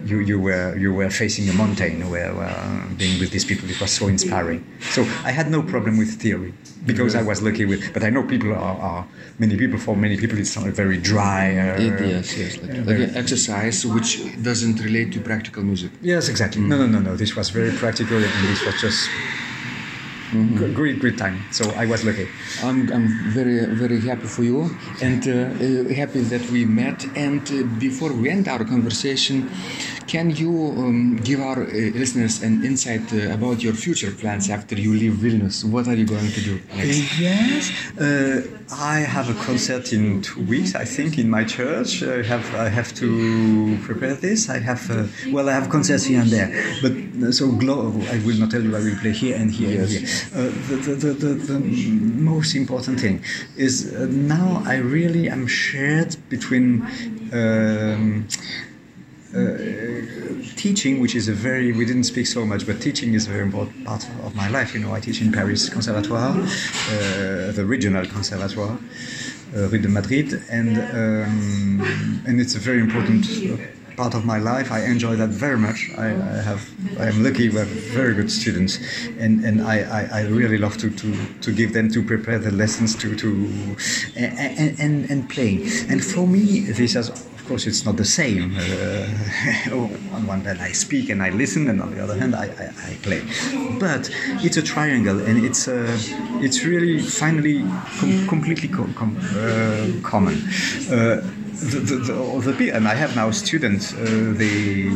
you, 0.06 0.20
you 0.20 0.40
were 0.40 0.76
you 0.78 0.94
were 0.94 1.10
facing 1.10 1.50
a 1.50 1.54
mountain 1.54 2.10
where 2.10 2.32
uh, 2.32 2.88
being 2.98 3.20
with 3.20 3.32
these 3.32 3.46
people. 3.46 3.70
It 3.70 3.80
was 3.82 3.92
so 3.92 4.08
inspiring. 4.08 4.64
So 4.92 5.02
I 5.26 5.32
had 5.32 5.50
no 5.50 5.62
problem 5.62 5.98
with 5.98 6.22
theory 6.22 6.54
because 6.86 7.16
I 7.16 7.22
was 7.22 7.42
lucky 7.42 7.66
with. 7.66 7.94
But 7.94 8.04
I 8.04 8.10
know 8.10 8.24
people 8.24 8.52
are, 8.52 8.78
are 8.90 9.08
many 9.40 9.58
people. 9.58 9.80
For 9.80 9.96
many 9.96 10.18
people, 10.18 10.38
it's 10.38 10.56
not 10.56 10.68
very 10.68 10.98
dry. 10.98 11.58
Uh, 11.58 11.82
It, 11.82 12.10
yes, 12.10 12.38
yes, 12.38 12.58
like, 12.62 12.86
like 12.86 13.00
an 13.10 13.16
exercise 13.16 13.86
which 13.86 14.12
doesn't 14.42 14.80
relate 14.82 15.12
to 15.14 15.20
practical 15.20 15.64
music. 15.64 15.92
Yes, 16.02 16.30
exactly. 16.30 16.62
No, 16.62 16.78
no, 16.78 16.88
no, 16.88 17.00
no. 17.00 17.16
This 17.16 17.36
was 17.36 17.50
very 17.50 17.72
practical, 17.72 18.18
and 18.18 18.48
this 18.48 18.64
was 18.66 18.80
just 18.80 19.10
g- 20.34 20.74
great, 20.74 21.00
great 21.00 21.18
time. 21.18 21.38
So 21.52 21.64
I 21.72 21.86
was 21.86 22.04
lucky. 22.04 22.28
I'm, 22.64 22.92
I'm 22.92 23.08
very, 23.32 23.66
very 23.76 24.00
happy 24.02 24.28
for 24.28 24.44
you 24.44 24.70
and 25.02 25.22
uh, 25.28 25.32
uh, 25.32 25.94
happy 25.94 26.22
that 26.34 26.44
we 26.50 26.66
met. 26.66 27.06
And 27.16 27.42
uh, 27.52 27.64
before 27.80 28.12
we 28.12 28.30
end 28.30 28.48
our 28.48 28.64
conversation, 28.66 29.50
can 30.08 30.30
you 30.32 30.52
um, 30.78 31.16
give 31.24 31.40
our 31.40 31.64
uh, 31.64 31.68
listeners 32.02 32.42
an 32.44 32.64
insight 32.66 33.12
uh, 33.14 33.34
about 33.34 33.64
your 33.64 33.74
future 33.74 34.12
plans 34.12 34.50
after 34.50 34.76
you 34.76 34.94
leave 34.94 35.14
Vilnius? 35.14 35.64
What 35.64 35.88
are 35.88 35.96
you 35.96 36.06
going 36.06 36.30
to 36.30 36.42
do 36.42 36.60
next? 36.76 37.20
Yes, 37.20 37.72
uh, 38.00 38.42
I 38.76 39.00
have 39.00 39.30
a 39.30 39.34
concert 39.46 39.94
in 39.94 40.22
two 40.22 40.44
weeks. 40.46 40.76
I 40.76 40.86
think 40.86 41.18
in 41.18 41.30
my 41.30 41.44
church. 41.44 42.04
I 42.04 42.22
have 42.24 42.46
I 42.56 42.70
have 42.70 42.94
to 42.96 43.78
prepare 43.84 44.16
this. 44.16 44.50
I 44.50 44.60
have 44.60 44.90
uh, 44.92 45.06
well, 45.32 45.48
I 45.50 45.54
have 45.54 45.70
concerts 45.70 46.06
here 46.06 46.22
and 46.22 46.30
there, 46.30 46.50
but 46.82 47.34
so 47.34 47.52
glo- 47.52 47.94
I 48.12 48.18
will 48.26 48.38
not 48.38 48.52
tell 48.52 48.62
you 48.62 48.76
I 48.76 48.80
will 48.80 48.98
play 48.98 49.12
here 49.12 49.36
and 49.38 49.50
here 49.52 49.80
and 49.82 49.90
here. 49.90 50.02
The, 50.32 50.76
the, 50.76 50.96
the, 50.96 51.14
the, 51.14 51.34
the 51.34 51.60
most 51.60 52.56
important 52.56 53.00
thing 53.00 53.24
is 53.58 53.94
uh, 53.94 54.08
now 54.10 54.64
I 54.66 54.78
really 54.78 55.30
am 55.30 55.48
shared 55.48 56.16
between. 56.30 56.86
Um, 57.32 58.28
uh, 59.36 59.58
teaching, 60.56 61.02
which 61.02 61.16
is 61.16 61.28
a 61.28 61.34
very, 61.34 61.72
we 61.72 61.86
didn't 61.86 62.04
speak 62.04 62.28
so 62.28 62.46
much, 62.46 62.68
but 62.68 62.80
teaching 62.80 63.16
is 63.16 63.26
a 63.26 63.32
very 63.32 63.44
important 63.44 63.84
part 63.84 64.08
of 64.24 64.36
my 64.36 64.48
life. 64.50 64.76
You 64.76 64.82
know, 64.82 64.94
I 64.94 65.00
teach 65.00 65.22
in 65.22 65.32
Paris 65.32 65.70
Conservatoire, 65.70 66.38
uh, 66.38 67.52
the 67.52 67.66
regional 67.66 68.06
conservatoire, 68.06 68.78
uh, 69.56 69.70
Rue 69.70 69.80
de 69.80 69.90
Madrid, 69.90 70.42
and, 70.52 70.78
um, 70.78 72.24
and 72.28 72.40
it's 72.40 72.56
a 72.56 72.60
very 72.60 72.80
important 72.80 73.26
uh, 73.26 73.58
part 73.96 74.14
of 74.14 74.26
my 74.26 74.40
life. 74.40 74.72
I 74.72 74.84
enjoy 74.86 75.16
that 75.16 75.30
very 75.30 75.58
much. 75.58 75.90
I, 75.98 76.08
I 76.08 76.42
have, 76.42 76.70
I 77.00 77.08
am 77.08 77.24
lucky 77.24 77.50
we 77.50 77.56
have 77.56 77.68
very 77.68 78.14
good 78.14 78.32
students, 78.32 78.80
and, 79.20 79.44
and 79.44 79.62
I, 79.62 79.80
I, 79.82 80.20
I 80.20 80.22
really 80.28 80.58
love 80.58 80.78
to, 80.78 80.90
to, 80.90 81.34
to 81.42 81.52
give 81.52 81.74
them 81.74 81.90
to 81.92 82.04
prepare 82.04 82.40
the 82.40 82.52
lessons 82.52 82.96
to, 82.96 83.16
to 83.16 83.76
and, 84.16 84.80
and, 84.80 85.10
and 85.10 85.30
playing. 85.30 85.68
And 85.90 86.04
for 86.04 86.28
me, 86.28 86.62
this 86.62 86.94
has 86.94 87.10
of 87.44 87.50
course, 87.50 87.68
it's 87.68 87.84
not 87.84 87.98
the 87.98 88.06
same. 88.06 88.56
Uh, 88.56 89.76
on 90.16 90.26
one 90.26 90.46
hand, 90.46 90.62
I 90.62 90.72
speak 90.72 91.10
and 91.10 91.22
I 91.22 91.30
listen, 91.30 91.70
and 91.70 91.82
on 91.82 91.94
the 91.94 92.02
other 92.02 92.18
hand, 92.18 92.36
I, 92.36 92.46
I, 92.46 92.92
I 92.92 92.94
play. 93.02 93.22
But 93.82 94.10
it's 94.42 94.56
a 94.56 94.62
triangle, 94.62 95.20
and 95.20 95.44
it's 95.44 95.68
uh, 95.68 96.00
it's 96.42 96.64
really 96.64 97.00
finally 97.00 97.64
com- 98.00 98.28
completely 98.30 98.70
com- 98.70 98.94
com- 98.94 99.18
uh, 99.36 99.88
common. 100.08 100.42
Uh, 101.54 101.70
the, 101.70 101.80
the, 101.80 101.96
the, 102.42 102.52
the, 102.52 102.70
and 102.72 102.88
I 102.88 102.96
have 102.96 103.16
now 103.16 103.32
students. 103.32 103.94
Uh, 103.94 104.34
they 104.36 104.90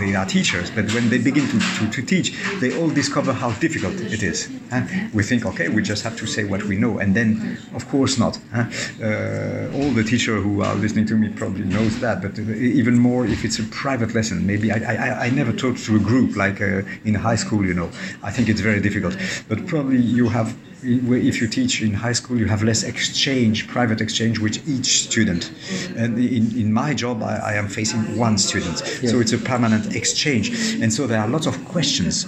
they 0.00 0.14
are 0.14 0.24
teachers, 0.24 0.70
but 0.70 0.90
when 0.94 1.10
they 1.10 1.18
begin 1.18 1.46
to, 1.48 1.58
to, 1.58 1.90
to 1.90 2.02
teach, 2.02 2.32
they 2.60 2.76
all 2.80 2.88
discover 2.88 3.32
how 3.32 3.50
difficult 3.52 3.94
it 4.00 4.22
is. 4.22 4.48
huh? 4.70 4.82
We 5.12 5.22
think, 5.22 5.44
okay, 5.44 5.68
we 5.68 5.82
just 5.82 6.02
have 6.04 6.16
to 6.16 6.26
say 6.26 6.44
what 6.44 6.62
we 6.64 6.76
know, 6.76 6.98
and 6.98 7.14
then, 7.14 7.58
of 7.74 7.86
course, 7.88 8.16
not. 8.18 8.38
huh? 8.54 8.64
Uh, 9.02 9.70
all 9.74 9.90
the 9.90 10.02
teachers 10.02 10.42
who 10.42 10.62
are 10.62 10.74
listening 10.74 11.06
to 11.06 11.14
me 11.16 11.28
probably 11.28 11.64
knows 11.64 12.00
that, 12.00 12.22
but 12.22 12.38
even 12.38 12.98
more 12.98 13.26
if 13.26 13.44
it's 13.44 13.58
a 13.58 13.64
private 13.64 14.14
lesson. 14.14 14.46
Maybe 14.46 14.72
I, 14.72 14.78
I, 14.94 15.26
I 15.26 15.30
never 15.30 15.52
taught 15.52 15.76
to 15.76 15.96
a 15.96 15.98
group 15.98 16.34
like 16.36 16.60
uh, 16.62 16.82
in 17.04 17.14
high 17.14 17.36
school. 17.36 17.64
You 17.66 17.74
know, 17.74 17.90
I 18.22 18.30
think 18.30 18.48
it's 18.48 18.60
very 18.62 18.80
difficult. 18.80 19.16
But 19.48 19.66
probably 19.66 19.98
you 19.98 20.28
have 20.30 20.56
if 20.82 21.40
you 21.40 21.48
teach 21.48 21.82
in 21.82 21.94
high 21.94 22.12
school, 22.12 22.38
you 22.38 22.46
have 22.46 22.62
less 22.62 22.82
exchange, 22.82 23.68
private 23.68 24.00
exchange 24.00 24.38
with 24.38 24.66
each 24.68 25.02
student. 25.02 25.52
And 25.96 26.18
in, 26.18 26.56
in 26.58 26.72
my 26.72 26.94
job, 26.94 27.22
I, 27.22 27.36
I 27.36 27.52
am 27.54 27.68
facing 27.68 28.16
one 28.16 28.38
student. 28.38 28.78
So 28.78 29.20
it's 29.20 29.32
a 29.32 29.38
permanent 29.38 29.94
exchange. 29.94 30.50
And 30.82 30.92
so 30.92 31.06
there 31.06 31.20
are 31.20 31.28
lots 31.28 31.46
of 31.46 31.62
questions. 31.66 32.26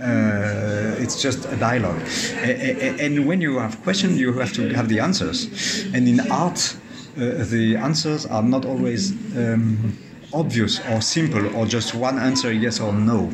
Uh, 0.00 0.94
it's 0.98 1.22
just 1.22 1.46
a 1.46 1.56
dialogue. 1.56 2.00
And 2.42 3.26
when 3.26 3.40
you 3.40 3.58
have 3.58 3.82
questions, 3.82 4.18
you 4.18 4.32
have 4.34 4.52
to 4.54 4.68
have 4.74 4.88
the 4.88 5.00
answers. 5.00 5.48
And 5.94 6.06
in 6.06 6.20
art, 6.30 6.76
uh, 7.16 7.44
the 7.44 7.76
answers 7.76 8.26
are 8.26 8.42
not 8.42 8.64
always. 8.64 9.12
Um, 9.36 9.96
obvious 10.36 10.80
or 10.90 11.00
simple 11.00 11.44
or 11.56 11.66
just 11.66 11.94
one 11.94 12.18
answer 12.18 12.52
yes 12.52 12.80
or 12.80 12.92
no. 12.92 13.30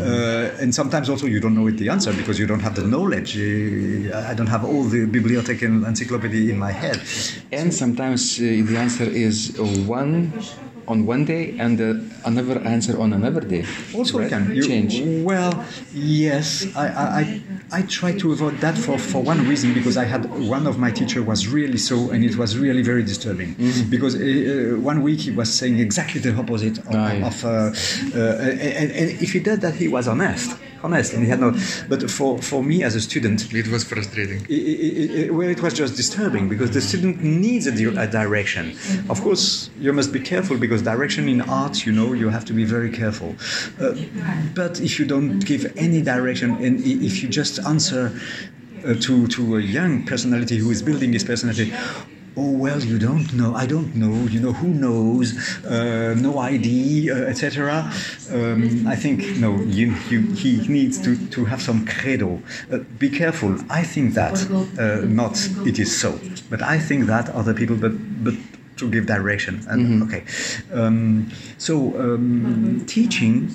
Uh, 0.00 0.62
and 0.62 0.74
sometimes 0.74 1.08
also 1.08 1.26
you 1.26 1.40
don't 1.40 1.54
know 1.54 1.66
it 1.66 1.76
the 1.78 1.88
answer 1.88 2.12
because 2.12 2.38
you 2.38 2.46
don't 2.46 2.60
have 2.60 2.74
the 2.74 2.86
knowledge. 2.94 3.30
I 4.30 4.34
don't 4.34 4.52
have 4.56 4.64
all 4.64 4.84
the 4.84 5.06
bibliothèque 5.06 5.62
and 5.62 5.84
encyclopedia 5.84 6.52
in 6.52 6.58
my 6.58 6.72
head. 6.72 7.00
And 7.50 7.72
sometimes 7.72 8.38
uh, 8.38 8.42
the 8.68 8.76
answer 8.76 9.04
is 9.04 9.58
one 9.86 10.32
on 10.88 11.06
one 11.06 11.24
day 11.24 11.54
and 11.58 11.80
uh, 11.80 11.94
another 12.24 12.58
answer 12.60 12.98
on 13.00 13.12
another 13.12 13.40
day. 13.40 13.64
also 13.94 14.18
right? 14.18 14.28
can 14.30 14.54
you, 14.54 14.62
change. 14.66 15.00
well 15.24 15.64
yes 15.92 16.66
I, 16.76 16.86
I 16.88 17.04
i 17.20 17.40
i 17.78 17.82
try 17.98 18.12
to 18.22 18.32
avoid 18.32 18.58
that 18.64 18.76
for 18.76 18.98
for 18.98 19.20
one 19.22 19.40
reason 19.48 19.72
because 19.74 19.96
i 19.96 20.04
had 20.04 20.22
one 20.56 20.66
of 20.66 20.78
my 20.78 20.90
teacher 20.90 21.22
was 21.22 21.40
really 21.48 21.78
so 21.78 22.10
and 22.12 22.24
it 22.24 22.36
was 22.36 22.50
really 22.58 22.82
very 22.82 23.02
disturbing 23.02 23.50
because 23.94 24.14
uh, 24.16 24.18
uh, 24.20 24.80
one 24.80 25.02
week 25.02 25.20
he 25.20 25.30
was 25.30 25.48
saying 25.60 25.78
exactly 25.78 26.20
the 26.20 26.32
opposite 26.42 26.78
of, 26.78 26.94
Ah, 26.94 27.12
yeah. 27.12 27.26
of 27.30 27.36
uh, 27.44 27.48
uh, 27.48 28.20
and, 28.80 28.90
and 28.98 29.06
if 29.24 29.32
he 29.34 29.40
did 29.40 29.60
that 29.64 29.74
he 29.82 29.88
was 29.96 30.06
honest 30.08 30.50
honest 30.84 31.12
and 31.14 31.22
he 31.24 31.28
had 31.30 31.40
no 31.40 31.50
but 31.88 32.10
for 32.10 32.38
for 32.50 32.60
me 32.70 32.82
as 32.82 32.94
a 32.94 33.00
student 33.00 33.38
It 33.54 33.68
was 33.68 33.82
frustrating. 33.84 34.40
it, 34.48 34.62
it, 34.86 35.10
it, 35.20 35.34
well, 35.34 35.48
it 35.48 35.60
was 35.62 35.74
just 35.82 35.94
disturbing 35.96 36.48
because 36.48 36.70
the 36.78 36.80
student 36.80 37.16
needs 37.22 37.66
a, 37.66 37.72
di- 37.72 37.96
a 38.04 38.06
direction. 38.20 38.64
Of 39.08 39.20
course, 39.26 39.70
you 39.84 39.92
must 39.92 40.10
be 40.12 40.20
careful 40.32 40.56
because 40.64 40.80
direction 40.82 41.28
in 41.28 41.40
art, 41.42 41.86
you 41.86 41.92
know, 41.98 42.08
you 42.12 42.28
have 42.36 42.44
to 42.50 42.52
be 42.60 42.64
very 42.64 42.90
careful. 42.90 43.30
Uh, 43.80 43.94
but 44.54 44.80
if 44.80 44.92
you 44.98 45.04
don't 45.06 45.38
give 45.52 45.62
any 45.76 46.00
direction 46.02 46.48
and 46.64 46.74
if 47.08 47.22
you 47.22 47.28
just 47.28 47.54
answer 47.72 48.02
uh, 48.84 48.94
to, 49.06 49.26
to 49.36 49.56
a 49.56 49.60
young 49.60 50.04
personality 50.12 50.56
who 50.62 50.70
is 50.70 50.82
building 50.82 51.12
his 51.12 51.24
personality, 51.24 51.72
Oh 52.34 52.50
well, 52.50 52.80
you 52.80 52.98
don't 52.98 53.32
know. 53.34 53.54
I 53.54 53.66
don't 53.66 53.94
know. 53.94 54.14
You 54.26 54.40
know 54.40 54.52
who 54.52 54.68
knows? 54.68 55.36
Uh, 55.64 56.14
no 56.18 56.38
ID, 56.38 57.10
uh, 57.10 57.16
etc. 57.16 57.92
Um, 58.30 58.86
I 58.86 58.96
think 58.96 59.36
no. 59.36 59.60
You, 59.60 59.94
you, 60.08 60.22
he 60.32 60.66
needs 60.66 60.98
to, 61.02 61.16
to 61.28 61.44
have 61.44 61.60
some 61.60 61.84
credo. 61.84 62.40
Uh, 62.72 62.78
be 62.98 63.10
careful. 63.10 63.58
I 63.68 63.82
think 63.82 64.14
that 64.14 64.34
uh, 64.78 65.04
not 65.06 65.36
it 65.66 65.78
is 65.78 66.00
so, 66.00 66.18
but 66.48 66.62
I 66.62 66.78
think 66.78 67.04
that 67.06 67.28
other 67.30 67.52
people, 67.52 67.76
but 67.76 67.92
but 68.24 68.34
to 68.76 68.90
give 68.90 69.06
direction. 69.06 69.64
And 69.68 70.02
okay, 70.04 70.24
um, 70.72 71.30
so 71.58 71.98
um, 72.00 72.84
teaching 72.86 73.54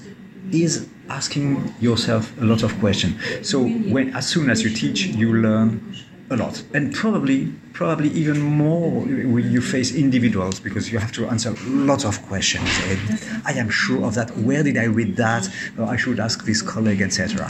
is 0.51 0.88
asking 1.09 1.73
yourself 1.80 2.32
a 2.39 2.45
lot 2.45 2.63
of 2.63 2.78
questions. 2.80 3.15
So 3.47 3.67
when 3.67 4.15
as 4.15 4.28
soon 4.28 4.49
as 4.49 4.61
you 4.61 4.69
teach, 4.69 5.05
you 5.05 5.34
learn 5.34 5.95
a 6.30 6.36
lot, 6.36 6.63
and 6.73 6.93
probably 6.93 7.53
probably 7.78 8.09
even 8.09 8.41
more 8.41 8.89
when 9.01 9.51
you 9.51 9.61
face 9.61 9.93
individuals 9.93 10.59
because 10.59 10.91
you 10.91 10.97
have 10.97 11.11
to 11.11 11.28
answer 11.28 11.53
lots 11.67 12.03
of 12.03 12.19
questions. 12.23 12.67
And 12.86 13.41
I 13.45 13.53
am 13.53 13.69
sure 13.69 14.03
of 14.03 14.15
that. 14.15 14.36
Where 14.36 14.63
did 14.63 14.78
I 14.78 14.86
read 14.86 15.15
that? 15.17 15.47
I 15.80 15.95
should 15.95 16.19
ask 16.19 16.43
this 16.43 16.63
colleague, 16.63 17.01
etc. 17.01 17.47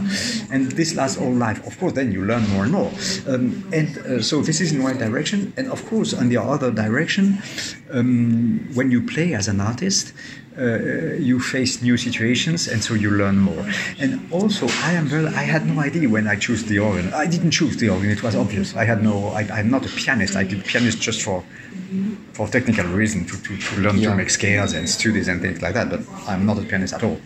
And 0.51 0.69
this 0.73 0.95
lasts 0.95 1.17
all 1.17 1.31
life. 1.31 1.65
Of 1.65 1.79
course, 1.79 1.93
then 1.93 2.11
you 2.11 2.25
learn 2.25 2.45
more 2.49 2.63
and 2.63 2.73
more. 2.73 2.91
Um, 3.25 3.69
and 3.71 3.97
uh, 3.99 4.21
so 4.21 4.41
this 4.41 4.59
is 4.59 4.73
in 4.73 4.83
one 4.83 4.97
direction. 4.97 5.53
And 5.55 5.71
of 5.71 5.85
course, 5.85 6.13
on 6.13 6.27
the 6.27 6.37
other 6.37 6.71
direction, 6.71 7.41
um, 7.91 8.69
when 8.73 8.91
you 8.91 9.01
play 9.01 9.33
as 9.33 9.47
an 9.47 9.61
artist, 9.61 10.11
uh, 10.57 11.15
you 11.29 11.39
face 11.39 11.81
new 11.81 11.97
situations 11.97 12.67
and 12.67 12.83
so 12.83 12.93
you 12.93 13.09
learn 13.11 13.37
more 13.37 13.63
and 13.99 14.11
also 14.31 14.67
i 14.83 14.91
am 14.93 15.05
very 15.05 15.27
i 15.27 15.43
had 15.43 15.65
no 15.65 15.79
idea 15.79 16.07
when 16.09 16.27
i 16.27 16.35
chose 16.35 16.63
the 16.65 16.79
organ 16.79 17.13
i 17.13 17.25
didn't 17.25 17.51
choose 17.51 17.77
the 17.77 17.89
organ 17.89 18.09
it 18.09 18.21
was 18.23 18.35
obvious 18.35 18.75
i 18.75 18.83
had 18.83 19.01
no 19.03 19.27
I, 19.29 19.41
i'm 19.57 19.69
not 19.69 19.85
a 19.85 19.89
pianist 19.89 20.17
pianist. 20.17 20.35
I 20.35 20.43
did 20.43 20.63
pianist 20.65 21.01
just 21.01 21.21
for 21.21 21.43
for 22.33 22.47
technical 22.47 22.85
reason 22.85 23.25
to, 23.25 23.35
to, 23.43 23.57
to 23.57 23.81
learn 23.81 23.97
Yeah. 23.97 24.09
to 24.09 24.15
make 24.15 24.29
scales 24.29 24.73
and 24.73 24.87
studies 24.89 25.27
and 25.27 25.41
things 25.41 25.61
like 25.61 25.73
that. 25.73 25.89
But 25.89 26.01
I'm 26.27 26.45
not 26.45 26.57
a 26.57 26.61
pianist 26.61 26.93
at 26.93 27.03
all. 27.03 27.19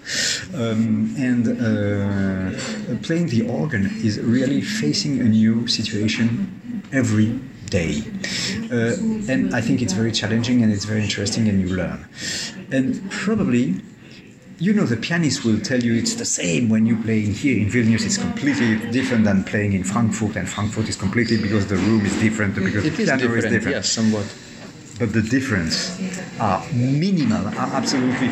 Um, 0.53 1.13
and 1.17 1.47
uh, 1.47 2.97
playing 3.01 3.27
the 3.27 3.41
organ 3.49 3.86
is 4.03 4.19
really 4.19 4.61
facing 4.61 5.19
a 5.19 5.23
new 5.23 5.67
situation 5.67 6.84
every 6.93 7.39
day. 7.69 8.03
Uh, 8.71 9.32
and 9.32 9.53
I 9.53 9.61
think 9.61 9.82
it's 9.82 9.93
very 9.93 10.11
challenging 10.11 10.63
and 10.63 10.71
it's 10.71 10.86
very 10.86 11.01
interesting 11.01 11.47
and 11.49 11.59
you 11.61 11.75
learn. 11.75 12.05
And 12.72 13.09
probably 13.11 13.76
you 14.59 14.74
know 14.74 14.86
the 14.86 14.95
pianist 14.97 15.43
will 15.43 15.59
tell 15.59 15.82
you 15.82 15.95
it's 15.95 16.13
the 16.15 16.26
same 16.26 16.69
when 16.69 16.86
you 16.86 16.95
play 17.01 17.24
in 17.24 17.34
here 17.34 17.57
in 17.57 17.67
Vilnius 17.67 18.05
it's 18.05 18.17
completely 18.19 18.78
different 18.91 19.24
than 19.26 19.43
playing 19.43 19.74
in 19.74 19.84
Frankfurt 19.84 20.36
and 20.36 20.47
Frankfurt 20.47 20.88
is 20.88 20.95
completely 20.95 21.38
because 21.41 21.65
the 21.67 21.78
room 21.78 22.05
is 22.05 22.13
different 22.19 22.53
because 22.53 22.86
It 22.86 22.91
the 22.93 23.01
is 23.01 23.09
piano 23.09 23.22
different, 23.24 23.45
is 23.45 23.51
different 23.51 23.76
yes, 23.78 23.89
somewhat. 23.89 24.26
but 24.99 25.13
the 25.13 25.24
difference 25.24 25.99
are 26.39 26.63
minimal, 26.74 27.47
are 27.47 27.69
absolutely 27.74 28.30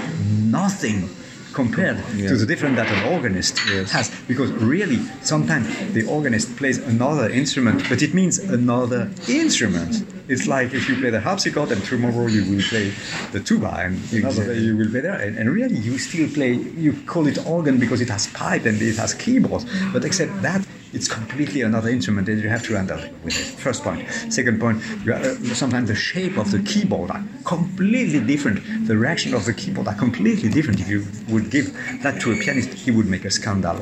nothing 0.60 1.10
compared 1.54 1.98
to 1.98 2.36
the 2.36 2.46
difference 2.46 2.76
that 2.78 2.90
an 2.92 3.14
organist 3.14 3.58
uh, 3.68 3.86
has. 3.86 4.10
Because 4.28 4.52
really, 4.52 4.98
sometimes 5.22 5.68
the 5.94 6.06
organist 6.08 6.56
plays 6.58 6.78
another 6.78 7.30
instrument, 7.30 7.84
but 7.90 8.02
it 8.02 8.14
means 8.14 8.40
another 8.40 9.10
instrument. 9.28 10.04
It's 10.28 10.46
like 10.46 10.74
if 10.74 10.88
you 10.88 10.96
play 10.98 11.10
the 11.10 11.20
harpsichord 11.20 11.72
and 11.72 11.84
tomorrow 11.84 12.28
you 12.28 12.44
will 12.50 12.62
play 12.62 12.94
the 13.32 13.40
tuba 13.40 13.72
and 13.80 14.00
another 14.14 14.46
day 14.46 14.60
you 14.60 14.78
will 14.78 14.90
play 14.90 15.02
there. 15.02 15.16
And, 15.16 15.38
and 15.38 15.50
really, 15.50 15.76
you 15.76 15.98
still 15.98 16.30
play, 16.30 16.54
you 16.54 16.94
call 17.08 17.26
it 17.26 17.44
organ 17.48 17.80
because 17.80 18.00
it 18.00 18.10
has 18.10 18.28
pipe 18.28 18.66
and 18.66 18.80
it 18.82 18.98
has 18.98 19.14
keyboards. 19.16 19.66
But 19.92 20.06
except 20.06 20.42
that, 20.44 20.66
it's 20.94 21.08
completely 21.08 21.62
another 21.62 21.90
instrument 21.90 22.26
that 22.28 22.36
you 22.36 22.50
have 22.50 22.64
to 22.64 22.74
handle 22.74 23.00
with 23.24 23.38
it. 23.38 23.60
First 23.60 23.84
point. 23.84 24.10
Second 24.30 24.60
point, 24.60 24.82
uh, 25.08 25.36
sometimes 25.54 25.88
the 25.88 25.96
shape 25.96 26.38
of 26.38 26.52
the 26.52 26.60
keyboard 26.60 27.12
are 27.12 27.24
completely 27.46 28.20
different. 28.20 28.88
The 28.88 28.98
reaction 28.98 29.34
of 29.34 29.46
the 29.46 29.54
keyboard 29.54 29.88
are 29.88 29.96
completely 29.96 30.50
different. 30.50 30.80
If 30.80 30.90
you 30.90 31.06
would 31.30 31.52
give 31.52 31.74
that 32.02 32.20
to 32.22 32.32
a 32.32 32.36
pianist, 32.36 32.74
he 32.74 32.92
would 32.92 33.08
make 33.08 33.26
a 33.26 33.32
scandal. 33.32 33.78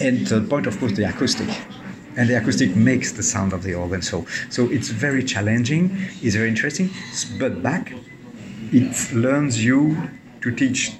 And 0.00 0.28
third 0.28 0.50
point, 0.50 0.66
of 0.66 0.78
course, 0.78 0.92
the 0.92 1.08
acoustic. 1.08 1.48
And 2.16 2.28
the 2.28 2.36
acoustic 2.36 2.76
makes 2.76 3.12
the 3.12 3.22
sound 3.22 3.52
of 3.52 3.62
the 3.62 3.74
organ. 3.74 4.02
So, 4.02 4.26
so 4.50 4.68
it's 4.68 4.88
very 4.88 5.24
challenging. 5.24 5.90
It's 6.20 6.34
very 6.34 6.48
interesting. 6.48 6.90
But 7.38 7.62
back, 7.62 7.92
it 8.72 9.12
learns 9.12 9.64
you 9.64 10.10
to 10.42 10.50
teach 10.50 10.92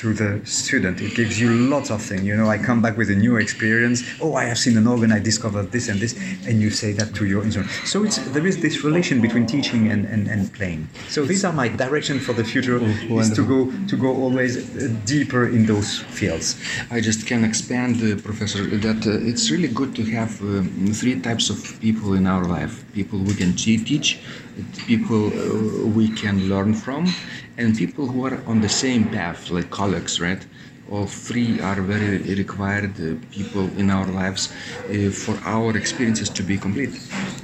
to 0.00 0.14
the 0.14 0.40
student. 0.46 1.00
It 1.02 1.14
gives 1.14 1.38
you 1.38 1.50
lots 1.74 1.90
of 1.90 2.00
things. 2.02 2.24
You 2.24 2.36
know, 2.36 2.48
I 2.48 2.56
come 2.56 2.80
back 2.80 2.96
with 2.96 3.10
a 3.10 3.14
new 3.14 3.36
experience. 3.36 4.02
Oh, 4.20 4.34
I 4.34 4.44
have 4.44 4.58
seen 4.58 4.76
an 4.78 4.86
organ. 4.86 5.12
I 5.12 5.18
discovered 5.18 5.70
this 5.72 5.88
and 5.90 6.00
this, 6.00 6.12
and 6.46 6.60
you 6.64 6.70
say 6.70 6.92
that 6.92 7.14
to 7.18 7.26
your 7.26 7.42
instrument. 7.44 7.70
So 7.84 8.04
it's 8.04 8.16
there 8.34 8.46
is 8.46 8.56
this 8.66 8.82
relation 8.82 9.20
between 9.20 9.46
teaching 9.46 9.90
and, 9.92 10.06
and, 10.06 10.26
and 10.26 10.52
playing. 10.54 10.88
So 11.08 11.24
these 11.24 11.44
are 11.44 11.52
my 11.52 11.68
direction 11.68 12.18
for 12.18 12.32
the 12.32 12.44
future: 12.44 12.78
is 13.20 13.30
to 13.38 13.42
go 13.54 13.60
to 13.90 13.96
go 13.96 14.10
always 14.24 14.52
uh, 14.56 14.88
deeper 15.04 15.42
in 15.56 15.66
those 15.66 15.98
fields. 16.18 16.46
I 16.90 17.00
just 17.00 17.26
can 17.26 17.44
expand, 17.44 17.96
uh, 17.96 18.20
Professor, 18.22 18.62
that 18.86 19.06
uh, 19.06 19.30
it's 19.30 19.50
really 19.50 19.68
good 19.80 19.94
to 19.96 20.04
have 20.16 20.40
um, 20.40 20.92
three 21.00 21.20
types 21.20 21.50
of 21.50 21.58
people 21.80 22.14
in 22.14 22.26
our 22.26 22.44
life 22.44 22.74
people 22.92 23.18
we 23.18 23.34
can 23.34 23.52
te- 23.54 23.78
teach, 23.78 24.20
people 24.86 25.26
uh, 25.28 25.86
we 25.88 26.08
can 26.08 26.48
learn 26.48 26.74
from, 26.74 27.06
and 27.58 27.76
people 27.76 28.06
who 28.06 28.26
are 28.26 28.42
on 28.46 28.60
the 28.60 28.68
same 28.68 29.08
path, 29.10 29.50
like 29.50 29.70
colleagues, 29.70 30.20
right? 30.20 30.44
All 30.90 31.06
three 31.06 31.60
are 31.60 31.80
very 31.80 32.18
required 32.34 32.94
uh, 33.00 33.14
people 33.30 33.70
in 33.78 33.90
our 33.90 34.06
lives 34.06 34.50
uh, 34.88 35.10
for 35.10 35.38
our 35.44 35.76
experiences 35.76 36.28
to 36.30 36.42
be 36.42 36.58
complete. 36.58 36.90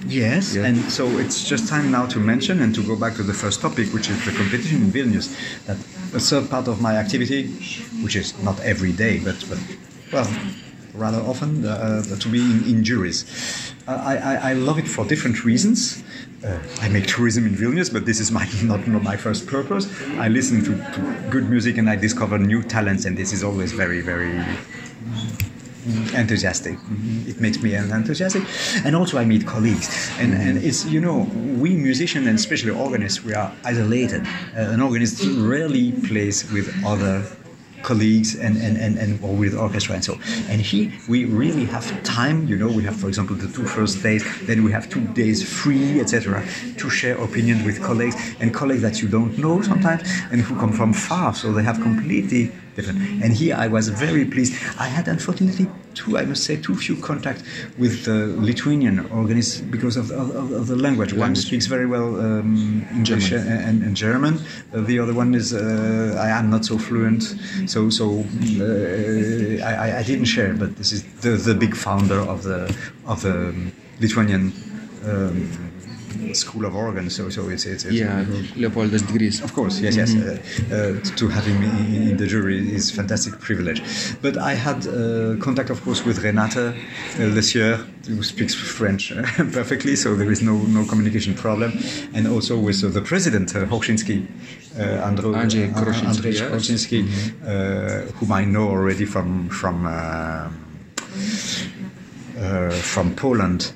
Yes, 0.09 0.55
Yeah. 0.55 0.67
and 0.67 0.77
so 0.91 1.07
it's 1.19 1.49
just 1.49 1.69
time 1.69 1.91
now 1.91 2.07
to 2.07 2.19
mention 2.19 2.61
and 2.61 2.75
to 2.75 2.83
go 2.83 2.97
back 2.97 3.14
to 3.17 3.23
the 3.23 3.35
first 3.35 3.61
topic, 3.61 3.93
which 3.95 4.09
is 4.11 4.19
the 4.25 4.33
competition 4.33 4.83
in 4.83 4.91
Vilnius. 4.93 5.29
That 5.67 5.77
a 6.14 6.21
third 6.21 6.51
part 6.51 6.67
of 6.69 6.81
my 6.81 6.97
activity, 6.97 7.49
which 8.03 8.17
is 8.17 8.35
not 8.43 8.59
every 8.61 8.93
day, 8.93 9.19
but, 9.19 9.37
but 9.49 9.59
well, 10.12 10.29
rather 10.97 11.18
often, 11.18 11.64
uh, 11.64 12.03
to 12.03 12.28
be 12.28 12.40
in, 12.40 12.64
in 12.64 12.84
juries. 12.84 13.24
I, 13.86 14.16
I, 14.16 14.34
I 14.51 14.53
love 14.55 14.78
it 14.78 14.88
for 14.88 15.05
different 15.05 15.44
reasons. 15.44 16.03
Uh, 16.44 16.59
I 16.80 16.88
make 16.88 17.07
tourism 17.07 17.47
in 17.47 17.55
Vilnius, 17.55 17.92
but 17.92 18.05
this 18.05 18.20
is 18.20 18.30
my, 18.30 18.49
not, 18.62 18.86
not 18.86 19.03
my 19.03 19.16
first 19.16 19.47
purpose. 19.47 19.86
I 20.18 20.28
listen 20.28 20.62
to, 20.64 20.74
to 20.74 21.28
good 21.30 21.49
music 21.49 21.78
and 21.78 21.88
I 21.88 21.97
discover 21.97 22.38
new 22.38 22.62
talents, 22.62 23.05
and 23.05 23.16
this 23.16 23.32
is 23.32 23.42
always 23.42 23.72
very, 23.72 24.01
very 24.01 24.44
enthusiastic. 26.14 26.78
It 27.26 27.40
makes 27.40 27.62
me 27.62 27.74
enthusiastic, 27.74 28.42
and 28.84 28.97
also 28.97 29.18
I 29.18 29.24
meet 29.24 29.47
colleagues. 29.47 29.88
And, 30.18 30.34
and 30.34 30.59
it's 30.59 30.84
you 30.84 31.01
know 31.01 31.30
we 31.59 31.70
musicians 31.76 32.26
and 32.26 32.36
especially 32.36 32.72
organists 32.72 33.24
we 33.24 33.34
are 33.34 33.53
isolated. 33.64 34.22
Uh, 34.57 34.72
an 34.74 34.80
organist 34.80 35.24
rarely 35.38 35.92
plays 35.92 36.51
with 36.53 36.74
other 36.84 37.24
colleagues 37.83 38.35
and, 38.35 38.57
and, 38.57 38.77
and, 38.77 38.99
and 38.99 39.22
or 39.22 39.35
with 39.35 39.55
orchestra 39.55 39.95
and 39.95 40.05
so. 40.05 40.14
And 40.49 40.61
here 40.61 40.93
we 41.09 41.24
really 41.24 41.64
have 41.66 41.87
time 42.03 42.47
you 42.47 42.57
know 42.57 42.68
we 42.68 42.83
have 42.85 42.97
for 42.97 43.09
example 43.09 43.37
the 43.37 43.49
two 43.49 43.66
first 43.66 44.03
days 44.03 44.24
then 44.47 44.64
we 44.64 44.72
have 44.72 44.89
two 44.89 45.07
days 45.14 45.43
free 45.43 46.01
etc 46.01 46.45
to 46.79 46.91
share 46.91 47.16
opinions 47.22 47.64
with 47.64 47.83
colleagues 47.83 48.16
and 48.41 48.53
colleagues 48.53 48.83
that 48.83 49.03
you 49.03 49.09
don't 49.09 49.37
know 49.39 49.62
sometimes 49.62 50.03
and 50.31 50.41
who 50.41 50.59
come 50.59 50.72
from 50.72 50.93
far. 50.93 51.35
So 51.35 51.53
they 51.53 51.62
have 51.62 51.81
completely 51.81 52.53
different. 52.74 53.22
And 53.22 53.33
here 53.33 53.57
i 53.57 53.66
was 53.66 53.89
very 53.89 54.24
pleased. 54.24 54.55
I 54.79 54.87
had 54.87 55.09
unfortunately 55.09 55.66
two 55.99 56.11
i 56.20 56.24
must 56.30 56.42
say 56.49 56.55
too 56.66 56.74
few 56.84 56.94
contact 57.11 57.40
with 57.82 57.94
the 58.09 58.18
lithuanian 58.49 58.97
organists 59.20 59.55
because 59.74 59.97
of, 60.03 60.07
of, 60.22 60.28
of- 60.57 60.66
the 60.72 60.76
language 60.86 61.12
one 61.12 61.20
Language. 61.32 61.47
speaks 61.49 61.66
very 61.76 61.86
well 61.94 62.09
um, 62.26 62.84
english 62.99 63.26
German. 63.30 63.49
and, 63.68 63.76
and, 63.86 63.94
german 64.05 64.34
Uh, 64.74 64.80
the 64.90 64.97
other 65.03 65.14
one 65.22 65.30
is 65.40 65.49
uh, 65.55 66.26
i 66.26 66.28
am 66.38 66.47
not 66.55 66.62
so 66.70 66.74
fluent 66.86 67.22
so 67.74 67.80
so 67.99 68.05
uh, 68.61 69.64
I, 69.72 69.99
I- 70.01 70.05
didn't 70.11 70.28
share 70.36 70.53
but 70.62 70.70
this 70.80 70.90
is 70.97 71.01
the, 71.24 71.32
the 71.49 71.55
big 71.64 71.74
founder 71.86 72.20
of 72.34 72.38
the 72.49 72.59
of 73.12 73.18
the 73.26 73.36
lithuanian 74.03 74.42
um, 75.11 75.36
school 76.34 76.64
of 76.64 76.74
organ 76.74 77.11
so 77.11 77.28
so 77.30 77.48
it's 77.48 77.64
it's, 77.66 77.84
it's 77.84 77.94
Yeah, 77.94 78.24
Leopoldas 78.57 79.02
Digrys. 79.02 79.42
of 79.42 79.52
course, 79.54 79.80
yes, 79.80 79.96
yes. 79.96 80.14
Uh, 80.14 80.38
uh, 80.74 81.16
to 81.16 81.28
have 81.28 81.44
him 81.46 81.62
in, 81.62 82.11
in 82.11 82.16
the 82.16 82.26
jury 82.26 82.59
is 82.74 82.90
fantastic 82.90 83.38
privilege. 83.40 83.80
But 84.22 84.36
I 84.36 84.54
had 84.54 84.86
uh, 84.86 85.36
contact, 85.40 85.70
of 85.70 85.82
course, 85.84 86.04
with 86.04 86.22
renata 86.24 86.74
uh, 86.74 87.22
Lesieur, 87.36 87.76
who 88.09 88.22
speaks 88.22 88.54
French 88.54 89.12
uh, 89.12 89.22
perfectly, 89.52 89.96
so 89.96 90.14
there 90.14 90.30
is 90.30 90.42
no 90.42 90.57
no 90.78 90.84
communication 90.84 91.34
problem, 91.34 91.72
and 92.14 92.26
also 92.26 92.59
with 92.59 92.82
uh, 92.84 92.88
the 92.88 93.02
president, 93.02 93.54
uh, 93.54 93.66
Hochschinsky, 93.66 94.26
uh, 94.78 95.09
Andro, 95.09 95.34
Andrzej 95.34 95.72
Chorosiński, 95.72 96.07
Andrzej 96.07 96.32
yes. 96.32 96.42
Chorosiński, 96.42 96.98
uh, 97.02 98.12
whom 98.18 98.32
I 98.32 98.44
know 98.44 98.68
already 98.68 99.07
from 99.07 99.48
from. 99.48 99.86
Uh, 99.86 100.48
uh, 102.38 102.70
from 102.70 103.14
Poland. 103.14 103.72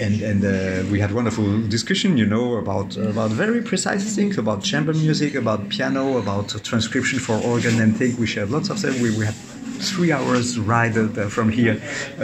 And 0.00 0.22
and 0.22 0.40
uh, 0.44 0.90
we 0.92 1.00
had 1.00 1.10
wonderful 1.12 1.48
discussion, 1.68 2.16
you 2.16 2.26
know, 2.26 2.54
about 2.56 2.96
about 2.96 3.30
very 3.32 3.60
precise 3.62 4.14
things 4.14 4.38
about 4.38 4.62
chamber 4.62 4.92
music, 4.94 5.34
about 5.34 5.68
piano, 5.68 6.18
about 6.18 6.48
transcription 6.62 7.18
for 7.18 7.34
organ 7.52 7.80
and 7.80 7.96
things. 7.96 8.16
We 8.16 8.26
shared 8.26 8.50
lots 8.50 8.70
of 8.70 8.80
them. 8.80 8.94
We, 9.02 9.10
we 9.18 9.24
had 9.26 9.34
three 9.82 10.12
hours 10.12 10.56
ride 10.60 10.96
uh, 10.96 11.26
from 11.28 11.48
here 11.50 11.76
uh, 12.18 12.22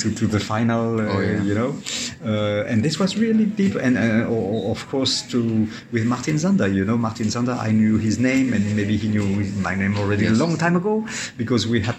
to 0.00 0.06
to 0.18 0.26
the 0.26 0.38
final, 0.40 1.00
uh, 1.00 1.04
Oh, 1.14 1.20
yeah. 1.20 1.42
you 1.48 1.54
know, 1.54 1.70
uh, 2.22 2.70
and 2.70 2.84
this 2.84 2.98
was 2.98 3.16
really 3.16 3.46
deep. 3.46 3.74
And 3.76 3.96
uh, 3.96 4.70
of 4.74 4.86
course, 4.90 5.22
to 5.32 5.38
with 5.92 6.04
Martin 6.04 6.38
Sander, 6.38 6.68
you 6.68 6.84
know, 6.84 6.98
Martin 6.98 7.30
Sander, 7.30 7.52
I 7.68 7.70
knew 7.72 7.96
his 7.96 8.18
name, 8.18 8.52
and 8.52 8.76
maybe 8.76 8.98
he 8.98 9.08
knew 9.08 9.24
my 9.68 9.74
name 9.74 9.96
already 9.96 10.26
a 10.26 10.32
long 10.42 10.58
time 10.58 10.76
ago 10.76 11.06
because 11.38 11.66
we 11.66 11.80
had. 11.80 11.96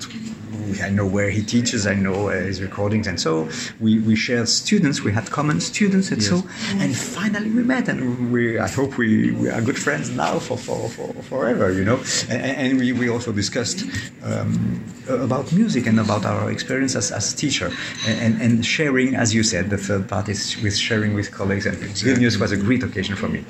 I 0.82 0.90
know 0.90 1.06
where 1.06 1.30
he 1.30 1.44
teaches. 1.44 1.88
I 1.88 1.94
know 1.94 2.30
uh, 2.30 2.34
his 2.34 2.62
recordings, 2.62 3.08
and 3.08 3.20
so 3.20 3.50
we, 3.80 4.00
we 4.00 4.16
shared 4.16 4.50
students. 4.50 5.02
We 5.02 5.12
had 5.12 5.30
common 5.30 5.62
students, 5.62 6.12
and 6.12 6.22
so 6.22 6.44
and 6.76 6.96
finally 6.96 7.50
we 7.50 7.64
met, 7.64 7.88
and 7.88 8.32
we 8.32 8.60
I 8.60 8.68
hope 8.68 8.98
we, 8.98 9.32
we 9.32 9.50
are 9.50 9.62
good 9.62 9.80
friends 9.80 10.10
now 10.10 10.40
for, 10.40 10.58
for, 10.58 10.90
for 10.90 11.14
forever, 11.24 11.72
you 11.72 11.86
know. 11.86 12.00
And, 12.30 12.42
and 12.42 12.80
we, 12.80 12.94
we 12.94 13.10
also 13.10 13.32
discussed 13.32 13.84
um, 14.24 14.84
about 15.08 15.52
music 15.52 15.88
and 15.88 16.00
about 16.00 16.26
our 16.26 16.52
experience 16.52 16.96
as, 16.96 17.12
as 17.12 17.34
a 17.34 17.38
teacher, 17.38 17.72
and, 18.08 18.42
and, 18.42 18.66
sharing, 18.66 19.16
as 19.16 19.34
you 19.34 19.44
said, 19.44 19.70
the 19.70 19.78
third 19.78 20.08
part 20.08 20.30
is 20.30 20.62
with 20.62 20.76
sharing 20.78 21.14
with 21.14 21.32
colleagues, 21.32 21.66
and 21.66 21.78
Vilnius 21.78 22.40
was 22.40 22.52
a 22.52 22.58
great 22.58 22.84
occasion 22.84 23.16
for 23.16 23.28
me. 23.28 23.44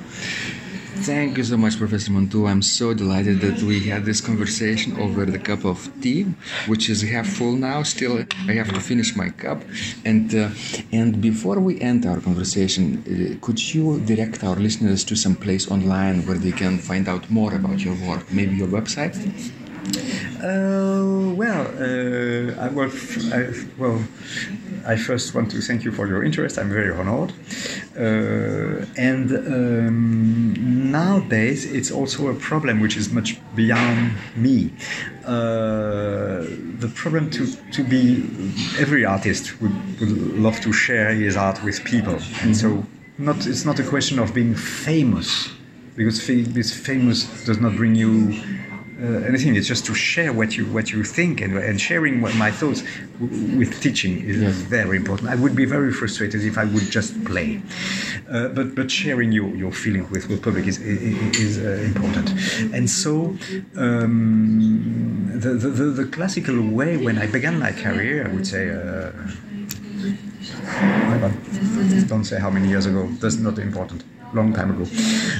Thank 1.04 1.36
you 1.36 1.42
so 1.42 1.56
much, 1.56 1.78
Professor 1.78 2.12
Mantoux. 2.12 2.48
I'm 2.48 2.62
so 2.62 2.94
delighted 2.94 3.40
that 3.40 3.60
we 3.62 3.80
had 3.88 4.04
this 4.04 4.20
conversation 4.20 5.00
over 5.00 5.26
the 5.26 5.38
cup 5.38 5.64
of 5.64 5.90
tea, 6.00 6.22
which 6.68 6.88
is 6.88 7.02
half 7.02 7.26
full 7.26 7.56
now. 7.56 7.82
Still, 7.82 8.24
I 8.48 8.52
have 8.52 8.68
to 8.68 8.80
finish 8.80 9.16
my 9.16 9.30
cup. 9.30 9.62
And 10.04 10.32
uh, 10.32 10.50
and 10.92 11.20
before 11.20 11.58
we 11.58 11.80
end 11.80 12.06
our 12.06 12.20
conversation, 12.20 12.84
uh, 13.02 13.44
could 13.44 13.58
you 13.74 13.98
direct 14.00 14.44
our 14.44 14.54
listeners 14.54 15.02
to 15.04 15.16
some 15.16 15.34
place 15.34 15.68
online 15.68 16.24
where 16.26 16.38
they 16.38 16.52
can 16.52 16.78
find 16.78 17.08
out 17.08 17.28
more 17.28 17.52
about 17.52 17.80
your 17.80 17.96
work? 18.08 18.30
Maybe 18.30 18.54
your 18.54 18.68
website? 18.68 19.16
Uh, 19.82 21.34
well, 21.34 21.66
uh, 21.78 22.60
I, 22.60 22.68
well, 22.68 22.90
I, 23.32 23.52
well, 23.78 24.02
I 24.86 24.96
first 24.96 25.34
want 25.34 25.50
to 25.52 25.60
thank 25.60 25.84
you 25.84 25.92
for 25.92 26.06
your 26.06 26.22
interest. 26.22 26.58
I'm 26.58 26.70
very 26.70 26.92
honored. 26.92 27.32
Uh, 27.96 28.86
and 28.96 29.30
um, 29.32 30.90
nowadays, 30.90 31.64
it's 31.64 31.90
also 31.90 32.28
a 32.28 32.34
problem 32.34 32.80
which 32.80 32.96
is 32.96 33.12
much 33.12 33.38
beyond 33.54 34.12
me. 34.36 34.72
Uh, 35.24 36.44
the 36.78 36.90
problem 36.94 37.30
to, 37.30 37.46
to 37.72 37.84
be 37.84 38.22
every 38.78 39.04
artist 39.04 39.60
would, 39.60 40.00
would 40.00 40.10
love 40.38 40.60
to 40.60 40.72
share 40.72 41.12
his 41.12 41.36
art 41.36 41.62
with 41.64 41.84
people, 41.84 42.18
and 42.40 42.56
so 42.56 42.84
not 43.18 43.46
it's 43.46 43.64
not 43.64 43.78
a 43.78 43.84
question 43.84 44.18
of 44.18 44.34
being 44.34 44.54
famous 44.54 45.50
because 45.94 46.26
this 46.26 46.74
famous 46.74 47.44
does 47.44 47.60
not 47.60 47.76
bring 47.76 47.94
you 47.94 48.42
anything. 49.02 49.56
It's 49.56 49.68
just 49.68 49.84
to 49.86 49.94
share 49.94 50.32
what 50.32 50.56
you 50.56 50.64
what 50.66 50.90
you 50.92 51.04
think 51.04 51.40
and, 51.40 51.56
and 51.58 51.80
sharing 51.80 52.20
what 52.20 52.34
my 52.36 52.50
thoughts 52.50 52.82
w- 53.20 53.58
with 53.58 53.80
teaching 53.80 54.22
is 54.22 54.62
very 54.62 54.96
important. 54.96 55.30
I 55.30 55.36
would 55.36 55.54
be 55.54 55.64
very 55.64 55.92
frustrated 55.92 56.44
if 56.44 56.56
I 56.58 56.64
would 56.64 56.88
just 56.90 57.12
play, 57.24 57.60
uh, 58.30 58.48
but 58.48 58.74
but 58.74 58.90
sharing 58.90 59.32
your, 59.32 59.50
your 59.62 59.72
feeling 59.72 60.08
with 60.10 60.28
the 60.28 60.36
public 60.36 60.66
is 60.66 60.78
is, 60.80 61.36
is 61.44 61.58
uh, 61.58 61.82
important. 61.84 62.30
And 62.76 62.88
so 62.88 63.36
um, 63.76 65.30
the, 65.34 65.50
the, 65.62 65.68
the 65.68 65.84
the 66.00 66.06
classical 66.06 66.58
way 66.78 66.96
when 66.96 67.18
I 67.18 67.26
began 67.26 67.58
my 67.58 67.72
career, 67.72 68.26
I 68.26 68.32
would 68.34 68.46
say. 68.46 68.70
Uh. 68.70 69.12
Don't 72.08 72.24
say 72.24 72.38
how 72.38 72.50
many 72.50 72.68
years 72.68 72.86
ago. 72.86 73.08
That's 73.20 73.36
not 73.36 73.58
important. 73.58 74.04
Long 74.34 74.52
time 74.54 74.70
ago. 74.70 74.86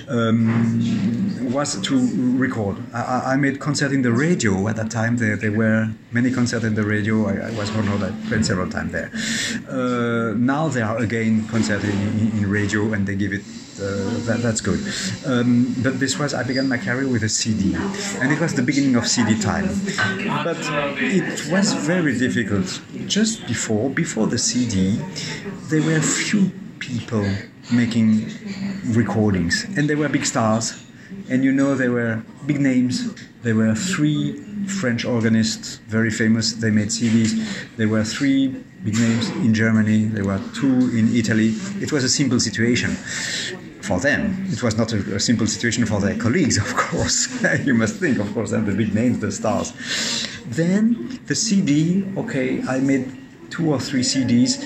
Um, 0.08 1.50
was 1.52 1.80
to 1.80 2.36
record. 2.38 2.76
I, 2.92 3.32
I- 3.32 3.36
made 3.36 3.58
concert 3.58 3.90
in 3.92 4.02
the 4.02 4.12
radio 4.12 4.68
at 4.68 4.76
that 4.76 4.90
time. 4.90 5.16
There, 5.16 5.36
there 5.36 5.50
were 5.52 5.88
many 6.12 6.30
concerts 6.30 6.64
in 6.64 6.74
the 6.74 6.82
radio. 6.84 7.26
I, 7.26 7.48
I 7.48 7.50
was 7.52 7.70
honored. 7.70 8.02
I 8.02 8.10
played 8.28 8.44
several 8.44 8.68
times 8.68 8.92
there. 8.92 9.10
Uh, 9.68 10.34
now 10.36 10.68
there 10.68 10.84
are 10.84 10.98
again 10.98 11.48
concerts 11.48 11.84
in, 11.84 11.90
in, 12.18 12.30
in 12.38 12.50
radio, 12.50 12.92
and 12.92 13.06
they 13.06 13.14
give 13.16 13.32
it. 13.32 13.42
Uh, 13.80 14.18
that, 14.26 14.40
that's 14.42 14.60
good. 14.60 14.78
Um, 15.26 15.74
but 15.82 15.98
this 15.98 16.18
was 16.18 16.34
I 16.34 16.42
began 16.42 16.68
my 16.68 16.76
career 16.76 17.08
with 17.08 17.22
a 17.24 17.28
CD, 17.28 17.74
and 18.20 18.30
it 18.30 18.38
was 18.38 18.52
the 18.54 18.62
beginning 18.62 18.96
of 18.96 19.08
CD 19.08 19.38
time. 19.40 19.68
But 20.44 20.58
it 21.00 21.50
was 21.50 21.72
very 21.72 22.16
difficult. 22.18 22.80
Just 23.06 23.46
before 23.46 23.88
before 23.88 24.26
the 24.26 24.38
CD, 24.38 25.00
there 25.70 25.82
were 25.82 26.00
few 26.00 26.52
people 26.78 27.24
making 27.70 28.26
recordings, 28.86 29.64
and 29.76 29.88
they 29.88 29.94
were 29.94 30.08
big 30.08 30.26
stars. 30.26 30.84
And 31.28 31.44
you 31.44 31.52
know, 31.52 31.74
they 31.74 31.88
were 31.88 32.22
big 32.46 32.60
names. 32.60 33.14
There 33.42 33.54
were 33.54 33.74
three 33.74 34.40
French 34.66 35.04
organists, 35.04 35.76
very 35.88 36.10
famous. 36.10 36.52
They 36.54 36.70
made 36.70 36.88
CDs. 36.88 37.32
There 37.76 37.88
were 37.88 38.04
three 38.04 38.48
big 38.84 38.98
names 38.98 39.28
in 39.30 39.54
Germany. 39.54 40.04
There 40.04 40.24
were 40.24 40.40
two 40.54 40.90
in 40.96 41.14
Italy. 41.14 41.54
It 41.80 41.92
was 41.92 42.04
a 42.04 42.08
simple 42.08 42.40
situation 42.40 42.96
for 43.82 43.98
them. 44.00 44.46
It 44.48 44.62
was 44.62 44.76
not 44.76 44.92
a, 44.92 45.16
a 45.16 45.20
simple 45.20 45.46
situation 45.46 45.86
for 45.86 46.00
their 46.00 46.16
colleagues, 46.16 46.56
of 46.66 46.74
course. 46.74 47.42
you 47.64 47.74
must 47.74 47.96
think, 47.96 48.18
of 48.18 48.32
course, 48.32 48.52
and 48.52 48.66
the 48.66 48.72
big 48.72 48.94
names, 48.94 49.18
the 49.18 49.32
stars. 49.32 49.72
Then 50.46 51.20
the 51.26 51.34
CD, 51.34 52.04
okay, 52.16 52.62
I 52.62 52.80
made 52.80 53.10
two 53.50 53.72
or 53.72 53.80
three 53.80 54.02
CDs. 54.02 54.62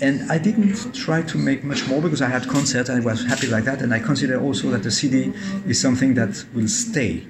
And 0.00 0.30
I 0.30 0.38
didn't 0.38 0.94
try 0.94 1.22
to 1.22 1.38
make 1.38 1.64
much 1.64 1.88
more 1.88 2.00
because 2.00 2.22
I 2.22 2.28
had 2.28 2.46
concerts 2.46 2.88
and 2.88 3.02
I 3.02 3.04
was 3.04 3.24
happy 3.24 3.48
like 3.48 3.64
that. 3.64 3.82
And 3.82 3.92
I 3.92 3.98
consider 3.98 4.40
also 4.40 4.70
that 4.70 4.82
the 4.84 4.90
CD 4.90 5.32
is 5.66 5.80
something 5.80 6.14
that 6.14 6.44
will 6.54 6.68
stay. 6.68 7.26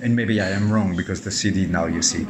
And 0.00 0.14
maybe 0.14 0.40
I 0.40 0.50
am 0.50 0.70
wrong 0.70 0.94
because 0.94 1.22
the 1.22 1.32
CD 1.32 1.66
now 1.66 1.86
you 1.86 2.02
see 2.02 2.24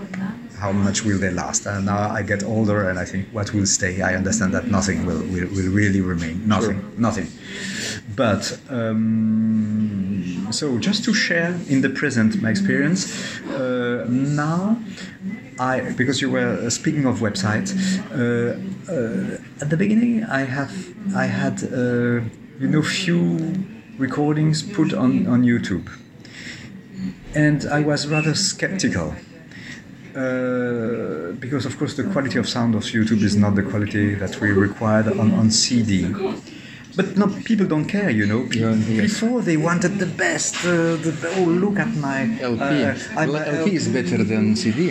how 0.58 0.72
much 0.72 1.04
will 1.04 1.18
they 1.18 1.30
last. 1.30 1.66
And 1.66 1.86
now 1.86 2.10
I 2.10 2.22
get 2.22 2.42
older 2.42 2.88
and 2.88 2.98
I 2.98 3.04
think 3.04 3.28
what 3.28 3.52
will 3.52 3.66
stay. 3.66 4.00
I 4.00 4.14
understand 4.14 4.54
that 4.54 4.68
nothing 4.68 5.04
will, 5.06 5.20
will, 5.20 5.48
will 5.48 5.70
really 5.70 6.00
remain. 6.00 6.48
Nothing, 6.48 6.94
nothing. 6.96 7.28
But 8.16 8.58
um, 8.70 10.48
so 10.50 10.78
just 10.78 11.04
to 11.04 11.14
share 11.14 11.54
in 11.68 11.82
the 11.82 11.90
present 11.90 12.42
my 12.42 12.50
experience, 12.50 13.40
uh, 13.50 14.06
now 14.08 14.78
I 15.60 15.92
because 15.92 16.20
you 16.20 16.30
were 16.30 16.58
uh, 16.66 16.70
speaking 16.70 17.04
of 17.06 17.18
websites. 17.18 17.70
Uh, 18.10 18.58
uh, 18.90 19.38
at 19.60 19.70
the 19.70 19.76
beginning, 19.76 20.24
I 20.24 20.44
have 20.44 20.72
I 21.14 21.26
had 21.26 21.62
you 21.62 22.68
know 22.68 22.82
few 22.82 23.64
recordings 23.98 24.62
put 24.62 24.92
on 24.94 25.26
on 25.26 25.42
YouTube, 25.42 25.88
and 27.34 27.64
I 27.66 27.80
was 27.80 28.06
rather 28.06 28.34
skeptical. 28.34 29.14
Uh, 30.16 31.32
because 31.38 31.64
of 31.64 31.78
course 31.78 31.94
the 31.94 32.02
quality 32.02 32.38
of 32.38 32.48
sound 32.48 32.74
of 32.74 32.82
YouTube 32.82 33.22
is 33.22 33.36
not 33.36 33.54
the 33.54 33.62
quality 33.62 34.14
that 34.16 34.40
we 34.40 34.50
required 34.50 35.06
on, 35.06 35.32
on 35.34 35.50
CD. 35.50 36.12
But 36.98 37.16
no, 37.16 37.28
people 37.44 37.64
don't 37.64 37.84
care, 37.84 38.10
you 38.10 38.26
know. 38.26 38.42
Yeah. 38.50 38.74
Before 39.02 39.40
they 39.40 39.56
wanted 39.56 40.00
the 40.00 40.10
best. 40.24 40.56
Uh, 40.64 40.96
the, 41.04 41.12
oh, 41.36 41.44
look 41.44 41.78
at 41.78 41.94
my 41.94 42.22
LP. 42.40 42.60
uh, 42.60 42.98
I'm 43.16 43.36
LP 43.36 43.76
is 43.76 43.86
better 43.86 44.24
than 44.24 44.56
CD, 44.56 44.90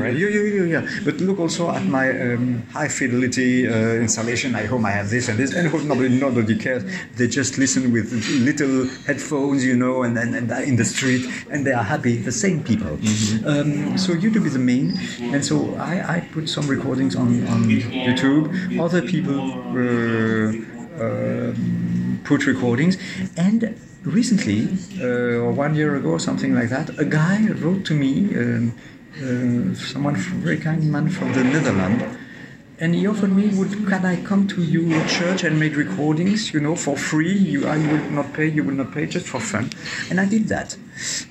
right? 0.00 0.16
yeah, 0.16 0.28
yeah, 0.36 0.40
yeah, 0.40 0.64
yeah. 0.74 0.82
But 1.04 1.20
look 1.20 1.38
also 1.38 1.70
at 1.70 1.84
my 1.84 2.08
um, 2.08 2.62
high 2.72 2.88
fidelity 2.88 3.68
uh, 3.68 4.04
installation. 4.06 4.54
I 4.54 4.64
hope 4.64 4.86
I 4.86 4.92
have 4.92 5.10
this 5.10 5.28
and 5.28 5.38
this, 5.38 5.52
and 5.52 5.68
hope 5.68 5.82
nobody, 5.82 6.08
nobody 6.08 6.56
cares. 6.56 6.82
They 7.16 7.28
just 7.28 7.58
listen 7.58 7.92
with 7.92 8.08
little 8.48 8.88
headphones, 9.06 9.66
you 9.66 9.76
know, 9.76 10.02
and, 10.04 10.16
and, 10.16 10.34
and 10.34 10.50
in 10.64 10.76
the 10.76 10.84
street, 10.86 11.28
and 11.50 11.66
they 11.66 11.72
are 11.72 11.84
happy. 11.84 12.16
The 12.16 12.32
same 12.32 12.64
people. 12.64 12.92
Um, 13.44 13.98
so 13.98 14.14
YouTube 14.14 14.46
is 14.46 14.54
the 14.54 14.64
main, 14.72 14.96
and 15.20 15.44
so 15.44 15.74
I, 15.74 16.16
I 16.16 16.20
put 16.20 16.48
some 16.48 16.66
recordings 16.68 17.14
on, 17.16 17.46
on 17.48 17.64
YouTube. 17.64 18.80
Other 18.80 19.02
people. 19.02 19.44
Um, 21.00 22.20
put 22.24 22.46
recordings. 22.46 22.96
And 23.36 23.76
recently 24.04 24.68
uh, 25.00 25.40
or 25.42 25.52
one 25.52 25.74
year 25.74 25.96
ago 25.96 26.10
or 26.10 26.20
something 26.20 26.54
like 26.54 26.68
that 26.68 26.90
a 26.98 27.04
guy 27.04 27.48
wrote 27.48 27.84
to 27.86 27.94
me 27.94 28.34
um, 28.36 28.74
uh, 29.16 29.74
someone 29.74 30.14
very 30.14 30.58
kind 30.58 30.84
man 30.92 31.08
from 31.08 31.32
the 31.32 31.42
Netherlands 31.42 32.04
and 32.84 32.94
he 32.94 33.06
offered 33.06 33.32
me 33.32 33.48
would 33.58 33.72
can 33.88 34.04
I 34.04 34.22
come 34.22 34.46
to 34.48 34.62
your 34.62 35.02
church 35.06 35.42
and 35.42 35.58
make 35.58 35.74
recordings 35.74 36.52
you 36.52 36.60
know 36.60 36.76
for 36.76 36.98
free? 36.98 37.32
You 37.32 37.66
I 37.66 37.78
will 37.78 38.10
not 38.10 38.34
pay 38.34 38.46
you 38.46 38.62
will 38.62 38.74
not 38.74 38.92
pay 38.92 39.06
just 39.06 39.26
for 39.26 39.40
fun. 39.40 39.70
And 40.10 40.20
I 40.20 40.26
did 40.26 40.48
that. 40.48 40.76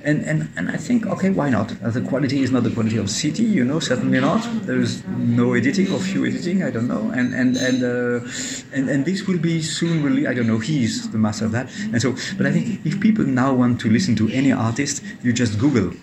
And 0.04 0.24
and, 0.26 0.50
and 0.58 0.72
I 0.72 0.78
think 0.78 1.06
okay 1.06 1.30
why 1.30 1.50
not? 1.52 1.68
The 1.98 2.02
quality 2.02 2.42
is 2.42 2.52
not 2.52 2.64
the 2.64 2.72
quality 2.72 2.98
of 2.98 3.08
CD 3.08 3.44
you 3.44 3.64
know 3.64 3.80
certainly 3.80 4.20
not. 4.20 4.42
There 4.66 4.80
is 4.80 5.06
no 5.08 5.54
editing 5.54 5.94
or 5.94 6.00
few 6.00 6.26
editing 6.26 6.64
I 6.64 6.72
don't 6.72 6.88
know. 6.88 7.12
And 7.12 7.36
and 7.36 7.56
and 7.56 7.84
uh, 7.84 8.28
and, 8.74 8.90
and 8.90 9.06
this 9.06 9.28
will 9.28 9.38
be 9.38 9.62
soon 9.62 10.02
really 10.02 10.26
I 10.26 10.34
don't 10.34 10.48
know 10.48 10.58
he's 10.58 11.12
the 11.12 11.20
master 11.20 11.46
of 11.46 11.52
that. 11.52 11.70
And 11.94 12.02
so 12.02 12.16
but 12.36 12.48
I 12.48 12.52
think 12.52 12.84
if 12.84 13.00
people 13.00 13.26
now 13.26 13.54
want 13.54 13.80
to 13.82 13.92
listen 13.92 14.16
to 14.16 14.28
any 14.30 14.52
artist 14.52 15.04
you 15.22 15.32
just 15.32 15.60
Google 15.60 15.94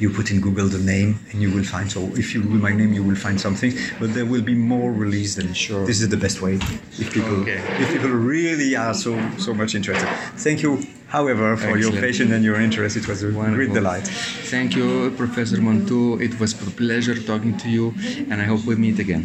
you 0.00 0.10
put 0.10 0.30
in 0.30 0.40
Google 0.40 0.68
the 0.68 0.78
name 0.78 1.18
and 1.30 1.40
you 1.42 1.50
will 1.50 1.64
find. 1.64 1.90
So 1.90 2.00
if 2.22 2.34
you 2.34 2.42
Google 2.42 2.60
my 2.68 2.72
name, 2.80 2.92
you 2.92 3.02
will 3.02 3.16
find 3.26 3.40
something. 3.40 3.72
But 4.00 4.14
there 4.14 4.26
will 4.26 4.42
be 4.42 4.54
more 4.54 4.90
release 4.92 5.34
than 5.38 5.52
Sure. 5.54 5.84
this 5.86 6.00
is 6.00 6.08
the 6.08 6.16
best 6.26 6.40
way 6.42 6.54
if 7.02 7.06
people 7.16 7.36
Okay. 7.42 7.60
if 7.82 7.88
people 7.94 8.10
really 8.10 8.70
are 8.84 8.94
so 8.94 9.12
so 9.46 9.50
much 9.60 9.74
interested. 9.74 10.08
Thank 10.46 10.58
you, 10.64 10.72
however, 11.16 11.56
for 11.56 11.76
your 11.82 11.92
Excellent. 11.92 12.00
patience 12.06 12.30
and 12.36 12.42
your 12.48 12.58
interest. 12.66 12.96
It 12.96 13.06
was 13.08 13.22
a 13.22 13.30
great 13.58 13.72
delight. 13.80 14.06
Thank 14.54 14.68
you, 14.78 14.88
Professor 15.22 15.58
Mantoux. 15.68 16.20
It 16.26 16.34
was 16.40 16.50
a 16.66 16.70
pleasure 16.82 17.16
talking 17.30 17.54
to 17.62 17.68
you, 17.76 17.84
and 18.30 18.36
I 18.42 18.46
hope 18.52 18.62
we 18.70 18.74
meet 18.86 18.98
again. 19.06 19.24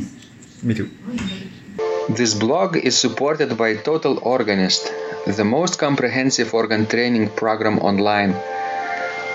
Me 0.68 0.74
too. 0.80 0.90
This 2.20 2.34
blog 2.34 2.76
is 2.76 2.98
supported 2.98 3.56
by 3.58 3.70
Total 3.76 4.18
Organist, 4.24 4.92
the 5.40 5.44
most 5.46 5.78
comprehensive 5.78 6.54
organ 6.54 6.86
training 6.88 7.30
program 7.42 7.78
online, 7.80 8.34